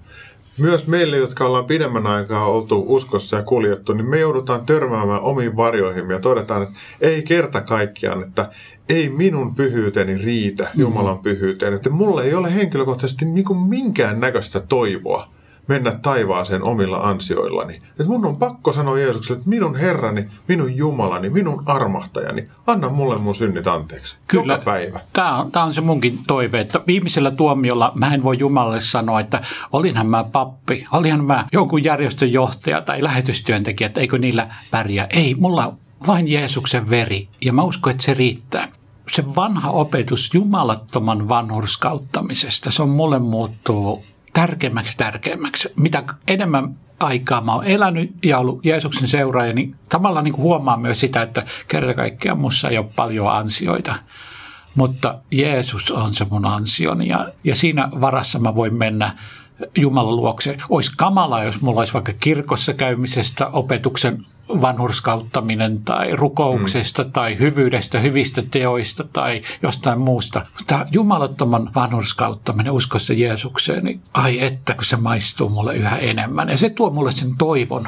Myös 0.58 0.88
meille, 0.88 1.18
jotka 1.18 1.46
ollaan 1.46 1.66
pidemmän 1.66 2.08
aikaa 2.08 2.46
oltu 2.46 2.86
uskossa 2.88 3.38
ja 3.38 3.44
kuljettu, 3.44 3.94
niin 3.94 4.10
me 4.10 4.20
joudutaan 4.20 4.66
törmäämään 4.66 5.22
omiin 5.22 5.56
varjoihin 5.56 6.10
ja 6.10 6.20
todetaan, 6.20 6.64
että 6.64 6.76
ei 7.02 7.24
kerta 7.24 7.62
kaikkiaan, 7.62 8.24
että 8.24 8.50
ei 8.90 9.10
minun 9.10 9.56
pyhyyteni 9.56 10.18
riitä 10.18 10.72
Jumalan 10.76 11.20
pyhyyteen. 11.20 11.74
Että 11.74 11.90
mulla 11.90 12.24
ei 12.24 12.34
ole 12.34 12.56
henkilökohtaisesti 12.56 13.26
niin 13.26 13.58
minkään 13.68 14.20
näköistä 14.20 14.60
toivoa 14.60 15.28
mennä 15.72 15.92
taivaaseen 15.92 16.64
omilla 16.64 16.98
ansioillani. 16.98 17.76
Että 17.76 18.04
mun 18.04 18.26
on 18.26 18.38
pakko 18.38 18.74
sanoa 18.74 19.00
Jeesukselle, 19.00 19.38
että 19.38 19.50
minun 19.50 19.76
Herrani, 19.76 20.28
minun 20.48 20.78
Jumalani, 20.78 21.30
minun 21.30 21.64
armahtajani, 21.66 22.48
anna 22.68 22.90
mulle 22.90 23.18
mun 23.18 23.36
synnit 23.36 23.68
anteeksi. 23.68 24.16
Kyllä. 24.28 24.54
Joka 24.54 24.66
päivä. 24.66 25.00
Tämä 25.14 25.38
on, 25.38 25.52
tämä 25.52 25.66
on 25.66 25.74
se 25.74 25.82
munkin 25.82 26.20
toive, 26.28 26.60
että 26.60 26.82
viimeisellä 26.88 27.32
tuomiolla 27.32 27.92
mä 27.96 28.14
en 28.14 28.24
voi 28.24 28.36
Jumalalle 28.40 28.82
sanoa, 28.82 29.20
että 29.20 29.42
olinhan 29.72 30.08
mä 30.08 30.24
pappi, 30.24 30.88
olinhan 30.92 31.26
mä 31.26 31.46
jonkun 31.54 31.84
järjestön 31.84 32.32
johtaja 32.32 32.82
tai 32.82 33.04
lähetystyöntekijä, 33.04 33.86
että 33.86 34.02
eikö 34.02 34.18
niillä 34.18 34.48
pärjää. 34.72 35.08
Ei, 35.10 35.36
mulla 35.36 35.68
on 35.68 35.78
vain 36.08 36.28
Jeesuksen 36.28 36.90
veri 36.90 37.28
ja 37.46 37.54
mä 37.54 37.62
uskon, 37.64 37.92
että 37.92 38.04
se 38.04 38.14
riittää 38.14 38.68
se 39.12 39.36
vanha 39.36 39.70
opetus 39.70 40.34
jumalattoman 40.34 41.30
vanhurskauttamisesta, 41.30 42.72
se 42.72 42.84
on 42.84 42.90
mulle 42.90 43.20
muuttuu 43.20 44.04
tärkeämmäksi 44.34 44.98
tärkeämmäksi. 44.98 45.70
Mitä 45.76 46.04
enemmän 46.28 46.76
aikaa 47.00 47.42
mä 47.42 47.54
oon 47.54 47.66
elänyt 47.66 48.12
ja 48.24 48.38
ollut 48.38 48.66
Jeesuksen 48.66 49.08
seuraaja, 49.08 49.54
niin 49.54 49.76
tavallaan 49.90 50.24
niin 50.24 50.38
huomaa 50.38 50.78
myös 50.78 51.00
sitä, 51.00 51.22
että 51.22 51.46
kerta 51.68 51.94
kaikkiaan 51.94 52.40
mussa 52.40 52.70
ei 52.70 52.78
ole 52.78 52.90
paljon 52.96 53.32
ansioita. 53.32 53.96
Mutta 54.76 55.20
Jeesus 55.32 55.92
on 55.92 56.14
se 56.14 56.26
mun 56.30 56.46
ansioni 56.46 57.08
ja, 57.08 57.30
ja 57.44 57.56
siinä 57.56 57.90
varassa 58.02 58.40
mä 58.40 58.56
voin 58.56 58.74
mennä 58.74 59.18
Jumalan 59.78 60.16
luokse. 60.16 60.58
Olisi 60.70 60.92
kamala, 60.98 61.44
jos 61.44 61.62
mulla 61.62 61.80
olisi 61.80 61.94
vaikka 61.94 62.14
kirkossa 62.20 62.74
käymisestä 62.74 63.48
opetuksen 63.48 64.26
vanhurskauttaminen 64.62 65.84
tai 65.84 66.16
rukouksesta 66.16 67.04
mm. 67.04 67.12
tai 67.12 67.40
hyvyydestä, 67.40 68.00
hyvistä 68.00 68.44
teoista 68.52 69.04
tai 69.14 69.42
jostain 69.62 70.00
muusta. 70.00 70.46
Mutta 70.58 70.86
jumalattoman 70.92 71.72
vanhurskauttaminen 71.76 72.74
uskossa 72.74 73.14
Jeesukseen, 73.14 73.84
niin 73.84 74.02
ai 74.14 74.44
että 74.44 74.74
kun 74.74 74.86
se 74.86 74.98
maistuu 74.98 75.50
mulle 75.50 75.76
yhä 75.76 75.98
enemmän. 75.98 76.50
Ja 76.50 76.58
se 76.58 76.70
tuo 76.70 76.90
mulle 76.90 77.12
sen 77.12 77.38
toivon. 77.38 77.88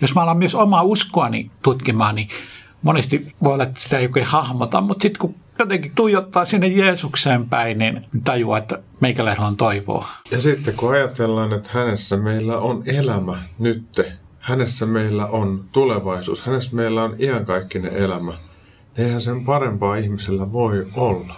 Jos 0.00 0.14
mä 0.14 0.22
alan 0.22 0.38
myös 0.38 0.54
omaa 0.54 0.82
uskoani 0.82 1.50
tutkimaan, 1.62 2.14
niin 2.14 2.28
monesti 2.82 3.34
voi 3.44 3.52
olla, 3.52 3.64
että 3.64 3.80
sitä 3.80 3.98
ei 3.98 4.06
oikein 4.06 4.26
hahmota, 4.26 4.80
mutta 4.80 5.02
sitten 5.02 5.20
kun 5.20 5.34
jotenkin 5.58 5.92
tuijottaa 5.94 6.44
sinne 6.44 6.66
Jeesukseen 6.66 7.48
päin, 7.48 7.78
niin 7.78 8.06
tajuaa, 8.24 8.58
että 8.58 8.78
meikäläisellä 9.00 9.46
on 9.46 9.56
toivoa. 9.56 10.08
Ja 10.30 10.40
sitten 10.40 10.74
kun 10.76 10.94
ajatellaan, 10.94 11.52
että 11.52 11.70
hänessä 11.72 12.16
meillä 12.16 12.58
on 12.58 12.82
elämä 12.86 13.42
nytte, 13.58 14.12
hänessä 14.42 14.86
meillä 14.86 15.26
on 15.26 15.64
tulevaisuus, 15.72 16.42
hänessä 16.42 16.76
meillä 16.76 17.04
on 17.04 17.16
iankaikkinen 17.18 17.96
elämä, 17.96 18.30
niin 18.30 19.06
eihän 19.06 19.20
sen 19.20 19.44
parempaa 19.44 19.96
ihmisellä 19.96 20.52
voi 20.52 20.86
olla. 20.96 21.34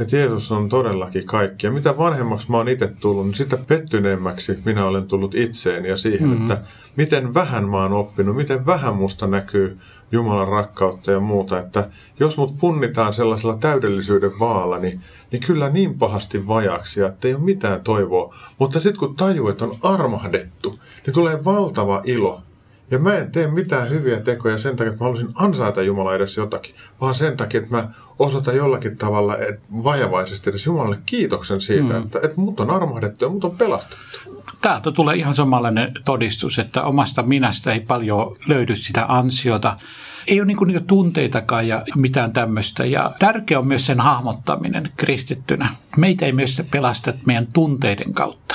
Että 0.00 0.16
Jeesus 0.16 0.52
on 0.52 0.68
todellakin 0.68 1.26
kaikki. 1.26 1.66
Ja 1.66 1.70
mitä 1.70 1.98
vanhemmaksi 1.98 2.50
mä 2.50 2.56
oon 2.56 2.68
itse 2.68 2.92
tullut, 3.00 3.26
niin 3.26 3.34
sitä 3.34 3.58
pettyneemmäksi 3.68 4.58
minä 4.64 4.84
olen 4.84 5.08
tullut 5.08 5.34
itseeni 5.34 5.88
ja 5.88 5.96
siihen, 5.96 6.28
mm-hmm. 6.28 6.50
että 6.50 6.64
miten 6.96 7.34
vähän 7.34 7.68
mä 7.68 7.76
oon 7.76 7.92
oppinut, 7.92 8.36
miten 8.36 8.66
vähän 8.66 8.96
musta 8.96 9.26
näkyy 9.26 9.78
Jumalan 10.12 10.48
rakkautta 10.48 11.10
ja 11.10 11.20
muuta. 11.20 11.58
Että 11.58 11.90
jos 12.20 12.36
mut 12.36 12.54
punnitaan 12.60 13.14
sellaisella 13.14 13.56
täydellisyyden 13.56 14.38
vaalla, 14.38 14.78
niin, 14.78 15.00
niin 15.32 15.42
kyllä 15.42 15.68
niin 15.68 15.98
pahasti 15.98 16.48
vajaksi, 16.48 17.00
että 17.00 17.28
ei 17.28 17.34
ole 17.34 17.42
mitään 17.42 17.80
toivoa. 17.80 18.34
Mutta 18.58 18.80
sitten 18.80 19.00
kun 19.00 19.16
tajuu, 19.16 19.48
että 19.48 19.64
on 19.64 19.76
armahdettu, 19.82 20.78
niin 21.06 21.14
tulee 21.14 21.44
valtava 21.44 22.02
ilo 22.04 22.42
ja 22.90 22.98
mä 22.98 23.14
en 23.14 23.32
tee 23.32 23.46
mitään 23.46 23.90
hyviä 23.90 24.20
tekoja 24.20 24.58
sen 24.58 24.76
takia, 24.76 24.92
että 24.92 25.04
mä 25.04 25.04
haluaisin 25.04 25.32
ansaita 25.34 25.82
Jumala 25.82 26.14
edes 26.14 26.36
jotakin, 26.36 26.74
vaan 27.00 27.14
sen 27.14 27.36
takia, 27.36 27.60
että 27.60 27.76
mä 27.76 27.88
osoitan 28.18 28.56
jollakin 28.56 28.96
tavalla 28.96 29.36
et 29.36 29.60
vajavaisesti 29.84 30.50
edes 30.50 30.66
Jumalalle 30.66 30.98
kiitoksen 31.06 31.60
siitä, 31.60 31.92
mm. 31.92 32.02
että, 32.02 32.18
että 32.22 32.40
mut 32.40 32.60
on 32.60 32.70
armahdettu 32.70 33.24
ja 33.24 33.28
mut 33.28 33.44
on 33.44 33.56
pelastettu. 33.56 33.96
Täältä 34.60 34.92
tulee 34.92 35.16
ihan 35.16 35.34
samanlainen 35.34 35.92
todistus, 36.04 36.58
että 36.58 36.82
omasta 36.82 37.22
minästä 37.22 37.72
ei 37.72 37.80
paljon 37.80 38.36
löydy 38.46 38.76
sitä 38.76 39.04
ansiota. 39.08 39.76
Ei 40.26 40.40
ole 40.40 40.46
niin 40.46 40.58
niitä 40.66 40.80
tunteitakaan 40.80 41.68
ja 41.68 41.82
mitään 41.96 42.32
tämmöistä. 42.32 42.84
Ja 42.84 43.12
tärkeä 43.18 43.58
on 43.58 43.66
myös 43.66 43.86
sen 43.86 44.00
hahmottaminen 44.00 44.90
kristittynä. 44.96 45.68
Meitä 45.96 46.26
ei 46.26 46.32
myös 46.32 46.62
pelasta 46.70 47.12
meidän 47.26 47.44
tunteiden 47.52 48.12
kautta. 48.12 48.54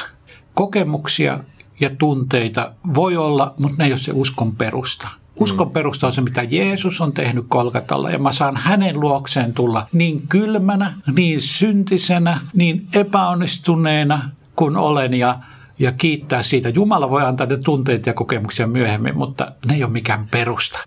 Kokemuksia 0.54 1.40
ja 1.80 1.90
tunteita 1.90 2.72
voi 2.96 3.18
olla, 3.18 3.54
mutta 3.58 3.78
ne 3.78 3.86
ei 3.86 3.92
ole 3.92 3.98
se 3.98 4.12
uskon 4.12 4.56
perusta. 4.56 5.08
Uskon 5.40 5.68
mm. 5.68 5.74
perusta 5.74 6.08
on 6.08 6.14
se, 6.14 6.22
mitä 6.22 6.44
Jeesus 6.44 7.02
on 7.02 7.14
tehnyt 7.14 7.46
Kolkatalla 7.48 8.10
ja 8.10 8.20
mä 8.20 8.32
saan 8.32 8.58
hänen 8.58 9.00
luokseen 9.00 9.54
tulla 9.54 9.88
niin 9.94 10.28
kylmänä, 10.30 10.94
niin 11.16 11.42
syntisenä, 11.42 12.40
niin 12.54 12.88
epäonnistuneena 12.96 14.30
kuin 14.56 14.78
olen 14.78 15.14
ja, 15.14 15.40
ja 15.80 15.92
kiittää 15.92 16.44
siitä. 16.44 16.70
Jumala 16.70 17.10
voi 17.10 17.22
antaa 17.22 17.48
ne 17.48 17.58
tunteet 17.58 18.06
ja 18.06 18.14
kokemuksia 18.14 18.68
myöhemmin, 18.68 19.18
mutta 19.18 19.52
ne 19.66 19.74
ei 19.74 19.84
ole 19.84 19.92
mikään 19.92 20.28
perusta. 20.32 20.80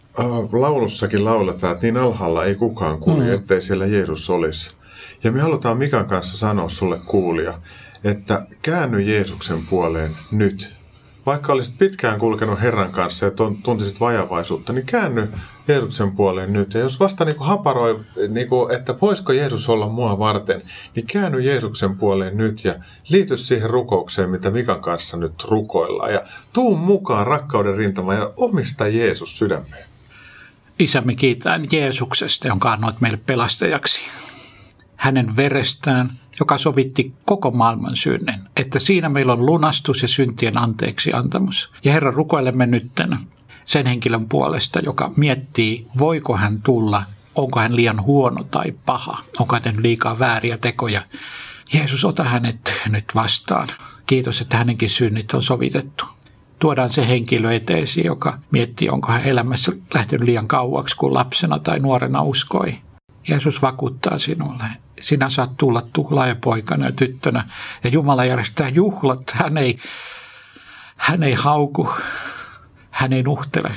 Laulussakin 0.52 1.24
lauletaan, 1.24 1.72
että 1.72 1.86
niin 1.86 1.96
alhaalla 1.96 2.44
ei 2.44 2.54
kukaan 2.54 2.98
kulje, 2.98 3.28
mm. 3.28 3.34
ettei 3.34 3.62
siellä 3.62 3.86
Jeesus 3.86 4.30
olisi. 4.30 4.70
Ja 5.24 5.32
me 5.32 5.40
halutaan 5.40 5.78
Mikan 5.78 6.06
kanssa 6.06 6.36
sanoa 6.36 6.68
sulle 6.68 6.98
kuulia, 7.06 7.54
että 8.06 8.46
käänny 8.62 9.00
Jeesuksen 9.00 9.66
puoleen 9.66 10.16
nyt 10.30 10.76
vaikka 11.26 11.52
olisit 11.52 11.78
pitkään 11.78 12.18
kulkenut 12.18 12.60
Herran 12.60 12.92
kanssa 12.92 13.24
ja 13.24 13.30
tuntisit 13.62 14.00
vajavaisuutta, 14.00 14.72
niin 14.72 14.86
käänny 14.86 15.28
Jeesuksen 15.68 16.12
puoleen 16.12 16.52
nyt. 16.52 16.74
Ja 16.74 16.80
jos 16.80 17.00
vasta 17.00 17.24
niin 17.24 17.36
kuin 17.36 17.48
haparoi, 17.48 18.00
niin 18.28 18.48
kuin, 18.48 18.74
että 18.74 18.94
voisiko 19.02 19.32
Jeesus 19.32 19.68
olla 19.68 19.88
mua 19.88 20.18
varten, 20.18 20.62
niin 20.94 21.06
käänny 21.06 21.40
Jeesuksen 21.40 21.96
puoleen 21.96 22.36
nyt 22.36 22.64
ja 22.64 22.74
liity 23.08 23.36
siihen 23.36 23.70
rukoukseen, 23.70 24.30
mitä 24.30 24.50
Mikan 24.50 24.80
kanssa 24.80 25.16
nyt 25.16 25.44
rukoillaan. 25.44 26.12
Ja 26.12 26.22
tuu 26.52 26.76
mukaan 26.76 27.26
rakkauden 27.26 27.76
rintama 27.76 28.14
ja 28.14 28.30
omista 28.36 28.88
Jeesus 28.88 29.38
sydämeen. 29.38 29.86
Isämme 30.78 31.14
kiitään 31.14 31.64
Jeesuksesta, 31.72 32.48
jonka 32.48 32.72
annoit 32.72 33.00
meille 33.00 33.18
pelastajaksi. 33.26 34.02
Hänen 34.96 35.36
verestään 35.36 36.18
joka 36.40 36.58
sovitti 36.58 37.14
koko 37.24 37.50
maailman 37.50 37.96
synnen, 37.96 38.48
että 38.56 38.78
siinä 38.78 39.08
meillä 39.08 39.32
on 39.32 39.46
lunastus 39.46 40.02
ja 40.02 40.08
syntien 40.08 40.58
anteeksi 40.58 41.10
antamus. 41.12 41.70
Ja 41.84 41.92
Herra, 41.92 42.10
rukoilemme 42.10 42.66
nytten 42.66 43.18
sen 43.64 43.86
henkilön 43.86 44.28
puolesta, 44.28 44.78
joka 44.78 45.12
miettii, 45.16 45.86
voiko 45.98 46.36
hän 46.36 46.62
tulla, 46.62 47.02
onko 47.34 47.60
hän 47.60 47.76
liian 47.76 48.02
huono 48.02 48.44
tai 48.44 48.74
paha, 48.86 49.18
onko 49.38 49.58
hän 49.64 49.82
liikaa 49.82 50.18
vääriä 50.18 50.58
tekoja. 50.58 51.02
Jeesus, 51.72 52.04
ota 52.04 52.24
hänet 52.24 52.74
nyt 52.88 53.04
vastaan. 53.14 53.68
Kiitos, 54.06 54.40
että 54.40 54.56
hänenkin 54.56 54.90
synnit 54.90 55.32
on 55.34 55.42
sovitettu. 55.42 56.04
Tuodaan 56.58 56.92
se 56.92 57.08
henkilö 57.08 57.54
eteesi, 57.54 58.06
joka 58.06 58.38
miettii, 58.50 58.88
onko 58.88 59.12
hän 59.12 59.24
elämässä 59.24 59.72
lähtenyt 59.94 60.26
liian 60.26 60.48
kauaksi, 60.48 60.96
kun 60.96 61.14
lapsena 61.14 61.58
tai 61.58 61.78
nuorena 61.78 62.22
uskoi. 62.22 62.78
Jeesus 63.28 63.62
vakuuttaa 63.62 64.18
sinulle, 64.18 64.64
sinä 65.00 65.30
saat 65.30 65.56
tulla 65.56 65.86
tuhlaajapoikana 65.92 66.86
ja 66.86 66.92
tyttönä. 66.92 67.48
Ja 67.84 67.90
Jumala 67.90 68.24
järjestää 68.24 68.68
juhlat. 68.68 69.30
Hän 69.34 69.56
ei, 69.56 69.78
hän 70.96 71.22
ei 71.22 71.34
hauku, 71.34 71.94
hän 72.90 73.12
ei 73.12 73.22
nuhtele, 73.22 73.76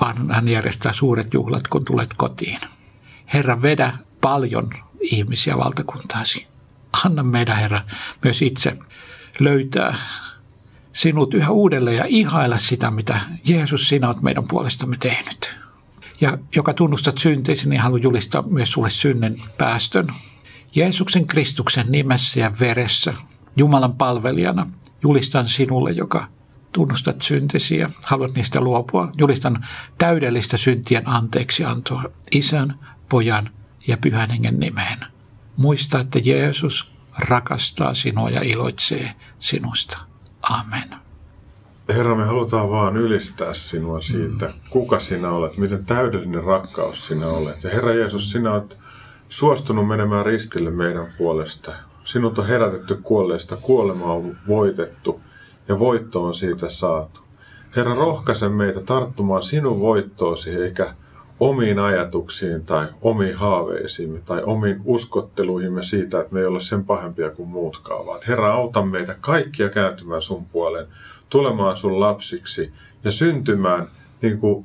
vaan 0.00 0.30
hän 0.30 0.48
järjestää 0.48 0.92
suuret 0.92 1.34
juhlat, 1.34 1.68
kun 1.68 1.84
tulet 1.84 2.14
kotiin. 2.14 2.60
Herra, 3.34 3.62
vedä 3.62 3.92
paljon 4.20 4.70
ihmisiä 5.00 5.58
valtakuntaasi. 5.58 6.46
Anna 7.04 7.22
meidän, 7.22 7.56
Herra, 7.56 7.80
myös 8.24 8.42
itse 8.42 8.78
löytää 9.40 9.94
sinut 10.92 11.34
yhä 11.34 11.50
uudelleen 11.50 11.96
ja 11.96 12.04
ihailla 12.08 12.58
sitä, 12.58 12.90
mitä 12.90 13.20
Jeesus 13.44 13.88
sinä 13.88 14.08
olet 14.08 14.22
meidän 14.22 14.44
puolestamme 14.48 14.96
tehnyt. 15.00 15.56
Ja 16.20 16.38
joka 16.56 16.74
tunnustat 16.74 17.18
synteisi, 17.18 17.68
niin 17.68 17.80
haluan 17.80 18.02
julistaa 18.02 18.42
myös 18.42 18.72
sulle 18.72 18.90
synnen 18.90 19.42
päästön. 19.58 20.06
Jeesuksen 20.74 21.26
Kristuksen 21.26 21.86
nimessä 21.88 22.40
ja 22.40 22.52
veressä, 22.60 23.14
Jumalan 23.56 23.94
palvelijana, 23.94 24.66
julistan 25.02 25.44
sinulle, 25.44 25.90
joka 25.90 26.28
tunnustat 26.72 27.22
syntisi 27.22 27.76
ja 27.76 27.90
haluat 28.04 28.34
niistä 28.34 28.60
luopua. 28.60 29.12
Julistan 29.18 29.66
täydellistä 29.98 30.56
syntien 30.56 31.08
anteeksi 31.08 31.64
antoa 31.64 32.04
isän, 32.32 32.78
pojan 33.08 33.50
ja 33.86 33.96
pyhän 33.96 34.30
hengen 34.30 34.60
nimeen. 34.60 34.98
Muista, 35.56 36.00
että 36.00 36.18
Jeesus 36.18 36.92
rakastaa 37.18 37.94
sinua 37.94 38.30
ja 38.30 38.40
iloitsee 38.42 39.14
sinusta. 39.38 39.98
Amen. 40.42 40.94
Herra, 41.88 42.14
me 42.14 42.24
halutaan 42.24 42.70
vaan 42.70 42.96
ylistää 42.96 43.54
sinua 43.54 44.00
siitä, 44.00 44.46
mm. 44.46 44.52
kuka 44.70 45.00
sinä 45.00 45.30
olet, 45.30 45.56
miten 45.56 45.86
täydellinen 45.86 46.44
rakkaus 46.44 47.06
sinä 47.06 47.26
olet. 47.26 47.64
Ja 47.64 47.70
Herra 47.70 47.94
Jeesus, 47.94 48.30
sinä 48.30 48.52
olet 48.52 48.76
suostunut 49.28 49.88
menemään 49.88 50.26
ristille 50.26 50.70
meidän 50.70 51.12
puolesta. 51.18 51.74
Sinut 52.04 52.38
on 52.38 52.46
herätetty 52.46 52.98
kuolleista, 53.02 53.56
kuolema 53.56 54.04
on 54.04 54.36
voitettu 54.48 55.20
ja 55.68 55.78
voitto 55.78 56.24
on 56.24 56.34
siitä 56.34 56.68
saatu. 56.68 57.20
Herra, 57.76 57.94
rohkaise 57.94 58.48
meitä 58.48 58.80
tarttumaan 58.80 59.42
sinun 59.42 59.80
voittoosi 59.80 60.50
eikä 60.50 60.94
omiin 61.40 61.78
ajatuksiin 61.78 62.64
tai 62.64 62.86
omiin 63.02 63.36
haaveisiimme 63.36 64.18
tai 64.24 64.42
omiin 64.42 64.80
uskotteluihimme 64.84 65.82
siitä, 65.82 66.20
että 66.20 66.34
me 66.34 66.40
ei 66.40 66.46
ole 66.46 66.60
sen 66.60 66.84
pahempia 66.84 67.30
kuin 67.30 67.48
muutkaan, 67.48 68.06
vaan 68.06 68.20
Herra, 68.28 68.54
auta 68.54 68.82
meitä 68.86 69.16
kaikkia 69.20 69.68
kääntymään 69.68 70.22
sun 70.22 70.46
puoleen, 70.46 70.86
tulemaan 71.30 71.76
sun 71.76 72.00
lapsiksi 72.00 72.72
ja 73.04 73.10
syntymään 73.10 73.88
niin 74.22 74.38
kuin 74.38 74.64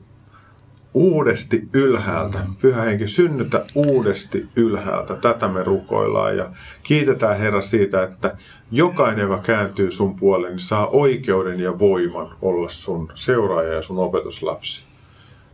uudesti 0.93 1.69
ylhäältä. 1.73 2.39
Pyhä 2.61 2.81
henki, 2.81 3.07
synnytä 3.07 3.65
uudesti 3.75 4.47
ylhäältä. 4.55 5.15
Tätä 5.15 5.47
me 5.47 5.63
rukoillaan 5.63 6.37
ja 6.37 6.51
kiitetään 6.83 7.37
Herra 7.37 7.61
siitä, 7.61 8.03
että 8.03 8.37
jokainen, 8.71 9.21
joka 9.21 9.37
kääntyy 9.37 9.91
sun 9.91 10.15
puoleen, 10.15 10.51
niin 10.51 10.59
saa 10.59 10.87
oikeuden 10.87 11.59
ja 11.59 11.79
voiman 11.79 12.35
olla 12.41 12.69
sun 12.69 13.11
seuraaja 13.15 13.73
ja 13.73 13.81
sun 13.81 13.99
opetuslapsi. 13.99 14.83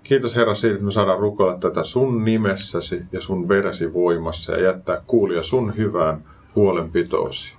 Kiitos 0.03 0.35
Herra 0.35 0.55
siitä, 0.55 0.73
että 0.73 0.85
me 0.85 0.91
saadaan 0.91 1.19
rukoilla 1.19 1.57
tätä 1.57 1.83
sun 1.83 2.25
nimessäsi 2.25 3.01
ja 3.11 3.21
sun 3.21 3.47
veresi 3.47 3.93
voimassa 3.93 4.51
ja 4.51 4.61
jättää 4.61 5.01
kuulia 5.07 5.43
sun 5.43 5.77
hyvään 5.77 6.23
huolenpitoosi. 6.55 7.55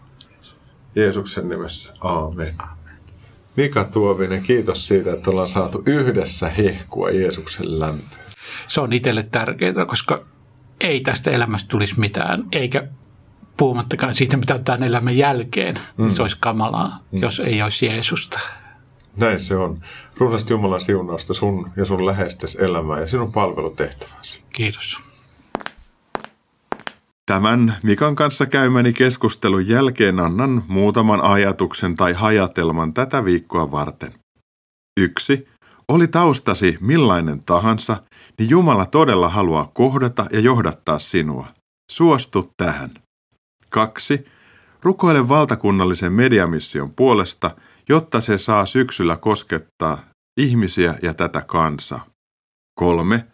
Jeesuksen 0.94 1.48
nimessä. 1.48 1.92
Aamen. 2.00 2.79
Mika 3.56 3.84
Tuovinen, 3.84 4.42
kiitos 4.42 4.88
siitä, 4.88 5.12
että 5.12 5.30
ollaan 5.30 5.48
saatu 5.48 5.82
yhdessä 5.86 6.48
hehkua 6.48 7.08
Jeesuksen 7.08 7.80
lämpöä. 7.80 8.18
Se 8.66 8.80
on 8.80 8.92
itselle 8.92 9.22
tärkeää, 9.22 9.86
koska 9.86 10.24
ei 10.80 11.00
tästä 11.00 11.30
elämästä 11.30 11.68
tulisi 11.68 12.00
mitään, 12.00 12.44
eikä 12.52 12.88
puhumattakaan 13.56 14.14
siitä, 14.14 14.36
mitä 14.36 14.54
on 14.54 14.64
tämän 14.64 14.82
elämän 14.82 15.16
jälkeen. 15.16 15.74
Mm. 15.96 16.10
Se 16.10 16.22
olisi 16.22 16.36
kamalaa, 16.40 16.98
mm. 17.12 17.22
jos 17.22 17.40
ei 17.40 17.62
olisi 17.62 17.86
Jeesusta. 17.86 18.40
Näin 19.16 19.40
se 19.40 19.56
on. 19.56 19.80
Runsasti 20.16 20.52
Jumalan 20.52 20.80
siunausta 20.80 21.34
sun 21.34 21.70
ja 21.76 21.84
sun 21.84 22.06
läheistes 22.06 22.54
elämää 22.54 23.00
ja 23.00 23.08
sinun 23.08 23.32
palvelutehtäväsi. 23.32 24.42
Kiitos. 24.52 25.09
Tämän 27.30 27.74
Mikan 27.82 28.16
kanssa 28.16 28.46
käymäni 28.46 28.92
keskustelun 28.92 29.68
jälkeen 29.68 30.20
annan 30.20 30.64
muutaman 30.68 31.20
ajatuksen 31.20 31.96
tai 31.96 32.12
hajatelman 32.12 32.94
tätä 32.94 33.24
viikkoa 33.24 33.70
varten. 33.70 34.14
Yksi. 35.00 35.48
Oli 35.88 36.08
taustasi 36.08 36.78
millainen 36.80 37.42
tahansa, 37.42 38.02
niin 38.38 38.50
Jumala 38.50 38.86
todella 38.86 39.28
haluaa 39.28 39.70
kohdata 39.74 40.26
ja 40.32 40.40
johdattaa 40.40 40.98
sinua. 40.98 41.46
Suostu 41.92 42.50
tähän. 42.56 42.90
Kaksi. 43.68 44.26
Rukoile 44.82 45.28
valtakunnallisen 45.28 46.12
mediamission 46.12 46.90
puolesta, 46.90 47.56
jotta 47.88 48.20
se 48.20 48.38
saa 48.38 48.66
syksyllä 48.66 49.16
koskettaa 49.16 49.98
ihmisiä 50.40 50.94
ja 51.02 51.14
tätä 51.14 51.40
kansaa. 51.40 52.06
Kolme. 52.80 53.26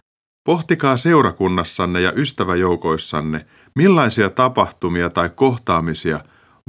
Pohtikaa 0.46 0.96
seurakunnassanne 0.96 2.00
ja 2.00 2.12
ystäväjoukoissanne, 2.16 3.46
millaisia 3.74 4.30
tapahtumia 4.30 5.10
tai 5.10 5.30
kohtaamisia 5.34 6.20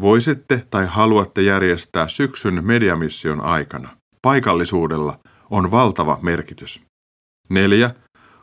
voisitte 0.02 0.68
tai 0.70 0.86
haluatte 0.86 1.42
järjestää 1.42 2.08
syksyn 2.08 2.66
mediamission 2.66 3.42
aikana. 3.42 3.98
Paikallisuudella 4.22 5.20
on 5.50 5.72
valtava 5.72 6.20
merkitys. 6.22 6.82
4. 7.50 7.96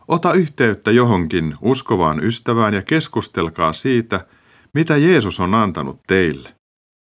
Ota 0.09 0.33
yhteyttä 0.33 0.91
johonkin 0.91 1.55
uskovaan 1.61 2.25
ystävään 2.25 2.75
ja 2.75 2.83
keskustelkaa 2.83 3.73
siitä, 3.73 4.27
mitä 4.75 4.97
Jeesus 4.97 5.41
on 5.41 5.55
antanut 5.55 6.01
teille. 6.07 6.55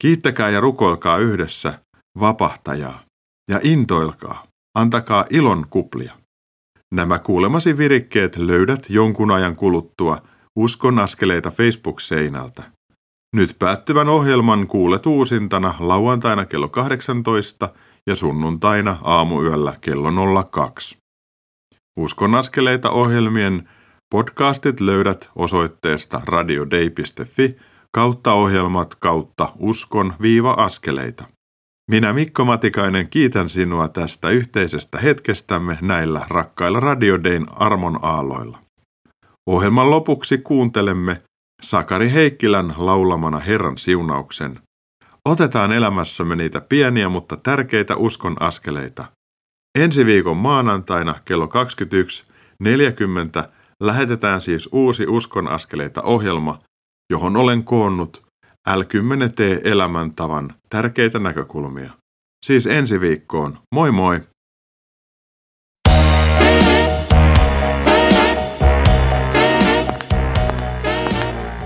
Kiittäkää 0.01 0.49
ja 0.49 0.59
rukoilkaa 0.59 1.17
yhdessä 1.17 1.79
vapahtajaa 2.19 3.03
ja 3.49 3.59
intoilkaa, 3.63 4.43
antakaa 4.75 5.25
ilon 5.29 5.65
kuplia. 5.69 6.19
Nämä 6.93 7.19
kuulemasi 7.19 7.77
virikkeet 7.77 8.37
löydät 8.37 8.89
jonkun 8.89 9.31
ajan 9.31 9.55
kuluttua 9.55 10.21
Uskon 10.55 10.99
askeleita 10.99 11.51
Facebook-seinältä. 11.51 12.63
Nyt 13.35 13.55
päättyvän 13.59 14.09
ohjelman 14.09 14.67
kuulet 14.67 15.05
uusintana 15.05 15.75
lauantaina 15.79 16.45
kello 16.45 16.67
18 16.67 17.69
ja 18.07 18.15
sunnuntaina 18.15 18.97
aamuyöllä 19.03 19.73
kello 19.81 20.43
02. 20.43 20.97
Uskon 21.99 22.35
askeleita 22.35 22.89
ohjelmien 22.89 23.69
podcastit 24.11 24.79
löydät 24.79 25.29
osoitteesta 25.35 26.21
radiodei.fi 26.25 27.57
kautta 27.91 28.33
ohjelmat 28.33 28.95
kautta 28.95 29.53
uskon-askeleita. 29.59 31.38
Minä 31.89 32.13
Mikko 32.13 32.45
Matikainen 32.45 33.09
kiitän 33.09 33.49
sinua 33.49 33.87
tästä 33.87 34.29
yhteisestä 34.29 34.99
hetkestämme 34.99 35.77
näillä 35.81 36.25
rakkailla 36.29 36.79
Radiodein 36.79 37.45
armon 37.55 37.99
aalloilla. 38.01 38.59
Ohjelman 39.47 39.91
lopuksi 39.91 40.37
kuuntelemme 40.37 41.21
Sakari 41.61 42.11
Heikkilän 42.11 42.73
laulamana 42.77 43.39
Herran 43.39 43.77
siunauksen. 43.77 44.59
Otetaan 45.25 45.71
elämässämme 45.71 46.35
niitä 46.35 46.61
pieniä, 46.61 47.09
mutta 47.09 47.37
tärkeitä 47.37 47.95
uskon 47.95 48.35
askeleita. 48.39 49.05
Ensi 49.79 50.05
viikon 50.05 50.37
maanantaina 50.37 51.15
kello 51.25 51.45
21.40 51.45 51.51
lähetetään 53.83 54.41
siis 54.41 54.69
uusi 54.71 55.07
Uskon 55.07 55.47
askeleita 55.47 56.01
ohjelma, 56.01 56.59
johon 57.11 57.37
olen 57.37 57.63
koonnut 57.63 58.28
L10T 58.69 59.61
elämäntavan 59.63 60.53
tärkeitä 60.69 61.19
näkökulmia. 61.19 61.91
Siis 62.45 62.67
ensi 62.67 63.01
viikkoon. 63.01 63.57
Moi 63.75 63.91
moi! 63.91 64.21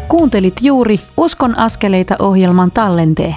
Kuuntelit 0.08 0.54
juuri 0.62 1.00
Uskon 1.18 1.58
askeleita 1.58 2.16
ohjelman 2.20 2.72
tallenteen. 2.72 3.36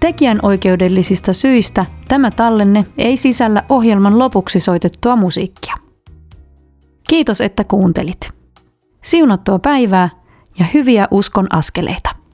Tekijän 0.00 0.38
oikeudellisista 0.42 1.32
syistä 1.32 1.86
tämä 2.08 2.30
tallenne 2.30 2.86
ei 2.98 3.16
sisällä 3.16 3.62
ohjelman 3.68 4.18
lopuksi 4.18 4.60
soitettua 4.60 5.16
musiikkia. 5.16 5.74
Kiitos, 7.08 7.40
että 7.40 7.64
kuuntelit. 7.64 8.30
Siunattua 9.02 9.58
päivää 9.58 10.08
ja 10.58 10.64
hyviä 10.74 11.08
uskon 11.10 11.46
askeleita. 11.54 12.25